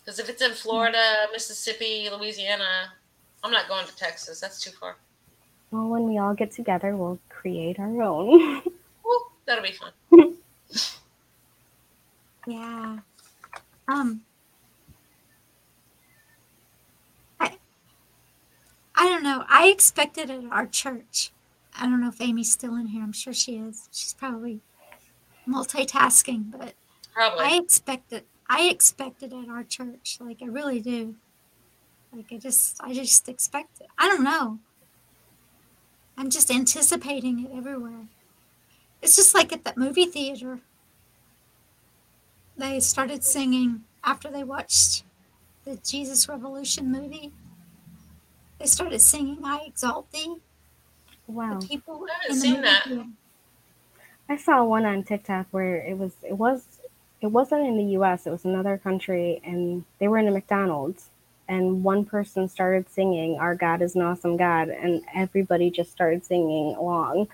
Because 0.00 0.18
if 0.18 0.28
it's 0.28 0.42
in 0.42 0.52
Florida, 0.52 1.28
Mississippi, 1.32 2.08
Louisiana, 2.10 2.92
I'm 3.44 3.52
not 3.52 3.68
going 3.68 3.86
to 3.86 3.96
Texas. 3.96 4.40
That's 4.40 4.60
too 4.60 4.70
far. 4.70 4.96
Well, 5.70 5.88
when 5.88 6.08
we 6.08 6.18
all 6.18 6.34
get 6.34 6.50
together, 6.50 6.96
we'll 6.96 7.18
create 7.28 7.78
our 7.78 8.02
own. 8.02 8.62
Woo, 9.04 9.18
that'll 9.46 9.62
be 9.62 9.72
fun. 9.72 9.92
Yeah. 12.48 13.00
Um. 13.86 14.22
I. 17.38 17.58
I 18.96 19.08
don't 19.08 19.22
know. 19.22 19.44
I 19.48 19.66
expected 19.68 20.30
at 20.30 20.44
our 20.50 20.66
church. 20.66 21.30
I 21.78 21.82
don't 21.82 22.00
know 22.00 22.08
if 22.08 22.20
Amy's 22.22 22.50
still 22.50 22.74
in 22.74 22.86
here. 22.86 23.02
I'm 23.02 23.12
sure 23.12 23.34
she 23.34 23.56
is. 23.56 23.88
She's 23.92 24.14
probably 24.14 24.60
multitasking, 25.46 26.50
but 26.50 26.72
Probably. 27.12 27.44
I 27.44 27.56
expected. 27.62 28.24
I 28.48 28.68
expected 28.70 29.34
at 29.34 29.50
our 29.50 29.62
church. 29.62 30.16
Like 30.18 30.38
I 30.40 30.46
really 30.46 30.80
do. 30.80 31.16
Like 32.14 32.32
I 32.32 32.38
just. 32.38 32.76
I 32.82 32.94
just 32.94 33.28
expect 33.28 33.80
it. 33.80 33.86
I 33.98 34.08
don't 34.08 34.24
know. 34.24 34.58
I'm 36.16 36.30
just 36.30 36.50
anticipating 36.50 37.44
it 37.44 37.56
everywhere. 37.56 38.06
It's 39.02 39.16
just 39.16 39.34
like 39.34 39.52
at 39.52 39.64
that 39.64 39.76
movie 39.76 40.06
theater 40.06 40.60
they 42.56 42.80
started 42.80 43.22
singing 43.24 43.84
after 44.04 44.28
they 44.30 44.42
watched 44.44 45.04
the 45.64 45.76
Jesus 45.76 46.28
Revolution 46.28 46.90
movie. 46.90 47.32
They 48.58 48.66
started 48.66 49.00
singing 49.00 49.44
"I 49.44 49.60
Exalt 49.66 50.10
Thee." 50.12 50.36
wow. 51.26 51.60
The 51.60 51.66
people 51.66 52.06
I 52.08 52.12
haven't 52.14 52.30
in 52.30 52.34
the 52.36 52.40
seen 52.40 52.50
movie 52.54 52.62
that. 52.64 52.84
theater. 52.84 53.04
I 54.28 54.36
saw 54.36 54.64
one 54.64 54.84
on 54.86 55.04
TikTok 55.04 55.48
where 55.50 55.76
it 55.82 55.98
was 55.98 56.12
it 56.22 56.34
was 56.34 56.80
it 57.20 57.28
wasn't 57.28 57.66
in 57.66 57.76
the 57.76 57.96
US, 57.98 58.26
it 58.26 58.30
was 58.30 58.44
another 58.44 58.78
country 58.78 59.40
and 59.44 59.84
they 59.98 60.08
were 60.08 60.18
in 60.18 60.28
a 60.28 60.30
McDonald's 60.30 61.10
and 61.48 61.82
one 61.82 62.04
person 62.04 62.48
started 62.48 62.88
singing 62.90 63.38
Our 63.38 63.54
God 63.54 63.82
is 63.82 63.94
an 63.96 64.02
awesome 64.02 64.36
God 64.36 64.68
and 64.68 65.02
everybody 65.14 65.70
just 65.70 65.90
started 65.90 66.24
singing 66.24 66.74
along. 66.76 67.28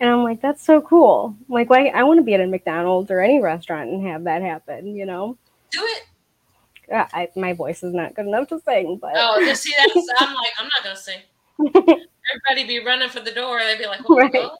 And 0.00 0.10
I'm 0.10 0.24
like, 0.24 0.40
that's 0.40 0.64
so 0.64 0.80
cool. 0.80 1.36
Like 1.48 1.70
why 1.70 1.86
I 1.88 2.02
want 2.04 2.18
to 2.18 2.24
be 2.24 2.34
at 2.34 2.40
a 2.40 2.46
McDonald's 2.46 3.10
or 3.10 3.20
any 3.20 3.40
restaurant 3.40 3.90
and 3.90 4.06
have 4.06 4.24
that 4.24 4.42
happen, 4.42 4.94
you 4.94 5.06
know? 5.06 5.38
Do 5.70 5.80
it. 5.82 6.02
Uh, 6.92 7.06
I, 7.12 7.28
my 7.36 7.52
voice 7.52 7.82
is 7.82 7.92
not 7.92 8.14
good 8.14 8.26
enough 8.26 8.48
to 8.48 8.60
sing, 8.60 8.98
but 9.00 9.12
Oh, 9.16 9.40
just 9.44 9.62
see 9.62 9.74
that's 9.76 9.92
I'm 10.18 10.34
like, 10.34 10.52
I'm 10.58 10.66
not 10.66 10.84
gonna 10.84 10.96
sing. 10.96 11.20
Everybody 11.58 12.66
be 12.66 12.84
running 12.84 13.08
for 13.08 13.20
the 13.20 13.32
door. 13.32 13.60
They'd 13.60 13.78
be 13.78 13.86
like, 13.86 14.00
oh 14.08 14.16
Right. 14.16 14.50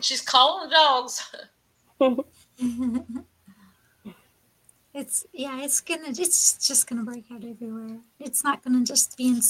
She's 0.00 0.20
calling 0.20 0.68
the 0.68 0.74
dogs. 0.74 1.34
it's 4.94 5.26
yeah, 5.32 5.62
it's 5.62 5.80
gonna. 5.80 6.08
It's 6.08 6.66
just 6.66 6.86
gonna 6.88 7.02
break 7.02 7.24
out 7.32 7.44
everywhere. 7.44 7.98
It's 8.20 8.44
not 8.44 8.62
gonna 8.62 8.84
just 8.84 9.16
be 9.16 9.28
in 9.28 9.40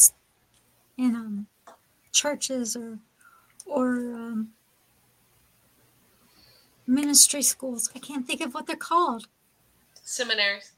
in 0.96 1.14
um 1.14 1.46
churches 2.12 2.76
or 2.76 2.98
or 3.66 3.96
um, 4.14 4.50
ministry 6.86 7.42
schools. 7.42 7.90
I 7.94 7.98
can't 7.98 8.26
think 8.26 8.40
of 8.40 8.54
what 8.54 8.66
they're 8.66 8.76
called. 8.76 9.26
Seminaries. 10.02 10.72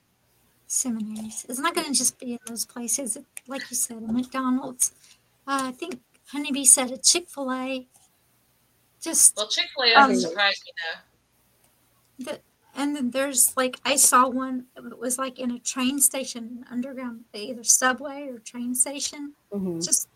seminaries. 0.69 1.45
It's 1.49 1.59
not 1.59 1.75
going 1.75 1.87
to 1.89 1.93
just 1.93 2.19
be 2.19 2.33
in 2.33 2.39
those 2.47 2.65
places. 2.65 3.17
It, 3.17 3.25
like 3.49 3.63
you 3.71 3.77
said, 3.77 3.99
a 3.99 4.13
McDonald's. 4.13 4.93
Uh, 5.47 5.63
I 5.65 5.73
think 5.73 6.01
Honeybee 6.29 6.65
said 6.65 6.91
a 6.93 6.97
Chick 6.97 7.29
Fil 7.29 7.53
A. 7.53 7.87
Just 9.01 9.37
Well, 9.37 9.49
Chick 9.49 9.67
Fil 9.75 9.85
A 9.85 9.95
Um, 9.95 10.11
doesn't 10.11 10.29
surprise 10.31 10.55
me 10.65 10.73
though. 12.27 12.33
the, 12.33 12.41
and 12.77 12.95
then 12.95 13.11
there's 13.11 13.57
like 13.57 13.81
I 13.85 13.97
saw 13.97 14.29
one. 14.29 14.67
It 14.77 14.99
was 14.99 15.19
like 15.19 15.39
in 15.39 15.51
a 15.51 15.59
train 15.59 15.99
station, 16.01 16.65
underground, 16.71 17.25
either 17.35 17.65
subway 17.65 18.29
or 18.29 18.39
train 18.39 18.75
station. 18.75 19.33
Mhm. 19.53 19.85
Just, 19.85 20.09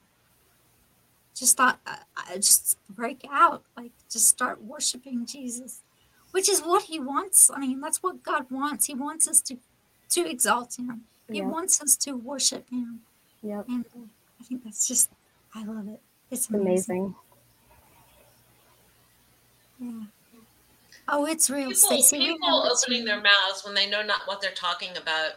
just 1.35 1.57
thought, 1.57 1.81
I, 1.87 1.99
I 2.17 2.35
just 2.37 2.77
break 2.89 3.25
out, 3.31 3.65
like 3.77 3.93
just 4.11 4.29
start 4.29 4.63
worshiping 4.63 5.25
Jesus, 5.27 5.81
which 6.33 6.49
is 6.49 6.61
what 6.61 6.83
He 6.85 7.01
wants. 7.01 7.51
I 7.53 7.59
mean, 7.59 7.81
that's 7.81 8.03
what 8.03 8.23
God 8.23 8.47
wants. 8.51 8.87
He 8.87 8.95
wants 8.95 9.27
us 9.27 9.41
to, 9.43 9.57
to 10.11 10.29
exalt 10.31 10.79
Him. 10.79 11.03
He 11.31 11.39
Yep. 11.39 11.47
wants 11.47 11.81
us 11.81 11.97
to 12.05 12.13
worship 12.13 12.69
Him. 12.71 13.01
Yep. 13.43 13.69
And 13.69 13.85
uh, 13.97 14.01
I 14.41 14.45
think 14.45 14.65
that's 14.65 14.87
just, 14.87 15.11
I 15.55 15.65
love 15.65 15.89
it. 15.89 16.01
It's 16.31 16.47
It's 16.47 16.51
amazing. 16.51 17.15
amazing. 19.81 20.01
Yeah. 20.01 20.07
Oh, 21.13 21.27
it's 21.27 21.51
real, 21.51 21.71
People, 21.71 21.75
Stacey. 21.75 22.19
People 22.19 22.39
know 22.49 22.71
opening 22.71 23.05
their 23.05 23.21
mouths 23.21 23.63
when 23.65 23.75
they 23.75 23.89
know 23.91 24.03
not 24.03 24.23
what 24.27 24.41
they're 24.41 24.53
talking 24.53 24.97
about. 24.97 25.33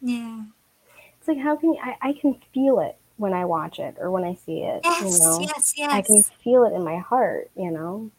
Yeah. 0.00 0.42
It's 1.18 1.26
like 1.28 1.38
how 1.38 1.56
can 1.56 1.74
I, 1.82 1.96
I 2.00 2.12
can 2.12 2.36
feel 2.54 2.78
it 2.80 2.96
when 3.16 3.32
I 3.32 3.44
watch 3.44 3.78
it 3.78 3.96
or 3.98 4.10
when 4.10 4.24
I 4.24 4.34
see 4.34 4.60
it. 4.60 4.82
Yes, 4.84 5.18
you 5.18 5.18
know? 5.24 5.40
yes, 5.40 5.72
yes. 5.76 5.92
I 5.92 6.02
can 6.02 6.22
feel 6.44 6.64
it 6.64 6.72
in 6.74 6.84
my 6.84 6.98
heart, 6.98 7.50
you 7.56 7.70
know. 7.70 8.10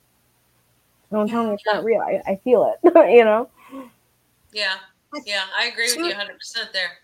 Don't 1.11 1.29
tell 1.29 1.43
me 1.43 1.49
Yeah. 1.49 1.53
it's 1.53 1.65
not 1.65 1.83
real. 1.83 2.01
I, 2.01 2.21
I 2.27 2.35
feel 2.43 2.75
it, 2.83 2.93
you 3.13 3.23
know. 3.23 3.49
Yeah, 4.51 4.75
yeah, 5.25 5.43
I 5.57 5.67
agree 5.67 5.85
with 5.85 5.97
you 5.97 6.03
100 6.07 6.33
percent 6.37 6.73
there. 6.73 6.97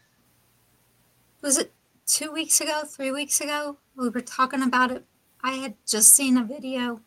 was 1.42 1.58
it 1.58 1.72
two 2.06 2.32
weeks 2.32 2.60
ago, 2.60 2.82
three 2.86 3.12
weeks 3.12 3.40
ago? 3.40 3.78
We 3.96 4.10
were 4.10 4.22
talking 4.22 4.62
about 4.64 4.92
it. 4.92 5.06
I 5.44 5.54
had 5.54 5.76
just 5.86 6.14
seen 6.14 6.38
a 6.38 6.44
video, 6.44 7.02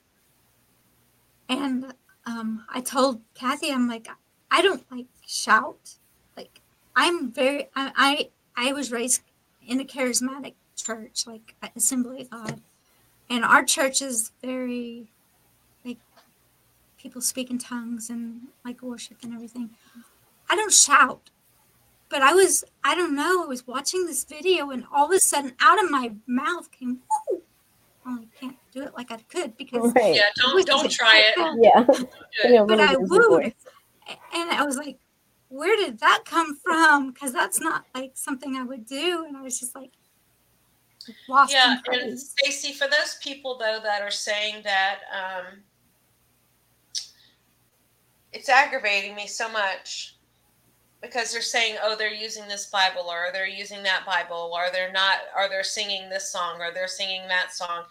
and 1.48 1.92
um, 2.26 2.64
I 2.68 2.80
told 2.80 3.20
Kathy, 3.34 3.70
I'm 3.70 3.88
like, 3.88 4.08
I 4.50 4.62
don't 4.62 4.84
like 4.90 5.06
shout. 5.26 5.96
Like, 6.36 6.60
I'm 6.94 7.30
very, 7.30 7.68
I, 7.74 8.30
I, 8.56 8.68
I 8.68 8.72
was 8.72 8.92
raised 8.92 9.22
in 9.66 9.80
a 9.80 9.84
charismatic 9.84 10.54
church, 10.76 11.26
like 11.26 11.54
Assembly 11.74 12.22
of 12.22 12.30
God, 12.30 12.60
and 13.30 13.44
our 13.44 13.64
church 13.64 14.02
is 14.02 14.32
very, 14.42 15.08
like, 15.84 15.98
people 16.98 17.20
speak 17.20 17.50
in 17.50 17.58
tongues 17.58 18.10
and 18.10 18.48
like 18.64 18.82
worship 18.82 19.18
and 19.22 19.34
everything. 19.34 19.70
I 20.50 20.56
don't 20.56 20.72
shout 20.72 21.30
but 22.08 22.22
I 22.22 22.34
was, 22.34 22.64
I 22.84 22.94
don't 22.94 23.14
know, 23.14 23.44
I 23.44 23.46
was 23.46 23.66
watching 23.66 24.06
this 24.06 24.24
video 24.24 24.70
and 24.70 24.84
all 24.92 25.06
of 25.06 25.12
a 25.12 25.20
sudden 25.20 25.54
out 25.60 25.82
of 25.82 25.90
my 25.90 26.12
mouth 26.26 26.70
came! 26.70 27.00
Well, 28.04 28.20
I 28.20 28.26
can't 28.38 28.56
do 28.76 28.82
it 28.82 28.92
like 28.94 29.10
I 29.10 29.16
could 29.16 29.56
because, 29.56 29.92
Right. 29.94 30.14
Yeah, 30.14 30.22
don't 30.36 30.66
don't 30.66 30.90
try 30.90 31.18
it. 31.18 31.34
Yeah. 31.60 31.82
Do 31.84 31.92
it. 32.44 32.52
Yeah, 32.52 32.64
but 32.68 32.78
I 32.78 32.94
would, 32.96 33.54
And 34.34 34.50
I 34.50 34.64
was 34.64 34.76
like, 34.76 34.98
where 35.48 35.76
did 35.76 35.98
that 36.00 36.24
come 36.26 36.56
from? 36.56 37.12
Because 37.12 37.32
that's 37.32 37.60
not 37.60 37.84
like 37.94 38.12
something 38.14 38.56
I 38.56 38.64
would 38.64 38.84
do. 38.84 39.24
And 39.26 39.36
I 39.36 39.42
was 39.42 39.58
just 39.58 39.74
like, 39.74 39.92
lost 41.28 41.52
Yeah, 41.52 41.72
and 41.72 41.84
praise. 41.84 42.34
Stacy, 42.38 42.74
for 42.74 42.86
those 42.86 43.16
people 43.22 43.56
though 43.58 43.80
that 43.82 44.02
are 44.02 44.10
saying 44.10 44.56
that 44.64 44.98
um, 45.12 45.62
it's 48.32 48.48
aggravating 48.48 49.14
me 49.14 49.26
so 49.26 49.50
much 49.50 50.16
because 51.00 51.32
they're 51.32 51.40
saying, 51.40 51.76
oh, 51.82 51.94
they're 51.96 52.12
using 52.12 52.46
this 52.48 52.66
Bible 52.66 53.08
or 53.08 53.28
they're 53.32 53.46
using 53.46 53.82
that 53.84 54.04
Bible 54.04 54.50
or 54.54 54.70
they're 54.72 54.92
not, 54.92 55.18
or 55.36 55.48
they're 55.48 55.62
singing 55.62 56.08
this 56.10 56.30
song 56.32 56.60
or 56.60 56.72
they're 56.72 56.88
singing 56.88 57.26
that 57.28 57.54
song. 57.54 57.84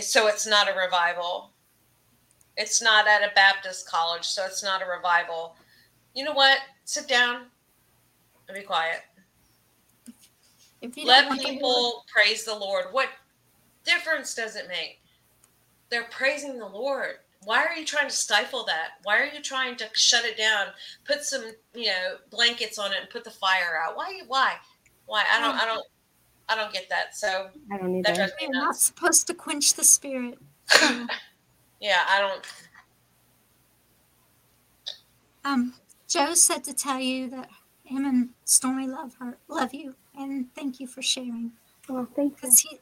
So 0.00 0.26
it's 0.28 0.46
not 0.46 0.68
a 0.68 0.78
revival. 0.78 1.50
It's 2.56 2.82
not 2.82 3.06
at 3.06 3.22
a 3.22 3.32
Baptist 3.34 3.88
college, 3.88 4.24
so 4.24 4.44
it's 4.44 4.62
not 4.62 4.82
a 4.82 4.86
revival. 4.86 5.56
You 6.14 6.24
know 6.24 6.32
what? 6.32 6.58
Sit 6.84 7.06
down 7.06 7.46
and 8.48 8.56
be 8.56 8.62
quiet. 8.62 9.02
Let 11.04 11.38
people 11.38 12.04
praise 12.12 12.44
the 12.44 12.54
Lord. 12.54 12.86
What 12.92 13.08
difference 13.84 14.34
does 14.34 14.56
it 14.56 14.68
make? 14.68 15.00
They're 15.90 16.08
praising 16.10 16.58
the 16.58 16.66
Lord. 16.66 17.16
Why 17.44 17.64
are 17.64 17.74
you 17.74 17.84
trying 17.84 18.08
to 18.08 18.14
stifle 18.14 18.64
that? 18.64 18.88
Why 19.04 19.18
are 19.20 19.26
you 19.26 19.40
trying 19.40 19.76
to 19.76 19.88
shut 19.92 20.24
it 20.24 20.36
down? 20.36 20.66
Put 21.04 21.22
some, 21.22 21.44
you 21.74 21.86
know, 21.86 22.16
blankets 22.30 22.78
on 22.78 22.92
it 22.92 22.98
and 23.00 23.10
put 23.10 23.24
the 23.24 23.30
fire 23.30 23.80
out. 23.82 23.96
Why? 23.96 24.20
Why? 24.26 24.54
Why? 25.06 25.24
I 25.32 25.40
don't. 25.40 25.54
I 25.54 25.64
don't. 25.64 25.86
I 26.48 26.54
don't 26.54 26.72
get 26.72 26.88
that. 26.88 27.14
So 27.16 27.48
I 27.72 27.76
don't 27.78 27.92
need 27.92 28.04
that 28.04 28.14
that. 28.14 28.16
drives 28.16 28.32
me 28.40 28.48
You're 28.52 28.62
not 28.64 28.76
supposed 28.76 29.26
to 29.26 29.34
quench 29.34 29.74
the 29.74 29.84
spirit. 29.84 30.38
Yeah, 31.80 32.02
I 32.08 32.18
don't. 32.20 32.44
um, 35.44 35.74
Joe 36.08 36.34
said 36.34 36.64
to 36.64 36.74
tell 36.74 36.98
you 36.98 37.28
that 37.30 37.48
him 37.84 38.04
and 38.04 38.30
Stormy 38.44 38.88
love 38.88 39.14
her, 39.20 39.38
love 39.48 39.72
you, 39.72 39.94
and 40.18 40.52
thank 40.54 40.80
you 40.80 40.86
for 40.86 41.02
sharing. 41.02 41.52
Well, 41.88 42.08
thank 42.16 42.36
you. 42.42 42.50
He, 42.50 42.78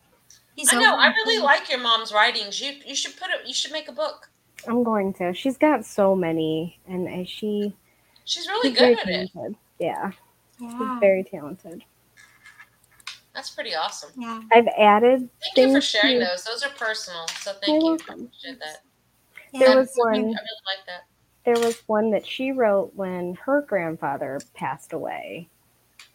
he's. 0.54 0.72
I 0.72 0.80
know. 0.80 0.96
I 0.96 1.08
really 1.08 1.34
Philly. 1.36 1.44
like 1.44 1.68
your 1.68 1.78
mom's 1.80 2.12
writings. 2.12 2.60
You 2.60 2.72
you 2.86 2.94
should 2.94 3.16
put 3.18 3.28
it. 3.28 3.46
You 3.46 3.52
should 3.54 3.72
make 3.72 3.88
a 3.88 3.92
book. 3.92 4.30
I'm 4.66 4.82
going 4.82 5.12
to. 5.14 5.34
She's 5.34 5.58
got 5.58 5.84
so 5.84 6.16
many, 6.16 6.78
and 6.88 7.28
she 7.28 7.76
She's 8.24 8.48
really 8.48 8.70
she's 8.70 8.78
very 8.78 8.94
good 8.94 9.02
at 9.02 9.08
it. 9.08 9.32
talented. 9.32 9.56
Yeah, 9.78 10.10
she's 10.58 10.72
Yeah. 10.72 11.00
very 11.00 11.22
talented. 11.22 11.84
That's 13.36 13.50
pretty 13.50 13.74
awesome. 13.74 14.10
Yeah. 14.16 14.40
I've 14.50 14.66
added. 14.78 15.28
Thank 15.54 15.68
you 15.68 15.74
for 15.74 15.80
sharing 15.82 16.14
you. 16.14 16.20
those. 16.24 16.42
Those 16.42 16.62
are 16.64 16.70
personal. 16.70 17.28
So 17.42 17.52
You're 17.52 17.60
thank 17.60 17.82
you. 17.82 17.88
I 17.88 17.90
welcome. 17.90 18.24
appreciate 18.24 18.58
that. 18.60 18.82
yeah. 19.52 19.60
There 19.66 19.76
was 19.78 19.90
I 19.98 20.00
one. 20.04 20.22
really 20.22 20.30
like 20.32 20.86
that. 20.86 21.04
there 21.44 21.58
was 21.58 21.82
one 21.86 22.10
that 22.12 22.26
she 22.26 22.50
wrote 22.52 22.92
when 22.94 23.34
her 23.44 23.60
grandfather 23.60 24.40
passed 24.54 24.94
away. 24.94 25.48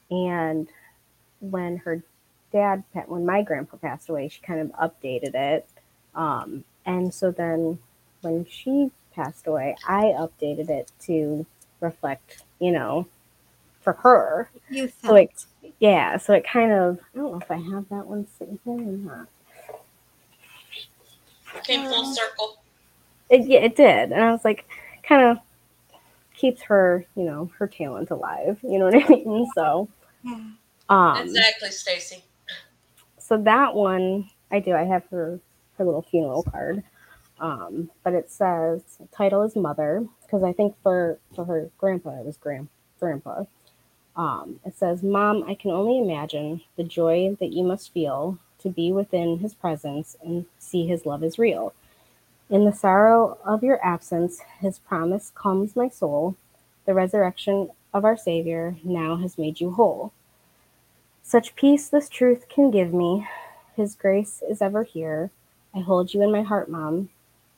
And 0.09 0.67
when 1.41 1.77
her 1.77 2.03
dad, 2.51 2.83
when 3.05 3.23
my 3.25 3.43
grandpa 3.43 3.77
passed 3.77 4.09
away, 4.09 4.27
she 4.27 4.41
kind 4.41 4.59
of 4.59 4.71
updated 4.91 5.35
it. 5.35 5.69
Um, 6.15 6.63
and 6.87 7.13
so 7.13 7.29
then 7.31 7.77
when 8.21 8.45
she 8.49 8.89
passed 9.13 9.45
away, 9.45 9.75
I 9.87 10.05
updated 10.17 10.69
it 10.71 10.91
to 11.01 11.45
reflect, 11.81 12.43
you 12.59 12.71
know, 12.71 13.07
for 13.81 13.93
her. 13.93 14.49
You 14.69 14.91
so 15.03 15.15
it, 15.15 15.45
yeah, 15.81 16.17
so 16.17 16.33
it 16.33 16.45
kind 16.45 16.71
of, 16.71 16.99
I 17.13 17.17
don't 17.17 17.31
know 17.31 17.39
if 17.39 17.49
I 17.49 17.57
have 17.57 17.89
that 17.89 18.05
one 18.05 18.27
sitting 18.37 18.59
here 18.63 18.73
or 18.73 18.77
not. 18.77 19.27
Came 21.63 21.89
full 21.89 22.05
uh, 22.05 22.13
circle. 22.13 22.57
It, 23.31 23.47
yeah, 23.47 23.59
it 23.61 23.75
did. 23.75 24.11
And 24.11 24.23
I 24.23 24.31
was 24.31 24.45
like, 24.45 24.69
kind 25.01 25.23
of 25.23 25.39
keeps 26.35 26.61
her, 26.61 27.03
you 27.15 27.23
know, 27.23 27.49
her 27.57 27.67
talent 27.67 28.11
alive. 28.11 28.59
You 28.61 28.77
know 28.77 28.85
what 28.85 28.95
I 28.95 29.07
mean? 29.09 29.49
So. 29.55 29.89
Um, 30.87 31.17
exactly, 31.17 31.71
Stacy. 31.71 32.23
So 33.17 33.37
that 33.37 33.73
one 33.73 34.29
I 34.51 34.59
do. 34.59 34.73
I 34.73 34.83
have 34.83 35.03
her 35.09 35.39
her 35.77 35.85
little 35.85 36.03
funeral 36.03 36.43
card. 36.43 36.83
Um, 37.39 37.89
but 38.03 38.13
it 38.13 38.29
says 38.29 38.83
title 39.11 39.41
is 39.41 39.55
mother 39.55 40.05
because 40.21 40.43
I 40.43 40.53
think 40.53 40.75
for 40.83 41.17
for 41.33 41.43
her 41.45 41.71
grandpa 41.79 42.19
it 42.19 42.25
was 42.25 42.37
grand 42.37 42.67
grandpa. 42.99 43.45
Um, 44.21 44.59
it 44.63 44.77
says, 44.77 45.01
Mom, 45.01 45.43
I 45.47 45.55
can 45.55 45.71
only 45.71 45.97
imagine 45.97 46.61
the 46.75 46.83
joy 46.83 47.35
that 47.39 47.53
you 47.53 47.63
must 47.63 47.91
feel 47.91 48.37
to 48.59 48.69
be 48.69 48.91
within 48.91 49.39
his 49.39 49.55
presence 49.55 50.15
and 50.21 50.45
see 50.59 50.85
his 50.85 51.07
love 51.07 51.23
is 51.23 51.39
real. 51.39 51.73
In 52.47 52.63
the 52.63 52.71
sorrow 52.71 53.39
of 53.43 53.63
your 53.63 53.83
absence, 53.83 54.41
his 54.59 54.77
promise 54.77 55.31
calms 55.33 55.75
my 55.75 55.89
soul. 55.89 56.35
The 56.85 56.93
resurrection 56.93 57.71
of 57.95 58.05
our 58.05 58.15
Savior 58.15 58.75
now 58.83 59.15
has 59.15 59.39
made 59.39 59.59
you 59.59 59.71
whole. 59.71 60.13
Such 61.23 61.55
peace 61.55 61.89
this 61.89 62.07
truth 62.07 62.47
can 62.47 62.69
give 62.69 62.93
me. 62.93 63.27
His 63.75 63.95
grace 63.95 64.43
is 64.47 64.61
ever 64.61 64.83
here. 64.83 65.31
I 65.73 65.79
hold 65.79 66.13
you 66.13 66.21
in 66.21 66.31
my 66.31 66.43
heart, 66.43 66.69
Mom, 66.69 67.09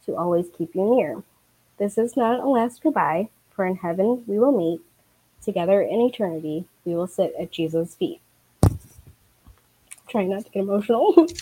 to 0.06 0.16
always 0.16 0.46
keep 0.58 0.76
you 0.76 0.96
near. 0.96 1.24
This 1.78 1.98
is 1.98 2.16
not 2.16 2.40
a 2.40 2.48
last 2.48 2.82
goodbye, 2.82 3.28
for 3.50 3.66
in 3.66 3.76
heaven 3.76 4.24
we 4.28 4.40
will 4.40 4.58
meet. 4.58 4.80
Together 5.44 5.82
in 5.82 6.00
eternity, 6.02 6.66
we 6.86 6.96
will 6.96 7.08
sit 7.08 7.34
at 7.40 7.52
Jesus' 7.52 7.96
feet. 7.96 8.22
I'm 8.64 8.80
Trying 10.08 10.30
not 10.30 10.46
to 10.46 10.52
get 10.52 10.62
emotional. 10.62 11.28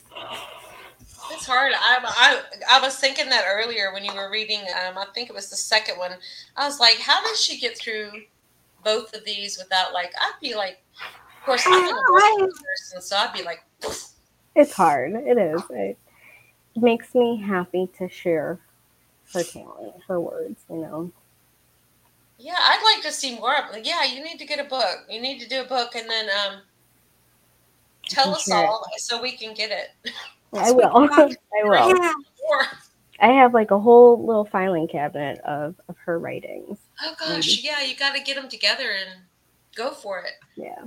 It's 1.33 1.45
hard. 1.45 1.71
I, 1.73 1.99
I 2.03 2.77
I 2.77 2.81
was 2.81 2.97
thinking 2.97 3.29
that 3.29 3.45
earlier 3.47 3.93
when 3.93 4.03
you 4.03 4.13
were 4.13 4.29
reading. 4.29 4.59
Um, 4.59 4.97
I 4.97 5.05
think 5.13 5.29
it 5.29 5.33
was 5.33 5.49
the 5.49 5.55
second 5.55 5.97
one. 5.97 6.11
I 6.57 6.65
was 6.65 6.79
like, 6.79 6.99
how 6.99 7.21
does 7.23 7.41
she 7.41 7.59
get 7.59 7.77
through 7.77 8.11
both 8.83 9.13
of 9.15 9.23
these 9.23 9.57
without 9.57 9.93
like? 9.93 10.11
I'd 10.19 10.39
be 10.41 10.55
like, 10.55 10.83
of 11.01 11.45
course, 11.45 11.63
I'm 11.65 11.87
a 11.87 12.01
person, 12.01 13.01
so 13.01 13.15
I'd 13.15 13.33
be 13.33 13.43
like. 13.43 13.63
It's 14.55 14.73
hard. 14.73 15.13
It 15.13 15.37
is. 15.37 15.61
It 15.69 15.97
makes 16.75 17.15
me 17.15 17.37
happy 17.37 17.89
to 17.97 18.09
share 18.09 18.59
her 19.33 19.43
talent, 19.43 19.93
her 20.07 20.19
words. 20.19 20.61
You 20.69 20.77
know. 20.77 21.11
Yeah, 22.41 22.57
I'd 22.57 22.93
like 22.95 23.03
to 23.03 23.11
see 23.11 23.35
more 23.37 23.55
of. 23.55 23.71
Like, 23.71 23.85
yeah, 23.85 24.03
you 24.03 24.23
need 24.23 24.39
to 24.39 24.45
get 24.45 24.59
a 24.59 24.63
book. 24.63 25.05
You 25.07 25.21
need 25.21 25.39
to 25.41 25.47
do 25.47 25.61
a 25.61 25.65
book, 25.65 25.93
and 25.95 26.09
then 26.09 26.27
um, 26.29 26.61
tell 28.09 28.33
us 28.33 28.49
all 28.49 28.83
it. 28.93 29.01
so 29.01 29.21
we 29.21 29.37
can 29.37 29.53
get 29.53 29.69
it. 29.69 30.13
I 30.53 30.71
will. 30.71 30.89
I 30.95 31.35
will. 31.63 31.99
I 33.19 33.27
have 33.27 33.53
like 33.53 33.69
a 33.69 33.79
whole 33.79 34.25
little 34.25 34.45
filing 34.45 34.87
cabinet 34.87 35.39
of, 35.41 35.75
of 35.87 35.95
her 36.05 36.17
writings. 36.17 36.79
Oh 37.03 37.13
gosh, 37.19 37.63
yeah, 37.63 37.83
you 37.83 37.95
got 37.95 38.15
to 38.15 38.23
get 38.23 38.35
them 38.35 38.49
together 38.49 38.89
and 38.89 39.21
go 39.75 39.91
for 39.91 40.21
it. 40.21 40.33
Yeah. 40.55 40.85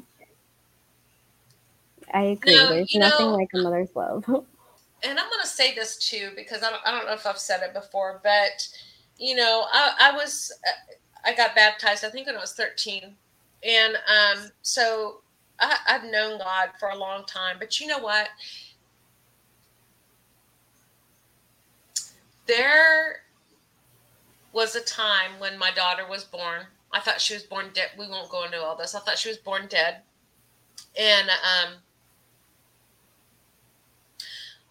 I 2.12 2.22
agree. 2.22 2.54
No, 2.54 2.68
There's 2.68 2.94
nothing 2.94 3.26
know, 3.26 3.36
like 3.36 3.48
a 3.54 3.58
mother's 3.58 3.94
love. 3.94 4.24
and 4.28 5.18
I'm 5.18 5.30
going 5.30 5.42
to 5.42 5.46
say 5.46 5.74
this 5.74 5.96
too 5.96 6.30
because 6.34 6.64
I 6.64 6.70
don't, 6.70 6.82
I 6.84 6.90
don't 6.90 7.06
know 7.06 7.12
if 7.12 7.26
I've 7.26 7.38
said 7.38 7.62
it 7.62 7.72
before, 7.72 8.20
but 8.24 8.68
you 9.18 9.36
know, 9.36 9.66
I, 9.72 9.92
I 10.00 10.16
was 10.16 10.52
I 11.24 11.34
got 11.34 11.54
baptized 11.54 12.04
I 12.04 12.10
think 12.10 12.26
when 12.26 12.36
I 12.36 12.40
was 12.40 12.52
13, 12.52 13.14
and 13.66 13.94
um, 13.96 14.50
so 14.62 15.20
I, 15.60 15.76
I've 15.88 16.04
known 16.04 16.38
God 16.38 16.70
for 16.78 16.90
a 16.90 16.98
long 16.98 17.24
time. 17.24 17.56
But 17.58 17.80
you 17.80 17.86
know 17.86 17.98
what? 17.98 18.28
there 22.46 23.22
was 24.52 24.76
a 24.76 24.80
time 24.80 25.32
when 25.38 25.58
my 25.58 25.70
daughter 25.70 26.06
was 26.08 26.24
born. 26.24 26.62
I 26.92 27.00
thought 27.00 27.20
she 27.20 27.34
was 27.34 27.42
born 27.42 27.66
dead. 27.74 27.90
We 27.98 28.08
won't 28.08 28.30
go 28.30 28.44
into 28.44 28.60
all 28.62 28.76
this. 28.76 28.94
I 28.94 29.00
thought 29.00 29.18
she 29.18 29.28
was 29.28 29.38
born 29.38 29.66
dead. 29.68 30.02
And 30.98 31.28
um, 31.28 31.74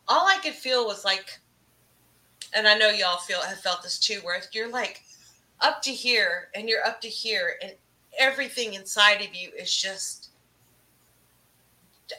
all 0.07 0.27
I 0.27 0.37
could 0.41 0.53
feel 0.53 0.85
was 0.85 1.03
like, 1.03 1.39
and 2.55 2.67
I 2.67 2.77
know 2.77 2.89
y'all 2.89 3.17
feel 3.17 3.41
have 3.41 3.59
felt 3.59 3.83
this 3.83 3.99
too, 3.99 4.19
where 4.23 4.39
you're 4.53 4.69
like 4.69 5.01
up 5.63 5.81
to 5.83 5.91
here 5.91 6.49
and 6.53 6.69
you're 6.69 6.85
up 6.85 7.01
to 7.01 7.07
here, 7.07 7.55
and 7.61 7.73
everything 8.19 8.75
inside 8.75 9.21
of 9.21 9.33
you 9.33 9.49
is 9.57 9.75
just 9.75 10.29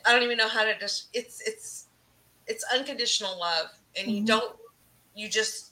I 0.05 0.13
don't 0.13 0.23
even 0.23 0.39
know 0.39 0.49
how 0.49 0.65
to 0.65 0.77
just 0.79 1.09
it's 1.13 1.41
it's 1.47 1.87
it's 2.47 2.65
unconditional 2.75 3.39
love, 3.39 3.69
and 3.97 4.11
you 4.11 4.19
mm-hmm. 4.19 4.27
don't 4.27 4.57
you 5.15 5.29
just 5.29 5.71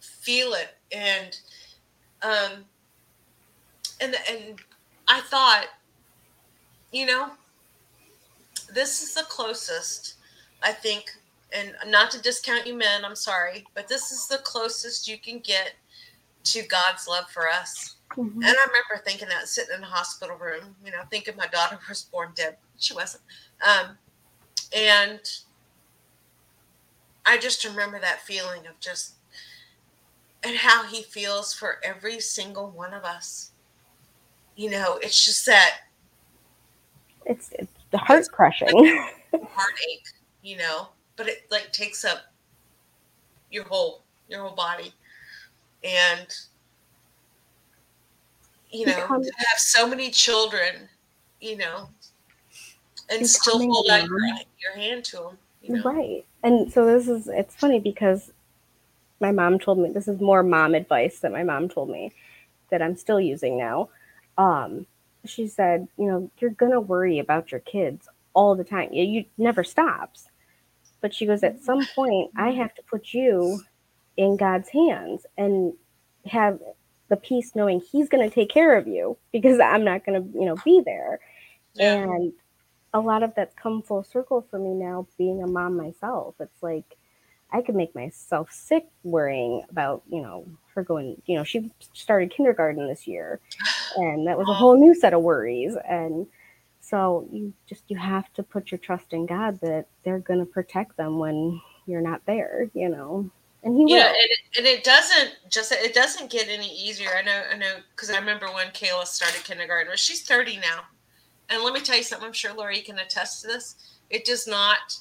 feel 0.00 0.54
it 0.54 0.76
and 0.90 1.38
um 2.22 2.64
and 4.00 4.16
and 4.30 4.60
i 5.08 5.20
thought 5.20 5.66
you 6.90 7.06
know 7.06 7.30
this 8.74 9.02
is 9.02 9.14
the 9.14 9.22
closest 9.28 10.14
i 10.62 10.72
think 10.72 11.10
and 11.52 11.74
not 11.88 12.10
to 12.10 12.20
discount 12.20 12.66
you 12.66 12.74
men 12.74 13.04
i'm 13.04 13.14
sorry 13.14 13.64
but 13.74 13.88
this 13.88 14.10
is 14.10 14.26
the 14.26 14.38
closest 14.38 15.06
you 15.06 15.18
can 15.18 15.38
get 15.38 15.74
to 16.44 16.62
god's 16.68 17.06
love 17.06 17.28
for 17.30 17.48
us 17.48 17.96
mm-hmm. 18.12 18.42
and 18.42 18.44
i 18.44 18.66
remember 18.66 19.02
thinking 19.04 19.28
that 19.28 19.48
sitting 19.48 19.76
in 19.76 19.82
a 19.82 19.86
hospital 19.86 20.36
room 20.36 20.74
you 20.84 20.90
know 20.90 21.02
thinking 21.10 21.36
my 21.36 21.46
daughter 21.46 21.78
was 21.88 22.02
born 22.02 22.30
dead 22.34 22.56
she 22.78 22.94
wasn't 22.94 23.22
um, 23.66 23.96
and 24.74 25.20
I 27.24 27.38
just 27.38 27.64
remember 27.64 28.00
that 28.00 28.22
feeling 28.22 28.66
of 28.66 28.78
just 28.80 29.14
and 30.42 30.56
how 30.56 30.84
he 30.84 31.02
feels 31.02 31.54
for 31.54 31.76
every 31.84 32.20
single 32.20 32.70
one 32.70 32.92
of 32.92 33.04
us. 33.04 33.52
You 34.56 34.70
know, 34.70 34.98
it's 35.00 35.24
just 35.24 35.46
that 35.46 35.82
it's, 37.24 37.50
it's 37.52 37.72
the 37.90 37.98
heart 37.98 38.26
crushing 38.32 38.68
heartache, 39.32 40.06
you 40.42 40.56
know, 40.56 40.88
but 41.16 41.28
it 41.28 41.46
like 41.50 41.72
takes 41.72 42.04
up 42.04 42.18
your 43.50 43.64
whole 43.64 44.02
your 44.28 44.42
whole 44.42 44.56
body. 44.56 44.92
And 45.84 46.26
you 48.70 48.86
know, 48.86 48.94
to 48.94 49.32
have 49.48 49.58
so 49.58 49.86
many 49.86 50.10
children, 50.10 50.88
you 51.40 51.56
know, 51.56 51.88
and 53.10 53.26
still 53.26 53.58
hold 53.58 53.90
out 53.90 54.06
your, 54.06 54.18
your 54.60 54.74
hand 54.74 55.04
to 55.04 55.16
them. 55.16 55.38
You 55.62 55.76
know? 55.76 55.82
Right. 55.82 56.24
And 56.42 56.72
so 56.72 56.86
this 56.86 57.08
is 57.08 57.28
it's 57.28 57.54
funny 57.54 57.78
because 57.78 58.32
my 59.20 59.30
mom 59.30 59.58
told 59.58 59.78
me 59.78 59.90
this 59.90 60.08
is 60.08 60.20
more 60.20 60.42
mom 60.42 60.74
advice 60.74 61.20
that 61.20 61.32
my 61.32 61.44
mom 61.44 61.68
told 61.68 61.90
me 61.90 62.12
that 62.70 62.82
I'm 62.82 62.96
still 62.96 63.20
using 63.20 63.58
now. 63.58 63.90
Um, 64.38 64.86
she 65.24 65.46
said, 65.46 65.86
you 65.98 66.06
know, 66.06 66.30
you're 66.38 66.50
gonna 66.50 66.80
worry 66.80 67.18
about 67.18 67.52
your 67.52 67.60
kids 67.60 68.08
all 68.34 68.54
the 68.54 68.64
time. 68.64 68.92
You, 68.92 69.04
you 69.04 69.24
never 69.38 69.62
stops. 69.62 70.28
But 71.00 71.14
she 71.14 71.26
goes, 71.26 71.42
at 71.42 71.62
some 71.62 71.86
point, 71.94 72.30
I 72.36 72.50
have 72.52 72.74
to 72.74 72.82
put 72.82 73.12
you 73.12 73.60
in 74.16 74.36
God's 74.36 74.68
hands 74.68 75.26
and 75.36 75.72
have 76.26 76.58
the 77.08 77.16
peace 77.16 77.54
knowing 77.54 77.80
He's 77.80 78.08
going 78.08 78.28
to 78.28 78.34
take 78.34 78.50
care 78.50 78.76
of 78.76 78.86
you 78.86 79.16
because 79.32 79.60
I'm 79.60 79.84
not 79.84 80.04
going 80.04 80.22
to, 80.22 80.38
you 80.38 80.46
know, 80.46 80.56
be 80.64 80.82
there. 80.84 81.20
Yeah. 81.74 82.02
And 82.02 82.32
a 82.94 83.00
lot 83.00 83.22
of 83.22 83.34
that's 83.34 83.54
come 83.54 83.82
full 83.82 84.04
circle 84.04 84.46
for 84.50 84.58
me 84.58 84.74
now 84.74 85.06
being 85.16 85.42
a 85.42 85.46
mom 85.46 85.76
myself. 85.76 86.34
It's 86.40 86.62
like 86.62 86.96
I 87.52 87.60
could 87.62 87.74
make 87.74 87.94
myself 87.94 88.50
sick 88.50 88.86
worrying 89.02 89.62
about, 89.70 90.02
you 90.08 90.22
know, 90.22 90.46
her 90.74 90.82
going, 90.82 91.20
you 91.26 91.36
know, 91.36 91.44
she 91.44 91.70
started 91.92 92.30
kindergarten 92.30 92.88
this 92.88 93.06
year 93.06 93.40
and 93.96 94.26
that 94.26 94.38
was 94.38 94.48
a 94.48 94.54
whole 94.54 94.78
new 94.78 94.94
set 94.94 95.14
of 95.14 95.22
worries. 95.22 95.76
And 95.88 96.26
so 96.80 97.28
you 97.30 97.52
just 97.68 97.84
you 97.88 97.96
have 97.96 98.32
to 98.34 98.42
put 98.42 98.70
your 98.70 98.78
trust 98.78 99.12
in 99.12 99.26
God 99.26 99.60
that 99.60 99.86
they're 100.02 100.18
going 100.18 100.40
to 100.40 100.46
protect 100.46 100.96
them 100.96 101.18
when 101.18 101.60
you're 101.86 102.00
not 102.00 102.22
there, 102.26 102.70
you 102.74 102.88
know. 102.88 103.30
And 103.62 103.76
he 103.76 103.94
yeah, 103.94 104.04
will. 104.04 104.06
and 104.08 104.16
it, 104.16 104.38
and 104.58 104.66
it 104.66 104.84
doesn't 104.84 105.30
just 105.48 105.72
it 105.72 105.94
doesn't 105.94 106.30
get 106.30 106.48
any 106.48 106.68
easier. 106.68 107.10
I 107.16 107.22
know 107.22 107.42
I 107.52 107.56
know 107.56 107.76
because 107.94 108.10
I 108.10 108.18
remember 108.18 108.46
when 108.46 108.68
Kayla 108.68 109.06
started 109.06 109.44
kindergarten. 109.44 109.92
She's 109.96 110.22
30 110.22 110.56
now 110.56 110.82
and 111.52 111.62
let 111.62 111.74
me 111.74 111.80
tell 111.80 111.96
you 111.96 112.02
something, 112.02 112.26
I'm 112.26 112.32
sure 112.32 112.54
Lori 112.54 112.80
can 112.80 112.98
attest 112.98 113.42
to 113.42 113.48
this. 113.48 113.76
It 114.08 114.24
does 114.24 114.46
not 114.46 114.96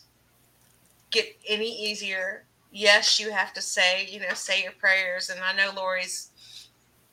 get 1.09 1.35
any 1.47 1.69
easier. 1.69 2.43
Yes, 2.71 3.19
you 3.19 3.31
have 3.31 3.53
to 3.53 3.61
say, 3.61 4.07
you 4.09 4.19
know, 4.19 4.33
say 4.33 4.63
your 4.63 4.73
prayers. 4.73 5.29
And 5.29 5.39
I 5.39 5.53
know 5.55 5.71
Lori's 5.75 6.31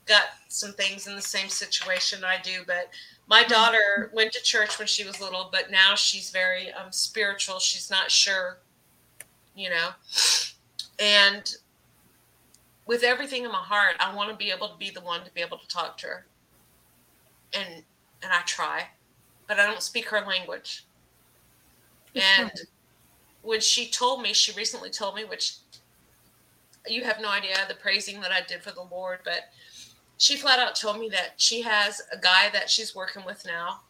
got 0.07 0.25
some 0.49 0.73
things 0.73 1.07
in 1.07 1.15
the 1.15 1.23
same 1.23 1.49
situation 1.49 2.25
I 2.25 2.41
do, 2.43 2.63
but 2.67 2.91
my 3.29 3.45
daughter 3.45 4.11
went 4.13 4.33
to 4.33 4.43
church 4.43 4.79
when 4.79 4.89
she 4.89 5.05
was 5.05 5.21
little, 5.21 5.51
but 5.53 5.71
now 5.71 5.95
she's 5.95 6.31
very 6.31 6.73
um, 6.73 6.91
spiritual. 6.91 7.61
She's 7.61 7.91
not 7.91 8.11
sure, 8.11 8.59
you 9.55 9.71
know. 9.71 9.91
And 10.99 11.55
with 12.87 13.03
everything 13.03 13.45
in 13.45 13.53
my 13.53 13.59
heart, 13.59 13.95
I 14.01 14.15
want 14.15 14.31
to 14.31 14.37
be 14.37 14.51
able 14.51 14.69
to 14.69 14.79
be 14.79 14.91
the 14.91 15.01
one 15.01 15.25
to 15.25 15.31
be 15.33 15.41
able 15.41 15.59
to 15.59 15.69
talk 15.69 15.99
to 15.99 16.07
her. 16.07 16.27
And 17.53 17.85
and 18.23 18.33
I 18.33 18.41
try, 18.47 18.89
but 19.47 19.61
I 19.61 19.67
don't 19.67 19.83
speak 19.83 20.09
her 20.09 20.21
language. 20.27 20.85
And 22.15 22.51
when 23.43 23.61
she 23.61 23.89
told 23.89 24.23
me, 24.23 24.33
she 24.33 24.53
recently 24.53 24.91
told 24.91 25.15
me, 25.15 25.25
which 25.25 25.57
you 26.87 27.05
have 27.05 27.21
no 27.21 27.29
idea 27.29 27.55
the 27.69 27.75
praising 27.75 28.21
that 28.21 28.33
I 28.33 28.41
did 28.43 28.63
for 28.63 28.73
the 28.73 28.83
Lord, 28.83 29.21
but 29.25 29.51
she 30.17 30.37
flat 30.37 30.59
out 30.59 30.75
told 30.75 30.99
me 30.99 31.09
that 31.11 31.35
she 31.37 31.63
has 31.63 32.03
a 32.13 32.19
guy 32.19 32.49
that 32.53 32.69
she's 32.69 32.95
working 32.95 33.25
with 33.25 33.47
now, 33.47 33.81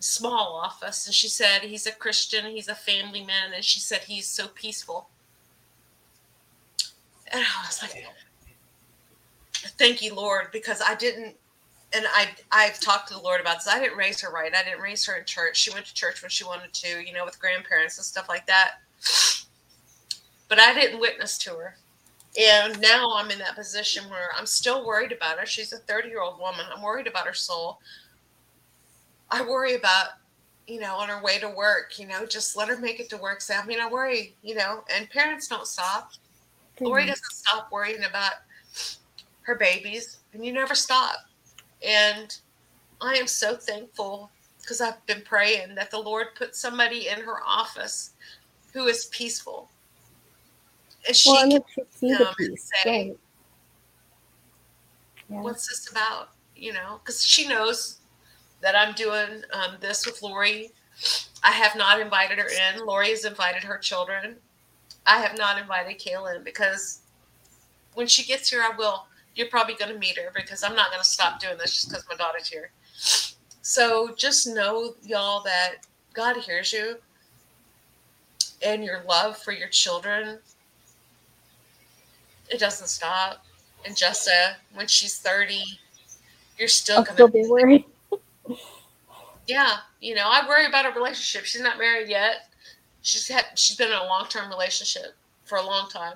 small 0.00 0.60
office, 0.62 1.06
and 1.06 1.14
she 1.14 1.28
said 1.28 1.62
he's 1.62 1.86
a 1.86 1.92
Christian, 1.92 2.46
he's 2.46 2.68
a 2.68 2.74
family 2.74 3.24
man, 3.24 3.52
and 3.54 3.64
she 3.64 3.78
said 3.78 4.00
he's 4.00 4.26
so 4.26 4.48
peaceful. 4.48 5.08
And 7.36 7.44
I 7.44 7.66
was 7.66 7.82
like, 7.82 8.06
thank 9.52 10.00
you, 10.00 10.14
Lord, 10.14 10.48
because 10.52 10.80
I 10.80 10.94
didn't 10.94 11.36
and 11.92 12.06
I 12.14 12.28
I've 12.50 12.80
talked 12.80 13.08
to 13.08 13.14
the 13.14 13.20
Lord 13.20 13.40
about 13.40 13.56
this. 13.58 13.68
I 13.68 13.78
didn't 13.78 13.98
raise 13.98 14.20
her 14.22 14.30
right. 14.30 14.52
I 14.54 14.62
didn't 14.64 14.80
raise 14.80 15.04
her 15.06 15.16
in 15.16 15.24
church. 15.24 15.56
She 15.58 15.70
went 15.70 15.86
to 15.86 15.94
church 15.94 16.22
when 16.22 16.30
she 16.30 16.44
wanted 16.44 16.72
to, 16.72 17.06
you 17.06 17.12
know, 17.12 17.24
with 17.24 17.38
grandparents 17.38 17.98
and 17.98 18.04
stuff 18.04 18.28
like 18.28 18.46
that. 18.46 18.76
But 20.48 20.58
I 20.58 20.72
didn't 20.74 21.00
witness 21.00 21.36
to 21.38 21.50
her. 21.50 21.76
And 22.38 22.80
now 22.80 23.14
I'm 23.14 23.30
in 23.30 23.38
that 23.40 23.54
position 23.54 24.08
where 24.10 24.30
I'm 24.36 24.46
still 24.46 24.86
worried 24.86 25.12
about 25.12 25.38
her. 25.38 25.46
She's 25.46 25.72
a 25.72 25.78
30 25.78 26.08
year 26.08 26.22
old 26.22 26.38
woman. 26.38 26.66
I'm 26.74 26.82
worried 26.82 27.06
about 27.06 27.26
her 27.26 27.34
soul. 27.34 27.80
I 29.30 29.42
worry 29.42 29.74
about, 29.74 30.08
you 30.66 30.80
know, 30.80 30.96
on 30.96 31.08
her 31.08 31.22
way 31.22 31.38
to 31.38 31.48
work, 31.48 31.98
you 31.98 32.06
know, 32.06 32.26
just 32.26 32.56
let 32.56 32.68
her 32.68 32.78
make 32.78 33.00
it 33.00 33.08
to 33.10 33.16
work. 33.16 33.40
So, 33.40 33.54
I 33.54 33.64
mean, 33.66 33.80
I 33.80 33.90
worry, 33.90 34.34
you 34.42 34.54
know, 34.54 34.84
and 34.94 35.08
parents 35.10 35.48
don't 35.48 35.66
stop. 35.66 36.12
Lori 36.80 37.06
doesn't 37.06 37.32
stop 37.32 37.70
worrying 37.72 38.04
about 38.04 38.32
her 39.42 39.54
babies, 39.54 40.18
and 40.32 40.44
you 40.44 40.52
never 40.52 40.74
stop. 40.74 41.16
And 41.86 42.36
I 43.00 43.14
am 43.14 43.26
so 43.26 43.56
thankful 43.56 44.30
because 44.60 44.80
I've 44.80 45.04
been 45.06 45.22
praying 45.22 45.74
that 45.76 45.90
the 45.90 45.98
Lord 45.98 46.28
put 46.34 46.56
somebody 46.56 47.08
in 47.08 47.20
her 47.20 47.38
office 47.46 48.12
who 48.72 48.86
is 48.86 49.06
peaceful 49.06 49.70
and 51.06 51.16
she 51.16 51.30
well, 51.30 51.50
can 51.50 51.62
see 51.90 52.12
the 52.12 52.34
peace. 52.36 52.70
Say, 52.82 52.90
right. 52.90 53.18
yeah. 55.30 55.40
"What's 55.40 55.68
this 55.68 55.90
about?" 55.90 56.30
You 56.56 56.72
know, 56.72 57.00
because 57.02 57.24
she 57.24 57.46
knows 57.46 57.98
that 58.60 58.74
I'm 58.74 58.94
doing 58.94 59.42
um, 59.52 59.76
this 59.80 60.06
with 60.06 60.22
Lori. 60.22 60.72
I 61.44 61.50
have 61.50 61.76
not 61.76 62.00
invited 62.00 62.38
her 62.38 62.48
in. 62.48 62.84
Lori 62.84 63.10
has 63.10 63.24
invited 63.24 63.62
her 63.62 63.78
children. 63.78 64.36
I 65.06 65.18
have 65.18 65.38
not 65.38 65.60
invited 65.60 66.00
Kaylin 66.00 66.44
because 66.44 67.00
when 67.94 68.06
she 68.06 68.24
gets 68.24 68.50
here, 68.50 68.62
I 68.62 68.76
will. 68.76 69.06
You're 69.34 69.48
probably 69.48 69.74
going 69.74 69.92
to 69.92 69.98
meet 69.98 70.16
her 70.16 70.32
because 70.34 70.62
I'm 70.62 70.74
not 70.74 70.90
going 70.90 71.02
to 71.02 71.08
stop 71.08 71.40
doing 71.40 71.58
this 71.58 71.74
just 71.74 71.90
because 71.90 72.04
my 72.08 72.16
daughter's 72.16 72.48
here. 72.48 72.70
So 73.60 74.14
just 74.16 74.46
know, 74.46 74.94
y'all, 75.02 75.42
that 75.42 75.74
God 76.14 76.36
hears 76.38 76.72
you 76.72 76.96
and 78.64 78.82
your 78.82 79.02
love 79.06 79.36
for 79.36 79.52
your 79.52 79.68
children 79.68 80.38
it 82.50 82.58
doesn't 82.58 82.88
stop. 82.88 83.44
And 83.84 83.94
Jessa, 83.94 84.54
when 84.74 84.86
she's 84.86 85.18
30, 85.18 85.62
you're 86.58 86.68
still 86.68 87.02
going 87.02 87.16
to 87.16 87.28
be 87.28 87.46
worried. 87.46 87.84
yeah, 89.46 89.78
you 90.00 90.14
know, 90.14 90.26
I 90.26 90.46
worry 90.48 90.66
about 90.66 90.84
her 90.86 90.92
relationship. 90.92 91.44
She's 91.44 91.62
not 91.62 91.78
married 91.78 92.08
yet. 92.08 92.48
She's 93.06 93.28
had 93.28 93.46
she's 93.54 93.76
been 93.76 93.88
in 93.88 93.94
a 93.94 94.04
long 94.04 94.26
term 94.28 94.50
relationship 94.50 95.14
for 95.44 95.58
a 95.58 95.64
long 95.64 95.88
time. 95.88 96.14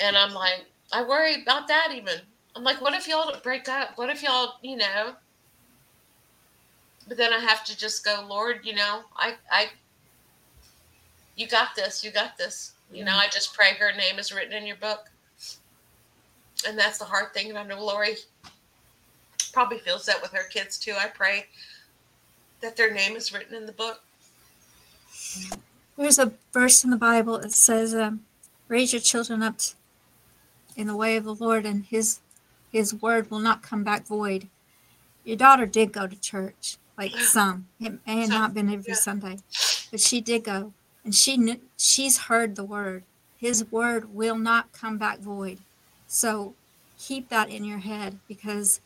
And 0.00 0.16
I'm 0.16 0.34
like, 0.34 0.66
I 0.92 1.02
worry 1.02 1.42
about 1.42 1.68
that 1.68 1.92
even. 1.94 2.20
I'm 2.54 2.64
like, 2.64 2.80
what 2.80 2.94
if 2.94 3.08
y'all 3.08 3.34
break 3.42 3.68
up? 3.68 3.96
What 3.96 4.10
if 4.10 4.22
y'all, 4.22 4.54
you 4.62 4.76
know? 4.76 5.14
But 7.06 7.16
then 7.16 7.32
I 7.32 7.38
have 7.38 7.64
to 7.64 7.76
just 7.76 8.04
go, 8.04 8.26
Lord, 8.28 8.60
you 8.64 8.74
know, 8.74 9.02
I 9.16 9.34
I 9.50 9.68
you 11.36 11.46
got 11.48 11.74
this, 11.74 12.04
you 12.04 12.10
got 12.10 12.36
this. 12.36 12.72
You 12.92 13.04
know, 13.04 13.12
mm. 13.12 13.18
I 13.18 13.28
just 13.28 13.54
pray 13.54 13.74
her 13.78 13.92
name 13.92 14.18
is 14.18 14.32
written 14.32 14.52
in 14.52 14.66
your 14.66 14.76
book 14.76 15.10
and 16.66 16.78
that's 16.78 16.98
the 16.98 17.04
hard 17.04 17.32
thing. 17.32 17.50
And 17.50 17.58
I 17.58 17.62
know 17.62 17.82
Lori 17.82 18.16
probably 19.52 19.78
feels 19.78 20.06
that 20.06 20.20
with 20.20 20.32
her 20.32 20.48
kids 20.48 20.78
too. 20.78 20.94
I 20.98 21.08
pray 21.08 21.46
that 22.60 22.76
their 22.76 22.92
name 22.92 23.16
is 23.16 23.32
written 23.32 23.54
in 23.54 23.66
the 23.66 23.72
book. 23.72 24.00
Mm. 25.12 25.58
There's 25.98 26.18
a 26.20 26.32
verse 26.52 26.84
in 26.84 26.90
the 26.90 26.96
Bible 26.96 27.40
that 27.40 27.52
says, 27.52 27.92
um, 27.92 28.24
"Raise 28.68 28.92
your 28.92 29.02
children 29.02 29.42
up 29.42 29.58
in 30.76 30.86
the 30.86 30.94
way 30.94 31.16
of 31.16 31.24
the 31.24 31.34
Lord, 31.34 31.66
and 31.66 31.84
His 31.84 32.20
His 32.70 32.94
word 32.94 33.32
will 33.32 33.40
not 33.40 33.62
come 33.62 33.82
back 33.82 34.06
void." 34.06 34.48
Your 35.24 35.36
daughter 35.36 35.66
did 35.66 35.92
go 35.92 36.06
to 36.06 36.14
church, 36.14 36.76
like 36.96 37.10
some. 37.18 37.66
It 37.80 37.98
may 38.06 38.20
have 38.20 38.28
not 38.28 38.54
been 38.54 38.72
every 38.72 38.92
yeah. 38.92 38.94
Sunday, 38.94 39.38
but 39.90 39.98
she 39.98 40.20
did 40.20 40.44
go, 40.44 40.72
and 41.04 41.12
she 41.12 41.36
knew, 41.36 41.60
she's 41.76 42.18
heard 42.18 42.54
the 42.54 42.64
word. 42.64 43.02
His 43.36 43.68
word 43.72 44.14
will 44.14 44.38
not 44.38 44.72
come 44.72 44.98
back 44.98 45.18
void. 45.18 45.58
So 46.06 46.54
keep 46.96 47.28
that 47.28 47.50
in 47.50 47.64
your 47.64 47.78
head 47.78 48.20
because 48.28 48.80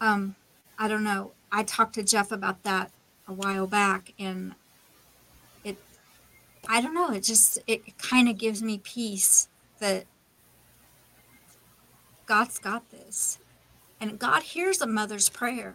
um, 0.00 0.36
I 0.78 0.86
don't 0.86 1.04
know. 1.04 1.32
I 1.50 1.64
talked 1.64 1.94
to 1.94 2.04
Jeff 2.04 2.30
about 2.30 2.62
that 2.62 2.92
a 3.26 3.32
while 3.32 3.66
back 3.66 4.12
and 4.16 4.54
I 6.68 6.80
don't 6.80 6.94
know, 6.94 7.10
it 7.10 7.24
just 7.24 7.58
it 7.66 7.98
kind 7.98 8.28
of 8.28 8.36
gives 8.36 8.62
me 8.62 8.78
peace 8.78 9.48
that 9.80 10.04
God's 12.26 12.58
got 12.58 12.90
this. 12.90 13.38
And 14.00 14.18
God 14.18 14.42
hears 14.42 14.80
a 14.80 14.86
mother's 14.86 15.28
prayer. 15.28 15.74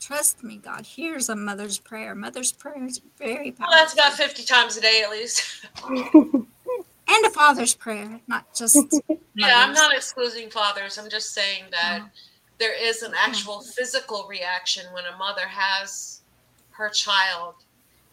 Trust 0.00 0.42
me, 0.42 0.56
God 0.56 0.86
hears 0.86 1.28
a 1.28 1.36
mother's 1.36 1.78
prayer. 1.78 2.14
Mother's 2.14 2.52
prayer 2.52 2.82
is 2.84 3.00
very 3.18 3.52
powerful. 3.52 3.66
Well, 3.70 3.80
that's 3.80 3.92
about 3.92 4.14
50 4.14 4.44
times 4.44 4.76
a 4.78 4.80
day 4.80 5.02
at 5.04 5.10
least. 5.10 5.66
and 5.88 7.26
a 7.26 7.30
father's 7.30 7.74
prayer, 7.74 8.18
not 8.26 8.52
just. 8.54 8.76
yeah, 9.34 9.62
I'm 9.64 9.74
not 9.74 9.94
excluding 9.94 10.48
fathers. 10.48 10.98
I'm 10.98 11.10
just 11.10 11.34
saying 11.34 11.64
that 11.70 12.00
there 12.58 12.74
is 12.74 13.02
an 13.02 13.12
actual 13.16 13.60
physical 13.60 14.26
reaction 14.28 14.86
when 14.92 15.04
a 15.04 15.16
mother 15.18 15.46
has 15.46 16.22
her 16.70 16.88
child, 16.88 17.54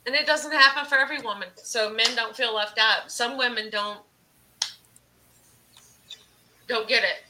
and 0.07 0.15
it 0.15 0.25
doesn't 0.25 0.53
happen 0.53 0.85
for 0.85 0.97
every 0.97 1.19
woman. 1.19 1.49
So 1.55 1.93
men 1.93 2.15
don't 2.15 2.35
feel 2.35 2.55
left 2.55 2.79
out. 2.79 3.11
Some 3.11 3.37
women 3.37 3.69
don't 3.69 3.99
don't 6.67 6.87
get 6.87 7.03
it, 7.03 7.23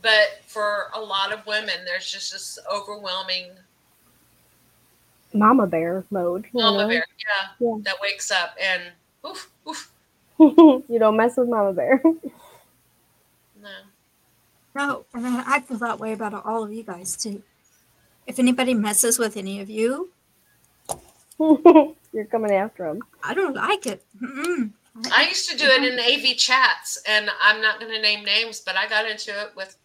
but 0.00 0.40
for 0.46 0.90
a 0.94 1.00
lot 1.00 1.32
of 1.32 1.44
women, 1.46 1.74
there's 1.84 2.10
just 2.10 2.32
this 2.32 2.58
overwhelming 2.72 3.50
mama 5.34 5.66
bear 5.66 6.04
mode. 6.10 6.46
Mama 6.52 6.82
know? 6.82 6.88
bear, 6.88 7.04
yeah, 7.18 7.48
yeah, 7.58 7.76
that 7.82 7.96
wakes 8.00 8.30
up 8.30 8.54
and 8.60 8.82
oof, 9.26 9.50
oof, 9.66 9.92
you 10.38 10.98
don't 10.98 11.16
mess 11.16 11.36
with 11.36 11.48
Mama 11.48 11.72
Bear. 11.72 12.00
no. 13.62 13.70
No, 14.74 15.04
I 15.14 15.60
feel 15.60 15.76
that 15.78 16.00
way 16.00 16.12
about 16.12 16.46
all 16.46 16.64
of 16.64 16.72
you 16.72 16.82
guys 16.82 17.14
too. 17.14 17.42
If 18.26 18.38
anybody 18.38 18.72
messes 18.72 19.18
with 19.18 19.36
any 19.36 19.60
of 19.60 19.68
you, 19.68 20.10
you're 22.12 22.24
coming 22.26 22.52
after 22.52 22.86
them. 22.86 23.00
I 23.22 23.34
don't 23.34 23.54
like 23.54 23.86
it. 23.86 24.04
Mm-mm. 24.22 24.72
I 25.10 25.26
used 25.26 25.48
to 25.50 25.56
do 25.56 25.64
it 25.64 25.84
in 25.84 25.98
AV 25.98 26.36
chats, 26.36 27.02
and 27.08 27.30
I'm 27.40 27.62
not 27.62 27.80
going 27.80 27.92
to 27.92 28.00
name 28.00 28.24
names, 28.24 28.60
but 28.60 28.76
I 28.76 28.86
got 28.88 29.10
into 29.10 29.30
it 29.30 29.52
with 29.56 29.76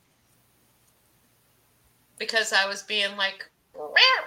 because 2.17 2.51
I 2.51 2.67
was 2.67 2.83
being 2.83 3.15
like, 3.15 3.49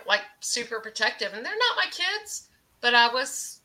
like 0.07 0.23
super 0.41 0.81
protective, 0.81 1.33
and 1.35 1.45
they're 1.45 1.53
not 1.53 1.77
my 1.77 1.91
kids, 1.91 2.49
but 2.81 2.95
I 2.95 3.13
was. 3.13 3.61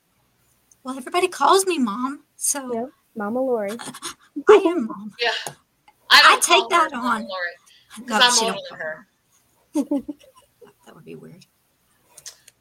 Well, 0.84 0.98
everybody 0.98 1.28
calls 1.28 1.66
me 1.66 1.80
mom. 1.80 2.24
So, 2.36 2.74
yeah, 2.74 2.86
Mama 3.16 3.42
Lori. 3.42 3.72
I 4.50 4.54
am 4.54 4.88
mom. 4.88 5.14
Yeah. 5.22 5.54
I, 6.12 6.38
I 6.38 6.40
take 6.40 6.70
that 6.70 6.94
on. 6.94 7.22
Lori, 7.22 7.48
because 7.98 8.40
I'm 8.40 8.46
older 8.46 8.60
than 8.70 8.80
her. 8.80 9.08
that 10.86 10.96
would 10.96 11.06
be 11.06 11.16
weird. 11.16 11.45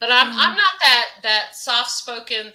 But 0.04 0.12
I'm 0.12 0.26
um, 0.32 0.34
I'm 0.36 0.54
not 0.54 0.72
that 0.82 1.06
that 1.22 1.56
soft 1.56 1.90
spoken, 1.90 2.52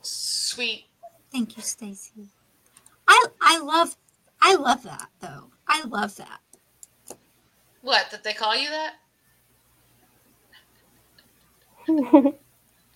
sweet. 0.00 0.84
Thank 1.32 1.56
you, 1.56 1.62
Stacy. 1.64 2.28
I 3.08 3.24
I 3.42 3.58
love 3.58 3.96
I 4.40 4.54
love 4.54 4.84
that 4.84 5.08
though. 5.18 5.50
I 5.66 5.82
love 5.88 6.14
that. 6.18 6.38
What? 7.82 8.12
did 8.12 8.22
they 8.22 8.32
call 8.32 8.54
you 8.54 8.68
that? 8.70 8.94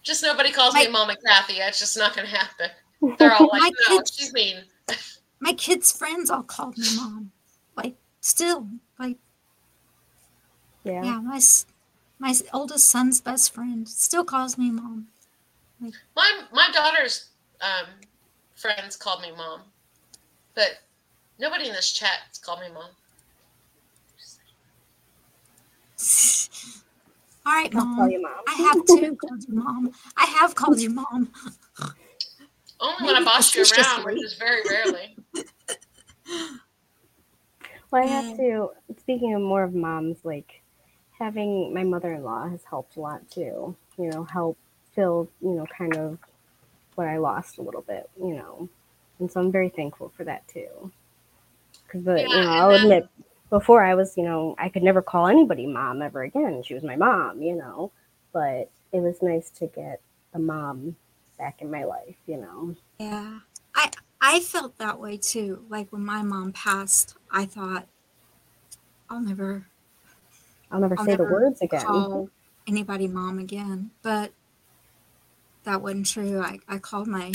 Just 0.04 0.22
nobody 0.22 0.52
calls 0.52 0.74
my, 0.74 0.84
me 0.84 0.92
Mama 0.92 1.16
Kathy. 1.26 1.54
It's 1.54 1.80
just 1.80 1.98
not 1.98 2.14
going 2.14 2.28
to 2.28 2.36
happen. 2.36 2.70
They're 3.18 3.34
all 3.34 3.48
like, 3.48 3.74
no, 3.88 3.96
kids, 3.96 4.14
she's 4.16 4.32
mean. 4.32 4.58
my 5.40 5.54
kids' 5.54 5.90
friends 5.90 6.30
all 6.30 6.44
called 6.44 6.78
me 6.78 6.86
mom. 6.94 7.32
Like 7.76 7.96
Still, 8.20 8.68
like, 8.96 9.16
Yeah. 10.84 11.02
yeah, 11.02 11.20
my 11.20 11.38
s- 11.38 11.66
my 12.18 12.34
oldest 12.52 12.86
son's 12.86 13.20
best 13.20 13.54
friend 13.54 13.88
still 13.88 14.24
calls 14.24 14.58
me 14.58 14.70
mom. 14.70 15.08
My 16.16 16.42
my 16.52 16.68
daughter's 16.72 17.30
um, 17.60 17.86
friends 18.54 18.96
called 18.96 19.22
me 19.22 19.30
mom, 19.36 19.60
but 20.54 20.80
nobody 21.38 21.68
in 21.68 21.72
this 21.72 21.92
chat 21.92 22.20
has 22.28 22.38
called 22.38 22.60
me 22.60 22.66
mom. 22.72 22.90
All 27.46 27.54
right, 27.54 27.74
I'll 27.74 27.82
call 27.82 27.96
mom. 27.96 28.10
you 28.10 28.22
mom. 28.22 28.32
I 28.46 28.52
have 28.52 28.84
to 28.84 29.16
call 29.16 29.38
you 29.38 29.54
mom. 29.54 29.92
I 30.16 30.24
have 30.26 30.54
called 30.54 30.80
you 30.80 30.90
mom. 30.90 31.32
Only 32.80 33.06
when 33.06 33.16
I 33.16 33.24
boss 33.24 33.54
you 33.54 33.62
around, 33.62 34.04
which 34.04 34.22
is 34.24 34.34
very 34.34 34.62
rarely. 34.68 35.16
Well, 37.90 38.02
I 38.02 38.06
have 38.06 38.36
to. 38.36 38.70
Speaking 38.98 39.32
of 39.32 39.40
more 39.40 39.62
of 39.62 39.72
moms, 39.72 40.18
like 40.22 40.57
having 41.18 41.72
my 41.74 41.84
mother-in-law 41.84 42.48
has 42.50 42.64
helped 42.64 42.96
a 42.96 43.00
lot 43.00 43.28
too. 43.30 43.76
You 43.98 44.10
know, 44.10 44.24
help 44.24 44.56
fill 44.94 45.28
you 45.40 45.50
know 45.50 45.66
kind 45.66 45.96
of 45.96 46.18
what 46.94 47.06
I 47.08 47.18
lost 47.18 47.58
a 47.58 47.62
little 47.62 47.82
bit. 47.82 48.08
You 48.20 48.34
know, 48.34 48.68
and 49.18 49.30
so 49.30 49.40
I'm 49.40 49.52
very 49.52 49.68
thankful 49.68 50.12
for 50.16 50.24
that 50.24 50.46
too. 50.48 50.92
Because 51.84 52.04
Yeah, 52.06 52.26
you 52.26 52.42
know, 52.44 52.50
I'll 52.50 52.70
then- 52.70 52.82
admit, 52.82 53.08
before 53.50 53.82
I 53.82 53.94
was, 53.94 54.16
you 54.16 54.24
know, 54.24 54.54
I 54.58 54.68
could 54.68 54.82
never 54.82 55.00
call 55.00 55.26
anybody 55.26 55.66
mom 55.66 56.02
ever 56.02 56.22
again. 56.22 56.62
She 56.62 56.74
was 56.74 56.82
my 56.82 56.96
mom, 56.96 57.40
you 57.40 57.54
know, 57.56 57.90
but 58.32 58.70
it 58.92 59.00
was 59.00 59.22
nice 59.22 59.48
to 59.50 59.66
get 59.68 60.00
a 60.34 60.38
mom 60.38 60.96
back 61.38 61.62
in 61.62 61.70
my 61.70 61.84
life. 61.84 62.16
You 62.26 62.36
know. 62.38 62.76
Yeah. 62.98 63.38
I 63.74 63.90
I 64.20 64.40
felt 64.40 64.76
that 64.78 64.98
way 65.00 65.16
too. 65.16 65.64
Like 65.68 65.90
when 65.92 66.04
my 66.04 66.22
mom 66.22 66.52
passed, 66.52 67.16
I 67.30 67.44
thought 67.46 67.86
I'll 69.08 69.20
never 69.20 69.66
I'll 70.70 70.80
never 70.80 70.96
I'll 70.98 71.04
say 71.04 71.16
the 71.16 71.24
words 71.24 71.60
again. 71.62 71.82
call 71.84 72.28
anybody 72.66 73.08
mom 73.08 73.38
again. 73.38 73.90
But 74.02 74.32
that 75.64 75.80
wasn't 75.82 76.06
true. 76.06 76.40
I, 76.42 76.58
I 76.68 76.78
called 76.78 77.06
my 77.08 77.32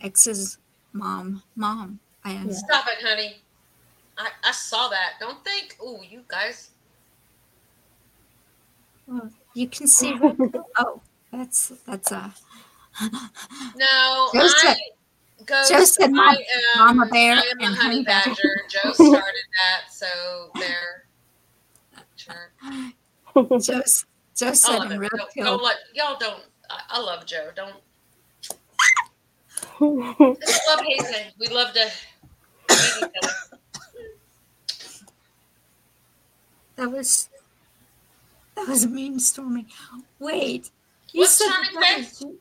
ex's 0.00 0.58
mom 0.92 1.42
mom. 1.56 2.00
I 2.24 2.32
Yeah. 2.32 2.50
Stop 2.52 2.86
it, 2.88 3.04
honey. 3.06 3.36
I, 4.18 4.28
I 4.44 4.52
saw 4.52 4.88
that. 4.88 5.14
Don't 5.20 5.42
think. 5.44 5.76
Oh, 5.80 6.00
you 6.08 6.22
guys. 6.28 6.70
well, 9.06 9.30
you 9.54 9.68
can 9.68 9.86
see 9.86 10.12
Red 10.14 10.36
Oh, 10.78 11.00
that's 11.32 11.72
that's 11.86 12.12
a 12.12 12.32
No, 13.76 14.28
Joe 14.32 14.40
I 14.40 14.48
said- 14.62 14.76
go. 15.46 15.62
Joe 15.68 15.84
said 15.84 16.12
mom- 16.12 16.28
I 16.28 16.44
am, 16.78 16.96
Mama 16.96 17.06
Bear 17.10 17.34
I 17.36 17.38
am 17.38 17.60
a 17.60 17.64
and 17.66 17.74
honey 17.76 17.76
Honey 17.76 18.04
Badger. 18.04 18.30
badger. 18.30 18.50
Joe 18.68 18.92
started 18.92 19.14
that, 19.14 19.92
so 19.92 20.50
there. 20.56 21.01
Sure. 22.32 23.60
Joe, 23.60 23.82
Joe 24.36 24.48
I 24.48 24.52
said 24.52 24.78
love 24.78 24.92
in 24.92 25.02
it. 25.02 25.10
Don't, 25.16 25.34
don't 25.36 25.62
let 25.62 25.76
y'all 25.94 26.16
don't. 26.18 26.42
I, 26.70 26.80
I 26.90 27.00
love 27.00 27.26
Joe. 27.26 27.50
Don't 27.54 27.76
It's 29.80 30.66
love 30.68 30.80
hazing. 30.86 31.32
We 31.38 31.48
love 31.48 31.72
to 31.74 31.80
hate 31.80 32.96
each 32.98 33.02
other. 33.22 33.34
That 36.76 36.90
was 36.90 37.28
that 38.54 38.68
was 38.68 38.86
mean, 38.86 39.18
Stormy. 39.18 39.66
Wait, 40.18 40.70
you 41.12 41.20
What's 41.20 41.32
said 41.32 41.48
Stormy 41.48 41.68
that 41.74 41.98
was 41.98 42.20
you. 42.20 42.38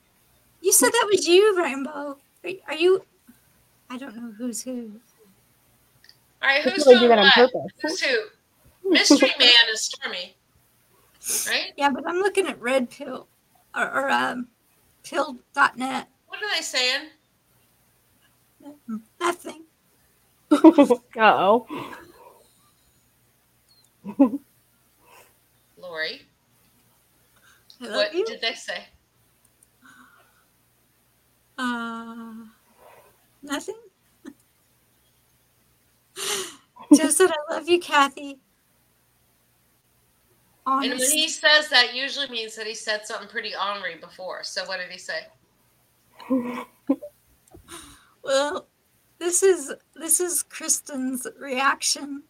You 0.62 0.72
said 0.72 0.90
that 0.90 1.08
was 1.12 1.28
you, 1.28 1.58
Rainbow. 1.58 2.18
Are, 2.44 2.52
are 2.68 2.76
you? 2.76 3.04
I 3.90 3.98
don't 3.98 4.16
know 4.16 4.32
who's 4.38 4.62
who. 4.64 4.92
All 6.42 6.48
right, 6.48 6.60
I 6.66 6.70
who's 6.70 6.84
feel 6.84 6.94
like 6.94 7.02
doing 7.02 7.02
do 7.02 7.08
that 7.10 7.20
on 7.20 7.26
what? 7.26 7.34
purpose. 7.34 7.72
Who's 7.82 8.02
who? 8.02 8.18
Mystery 8.84 9.32
Man 9.40 9.50
is 9.72 9.84
Stormy, 9.84 10.36
right? 11.48 11.74
Yeah, 11.78 11.90
but 11.90 12.08
I'm 12.08 12.18
looking 12.18 12.48
at 12.48 12.62
Red 12.62 12.90
Pill 12.90 13.28
or, 13.76 13.84
or 13.84 14.10
um, 14.10 14.48
pill.net. 15.04 16.08
What 16.28 16.44
are 16.44 16.56
they 16.56 16.62
saying? 16.62 17.10
Nothing. 19.20 19.64
oh. 20.52 21.68
Lori, 25.78 26.22
what 27.80 28.14
you. 28.14 28.26
did 28.26 28.42
they 28.42 28.54
say? 28.54 28.86
Uh, 31.58 32.34
nothing. 33.42 33.76
Joe 36.96 37.10
said, 37.10 37.32
"I 37.32 37.54
love 37.54 37.70
you, 37.70 37.80
Kathy." 37.80 38.40
And 40.66 40.92
when 40.92 41.00
he 41.00 41.28
says 41.28 41.70
that, 41.70 41.96
usually 41.96 42.28
means 42.30 42.56
that 42.56 42.68
he 42.68 42.76
said 42.76 43.06
something 43.06 43.28
pretty 43.28 43.54
ornery 43.56 43.96
before. 43.96 44.44
So 44.44 44.64
what 44.66 44.78
did 44.80 44.90
he 44.92 44.98
say? 45.00 45.28
Well, 48.24 48.68
this 49.18 49.42
is 49.42 49.74
this 49.96 50.20
is 50.20 50.44
Kristen's 50.44 51.26
reaction. 51.40 52.22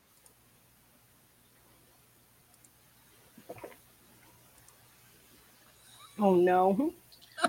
Oh 6.18 6.36
no. 6.36 6.94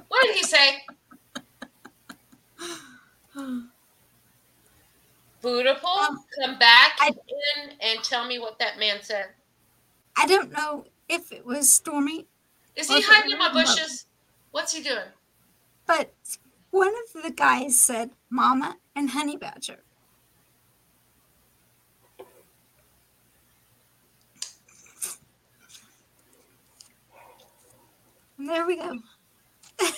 What 0.08 0.22
did 0.24 0.34
he 0.36 0.42
say? 0.42 0.82
Beautiful, 5.42 5.88
Um, 5.88 6.24
come 6.40 6.58
back 6.58 6.96
I- 7.00 7.08
in 7.08 7.70
and 7.80 8.02
tell 8.02 8.26
me 8.26 8.38
what 8.40 8.58
that 8.58 8.78
man 8.78 9.02
said. 9.02 9.26
I 10.16 10.26
don't 10.26 10.52
know 10.52 10.86
if 11.08 11.32
it 11.32 11.44
was 11.44 11.72
Stormy, 11.72 12.26
Is 12.76 12.88
he 12.88 13.00
hiding 13.02 13.32
in 13.32 13.38
my 13.38 13.52
bushes? 13.52 14.06
What's 14.50 14.74
he 14.74 14.82
doing? 14.82 15.08
but 15.86 16.14
one 16.70 16.92
of 17.14 17.22
the 17.22 17.30
guys 17.30 17.76
said 17.76 18.10
"Mama" 18.30 18.76
and 18.94 19.10
"Honey 19.10 19.36
Badger." 19.36 19.82
And 28.38 28.48
there 28.48 28.66
we 28.66 28.76
go. 28.76 28.98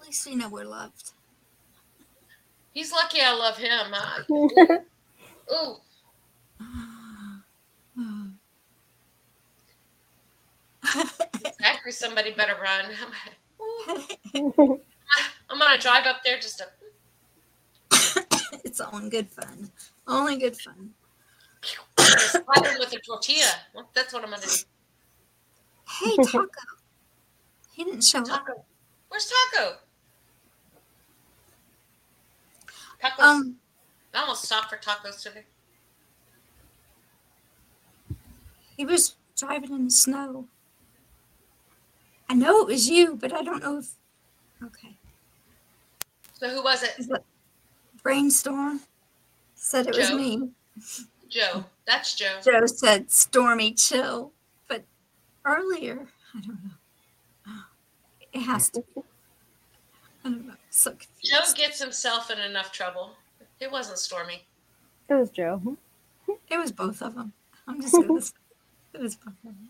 At 0.00 0.06
least 0.06 0.26
we 0.26 0.34
know 0.36 0.48
we're 0.48 0.64
loved. 0.64 1.12
He's 2.78 2.92
lucky 2.92 3.18
I 3.20 3.34
love 3.34 3.58
him. 3.58 3.92
Uh, 3.92 4.22
ooh, 5.52 5.76
Zachary, 11.60 11.90
somebody 11.90 12.30
better 12.34 12.54
run. 12.62 12.84
I'm 15.50 15.58
gonna 15.58 15.78
drive 15.78 16.06
up 16.06 16.22
there 16.24 16.38
just 16.38 16.58
to. 16.58 18.24
it's 18.64 18.80
all 18.80 18.96
in 18.98 19.10
good 19.10 19.28
fun. 19.28 19.72
Only 20.06 20.36
good 20.36 20.56
fun. 20.56 20.90
slap 21.96 22.64
him 22.64 22.76
with 22.78 22.92
a 22.92 23.00
tortilla. 23.00 23.54
That's 23.92 24.12
what 24.14 24.22
I'm 24.22 24.30
gonna 24.30 24.42
do. 24.42 24.52
Hey, 25.98 26.14
Taco. 26.22 26.48
he 27.72 27.82
didn't 27.82 28.04
show 28.04 28.20
up. 28.20 28.28
Taco. 28.28 28.64
Where's 29.08 29.32
Taco? 29.52 29.78
Tacos. 33.02 33.20
Um, 33.20 33.56
I 34.14 34.20
almost 34.20 34.44
stopped 34.44 34.70
for 34.70 34.76
tacos 34.76 35.22
today. 35.22 35.44
he 38.78 38.86
was 38.86 39.16
driving 39.36 39.72
in 39.72 39.84
the 39.86 39.90
snow. 39.90 40.46
I 42.30 42.34
know 42.34 42.60
it 42.60 42.68
was 42.68 42.88
you, 42.88 43.16
but 43.16 43.32
I 43.32 43.42
don't 43.42 43.62
know 43.62 43.78
if. 43.78 43.90
Okay. 44.64 44.96
So 46.32 46.48
who 46.48 46.62
was 46.62 46.82
it? 46.82 47.22
Brainstorm 48.02 48.80
said 49.56 49.88
it 49.88 49.96
was 49.96 50.12
me. 50.12 50.50
Joe. 51.28 51.64
That's 51.86 52.14
Joe. 52.14 52.38
Joe 52.42 52.66
said 52.66 53.10
Stormy 53.10 53.72
chill, 53.72 54.32
but 54.68 54.84
earlier 55.44 56.06
I 56.34 56.40
don't 56.40 56.64
know. 56.64 57.52
It 58.32 58.42
has 58.42 58.70
to. 58.70 58.80
Be. 58.94 59.02
I 60.24 60.28
don't 60.28 60.46
know. 60.46 60.54
So 60.78 60.94
Joe 61.24 61.40
gets 61.56 61.82
himself 61.82 62.30
in 62.30 62.38
enough 62.38 62.70
trouble. 62.70 63.16
It 63.58 63.68
wasn't 63.68 63.98
Stormy. 63.98 64.44
It 65.08 65.14
was 65.14 65.28
Joe. 65.30 65.76
It 66.48 66.56
was 66.56 66.70
both 66.70 67.02
of 67.02 67.16
them. 67.16 67.32
I'm 67.66 67.82
just 67.82 67.94
gonna. 67.94 68.20
say 68.20 68.32
it 68.94 69.00
was 69.00 69.16
both 69.16 69.34
of 69.34 69.42
them. 69.42 69.68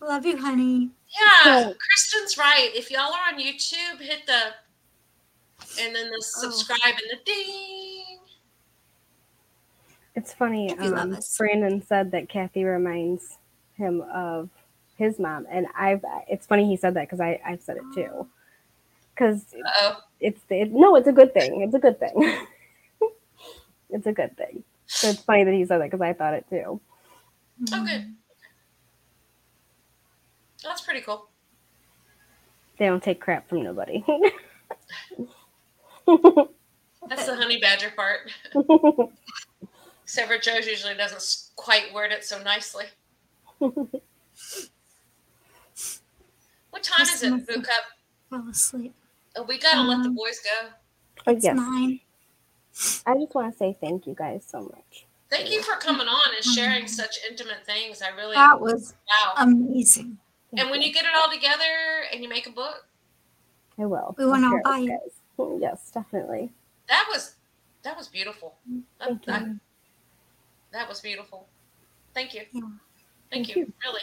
Love 0.00 0.24
you, 0.24 0.36
honey. 0.36 0.90
Yeah, 1.20 1.42
So- 1.64 1.74
Kristen's 1.74 2.38
right. 2.38 2.70
If 2.72 2.88
y'all 2.92 3.12
are 3.12 3.32
on 3.34 3.40
YouTube, 3.40 3.98
hit 3.98 4.26
the 4.26 4.52
and 5.82 5.92
then 5.96 6.08
the 6.10 6.22
subscribe 6.22 6.78
and 6.84 7.18
the 7.18 7.24
ding. 7.24 8.18
It's 10.14 10.32
funny. 10.32 10.70
If 10.70 10.80
you 10.80 10.90
love 10.90 11.10
Um. 11.12 11.18
Brandon 11.36 11.82
said 11.82 12.12
that 12.12 12.28
Kathy 12.28 12.62
reminds 12.62 13.38
him 13.76 14.02
of 14.02 14.50
his 14.96 15.18
mom, 15.18 15.48
and 15.50 15.66
I've. 15.76 16.04
It's 16.28 16.46
funny 16.46 16.68
he 16.68 16.76
said 16.76 16.94
that 16.94 17.08
because 17.08 17.20
I 17.20 17.40
I've 17.44 17.60
said 17.60 17.78
it 17.78 17.82
too. 17.92 18.28
Because 19.14 19.54
it's 20.20 20.40
the 20.48 20.64
no, 20.66 20.96
it's 20.96 21.08
a 21.08 21.12
good 21.12 21.32
thing. 21.32 21.62
It's 21.62 21.74
a 21.74 21.78
good 21.78 21.98
thing. 21.98 22.38
it's 23.90 24.06
a 24.06 24.12
good 24.12 24.36
thing. 24.36 24.64
So 24.86 25.08
it's 25.08 25.20
funny 25.20 25.44
that 25.44 25.54
he 25.54 25.64
said 25.64 25.78
that 25.78 25.90
because 25.90 26.00
I 26.00 26.12
thought 26.12 26.34
it 26.34 26.46
too. 26.48 26.80
oh, 27.72 27.84
good. 27.84 28.14
That's 30.62 30.80
pretty 30.80 31.00
cool. 31.00 31.28
They 32.78 32.86
don't 32.86 33.02
take 33.02 33.20
crap 33.20 33.48
from 33.48 33.62
nobody. 33.62 34.04
That's 36.06 37.26
the 37.26 37.36
honey 37.36 37.60
badger 37.60 37.92
part. 37.94 38.32
Except 40.02 40.28
for 40.28 40.38
Joe's 40.38 40.66
usually 40.66 40.94
doesn't 40.94 41.52
quite 41.56 41.92
word 41.94 42.12
it 42.12 42.24
so 42.24 42.42
nicely. 42.42 42.84
What 43.58 44.02
time 46.82 47.02
is 47.02 47.22
it, 47.22 47.46
Boot 47.46 47.64
Cup? 47.64 47.84
Fell 48.30 48.48
asleep. 48.50 48.94
Oh, 49.36 49.42
we 49.42 49.58
gotta 49.58 49.82
let 49.82 50.02
the 50.02 50.08
Um, 50.10 50.14
boys 50.14 50.40
go. 50.40 50.68
Oh, 51.26 51.32
yes, 51.32 51.56
nine. 51.56 52.00
I 53.06 53.14
just 53.14 53.34
want 53.34 53.52
to 53.52 53.58
say 53.58 53.76
thank 53.80 54.06
you 54.06 54.14
guys 54.14 54.44
so 54.46 54.62
much. 54.62 55.06
Thank 55.30 55.50
you 55.50 55.62
for 55.62 55.74
coming 55.76 56.06
on 56.06 56.34
and 56.34 56.44
sharing 56.44 56.86
such 56.86 57.18
intimate 57.28 57.64
things. 57.66 58.02
I 58.02 58.08
really 58.10 58.34
That 58.34 58.60
was 58.60 58.94
wow. 59.24 59.34
amazing. 59.38 60.18
and 60.56 60.70
when 60.70 60.82
you 60.82 60.92
get 60.92 61.04
it 61.04 61.10
all 61.16 61.30
together 61.30 62.04
and 62.12 62.22
you 62.22 62.28
make 62.28 62.46
a 62.46 62.50
book, 62.52 62.86
I 63.78 63.86
will. 63.86 64.14
We 64.16 64.24
I'll 64.24 64.30
wanna 64.30 64.48
share 64.48 64.52
it 64.52 64.54
with 64.56 64.64
buy 64.64 64.78
it. 64.80 64.88
guys. 64.88 65.10
Yes, 65.60 65.90
definitely. 65.92 66.52
that 66.88 67.06
was 67.10 67.34
that 67.82 67.96
was 67.96 68.06
beautiful. 68.08 68.54
That, 69.00 69.08
Thank 69.08 69.24
that, 69.26 69.42
you. 69.46 69.60
that 70.72 70.88
was 70.88 71.00
beautiful. 71.00 71.48
Thank 72.14 72.34
you. 72.34 72.42
Yeah. 72.52 72.60
Thank, 72.60 73.46
Thank 73.46 73.48
you. 73.56 73.62
you. 73.66 73.72
Really. 73.84 74.02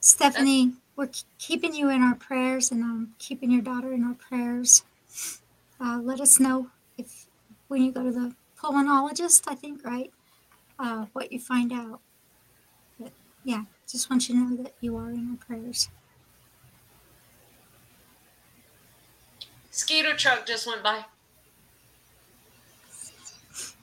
Stephanie, 0.00 0.72
we're 1.00 1.08
keeping 1.38 1.74
you 1.74 1.88
in 1.88 2.02
our 2.02 2.14
prayers 2.14 2.70
and 2.70 2.82
um, 2.82 3.14
keeping 3.18 3.50
your 3.50 3.62
daughter 3.62 3.90
in 3.90 4.04
our 4.04 4.12
prayers. 4.12 4.84
Uh, 5.80 5.98
let 6.02 6.20
us 6.20 6.38
know 6.38 6.68
if 6.98 7.26
when 7.68 7.82
you 7.82 7.90
go 7.90 8.02
to 8.02 8.12
the 8.12 8.34
pulmonologist, 8.58 9.44
I 9.48 9.54
think, 9.54 9.82
right? 9.82 10.12
Uh, 10.78 11.06
what 11.14 11.32
you 11.32 11.38
find 11.38 11.72
out. 11.72 12.00
But 13.00 13.12
yeah, 13.44 13.64
just 13.88 14.10
want 14.10 14.28
you 14.28 14.34
to 14.34 14.40
know 14.42 14.62
that 14.62 14.74
you 14.82 14.94
are 14.98 15.08
in 15.08 15.30
our 15.30 15.46
prayers. 15.46 15.88
Skeeter 19.70 20.14
truck 20.14 20.44
just 20.44 20.66
went 20.66 20.82
by. 20.82 21.06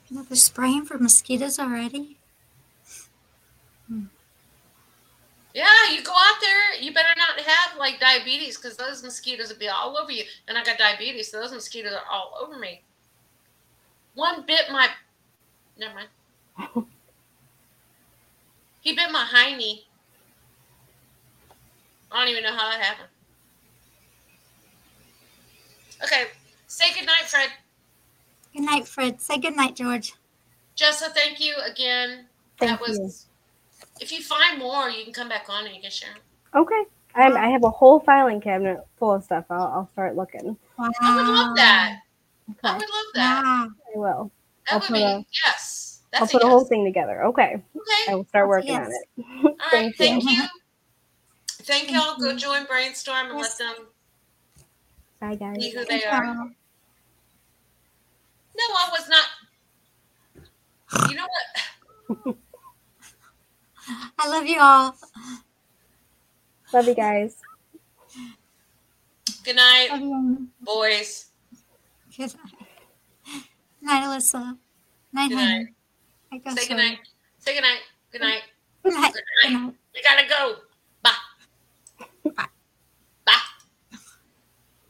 You 0.08 0.18
know, 0.18 0.22
they're 0.22 0.36
spraying 0.36 0.84
for 0.84 0.98
mosquitoes 0.98 1.58
already. 1.58 2.17
Yeah, 5.54 5.66
you 5.92 6.02
go 6.02 6.12
out 6.12 6.40
there. 6.40 6.80
You 6.80 6.92
better 6.92 7.14
not 7.16 7.40
have 7.44 7.78
like 7.78 7.98
diabetes 8.00 8.56
because 8.56 8.76
those 8.76 9.02
mosquitoes 9.02 9.50
will 9.50 9.58
be 9.58 9.68
all 9.68 9.96
over 9.96 10.12
you. 10.12 10.24
And 10.46 10.58
I 10.58 10.64
got 10.64 10.78
diabetes, 10.78 11.30
so 11.30 11.40
those 11.40 11.52
mosquitoes 11.52 11.92
are 11.92 12.04
all 12.12 12.34
over 12.40 12.58
me. 12.58 12.82
One 14.14 14.44
bit 14.46 14.64
my. 14.70 14.88
Never 15.78 15.94
mind. 15.94 16.08
he 18.80 18.94
bit 18.94 19.10
my 19.10 19.26
hiney. 19.32 19.84
I 22.10 22.20
don't 22.20 22.28
even 22.30 22.42
know 22.42 22.56
how 22.56 22.70
that 22.70 22.80
happened. 22.80 23.08
Okay, 26.02 26.24
say 26.66 26.92
goodnight, 26.94 27.24
Fred. 27.26 27.48
Good 28.54 28.62
night, 28.62 28.86
Fred. 28.86 29.20
Say 29.20 29.38
good 29.38 29.56
night, 29.56 29.76
George. 29.76 30.14
Jessa, 30.76 31.12
thank 31.12 31.40
you 31.40 31.54
again. 31.64 32.26
Thank 32.58 32.70
that 32.70 32.80
was. 32.80 32.98
you. 32.98 33.27
If 34.00 34.12
you 34.12 34.22
find 34.22 34.58
more, 34.58 34.88
you 34.90 35.04
can 35.04 35.12
come 35.12 35.28
back 35.28 35.46
on 35.48 35.66
and 35.66 35.74
you 35.74 35.80
can 35.82 35.90
share. 35.90 36.14
Okay. 36.54 36.82
I'm, 37.14 37.36
I 37.36 37.48
have 37.48 37.64
a 37.64 37.70
whole 37.70 38.00
filing 38.00 38.40
cabinet 38.40 38.78
full 38.98 39.12
of 39.14 39.24
stuff. 39.24 39.44
I'll, 39.50 39.62
I'll 39.66 39.88
start 39.92 40.14
looking. 40.16 40.56
Wow. 40.78 40.90
I 41.00 41.16
would 41.16 41.26
love 41.26 41.56
that. 41.56 41.98
I 42.64 42.68
Okay. 42.68 42.76
would 42.76 42.88
love 42.88 43.04
that. 43.14 43.42
Wow. 43.44 43.68
I 43.94 43.98
will. 43.98 44.30
That 44.66 44.72
I'll 44.74 44.78
would 44.80 44.86
put 44.86 44.94
be 44.94 45.02
a- 45.02 45.24
yes. 45.44 46.02
That's 46.12 46.22
I'll 46.22 46.28
put 46.28 46.42
a, 46.42 46.46
a 46.46 46.48
whole 46.48 46.64
thing 46.64 46.84
together. 46.84 47.24
Okay. 47.24 47.54
Okay. 47.76 48.10
I 48.10 48.14
will 48.14 48.24
start 48.26 48.44
That's 48.44 48.48
working 48.48 48.72
yes. 48.72 48.86
on 48.86 48.92
it. 48.92 49.08
All 49.44 49.50
right. 49.72 49.80
Thank 49.96 49.96
Thank 49.96 50.24
you. 50.24 50.30
you. 50.30 50.42
Thank 51.62 51.90
y'all. 51.90 52.16
Go 52.18 52.34
join 52.36 52.64
Brainstorm 52.66 53.30
and 53.30 53.38
Yes. 53.38 53.60
let 53.60 53.76
them 53.76 53.86
Bye, 55.20 55.34
guys. 55.34 55.56
be 55.56 55.70
who 55.70 55.84
they 55.84 56.04
are. 56.04 56.24
No, 56.24 56.50
I 58.64 58.88
was 58.90 59.08
not. 59.08 59.26
You 61.10 61.16
know 61.16 61.26
what? 62.24 62.36
I 64.18 64.28
love 64.28 64.46
you 64.46 64.60
all. 64.60 64.94
Love 66.72 66.86
you 66.86 66.94
guys. 66.94 67.36
Good 69.44 69.56
night, 69.56 69.88
boys. 70.60 71.26
Good 72.16 72.34
night. 72.34 73.44
Night, 73.80 74.04
Alyssa. 74.04 74.58
Night, 75.12 75.28
good 75.28 75.36
night. 75.36 75.66
I 76.32 76.54
Say 76.54 76.62
so. 76.62 76.68
good 76.68 76.76
night. 76.76 76.98
Say 77.38 77.54
good 77.54 77.62
night. 77.62 77.80
Good 78.12 78.20
night. 78.20 78.42
Good 78.82 78.94
night. 78.94 79.12
Good 79.12 79.22
night. 79.22 79.52
Good 79.52 79.52
night. 79.52 79.74
You 79.94 80.02
gotta 80.02 80.28
go. 80.28 80.56
Bye. 81.02 82.32
Bye. 82.36 82.46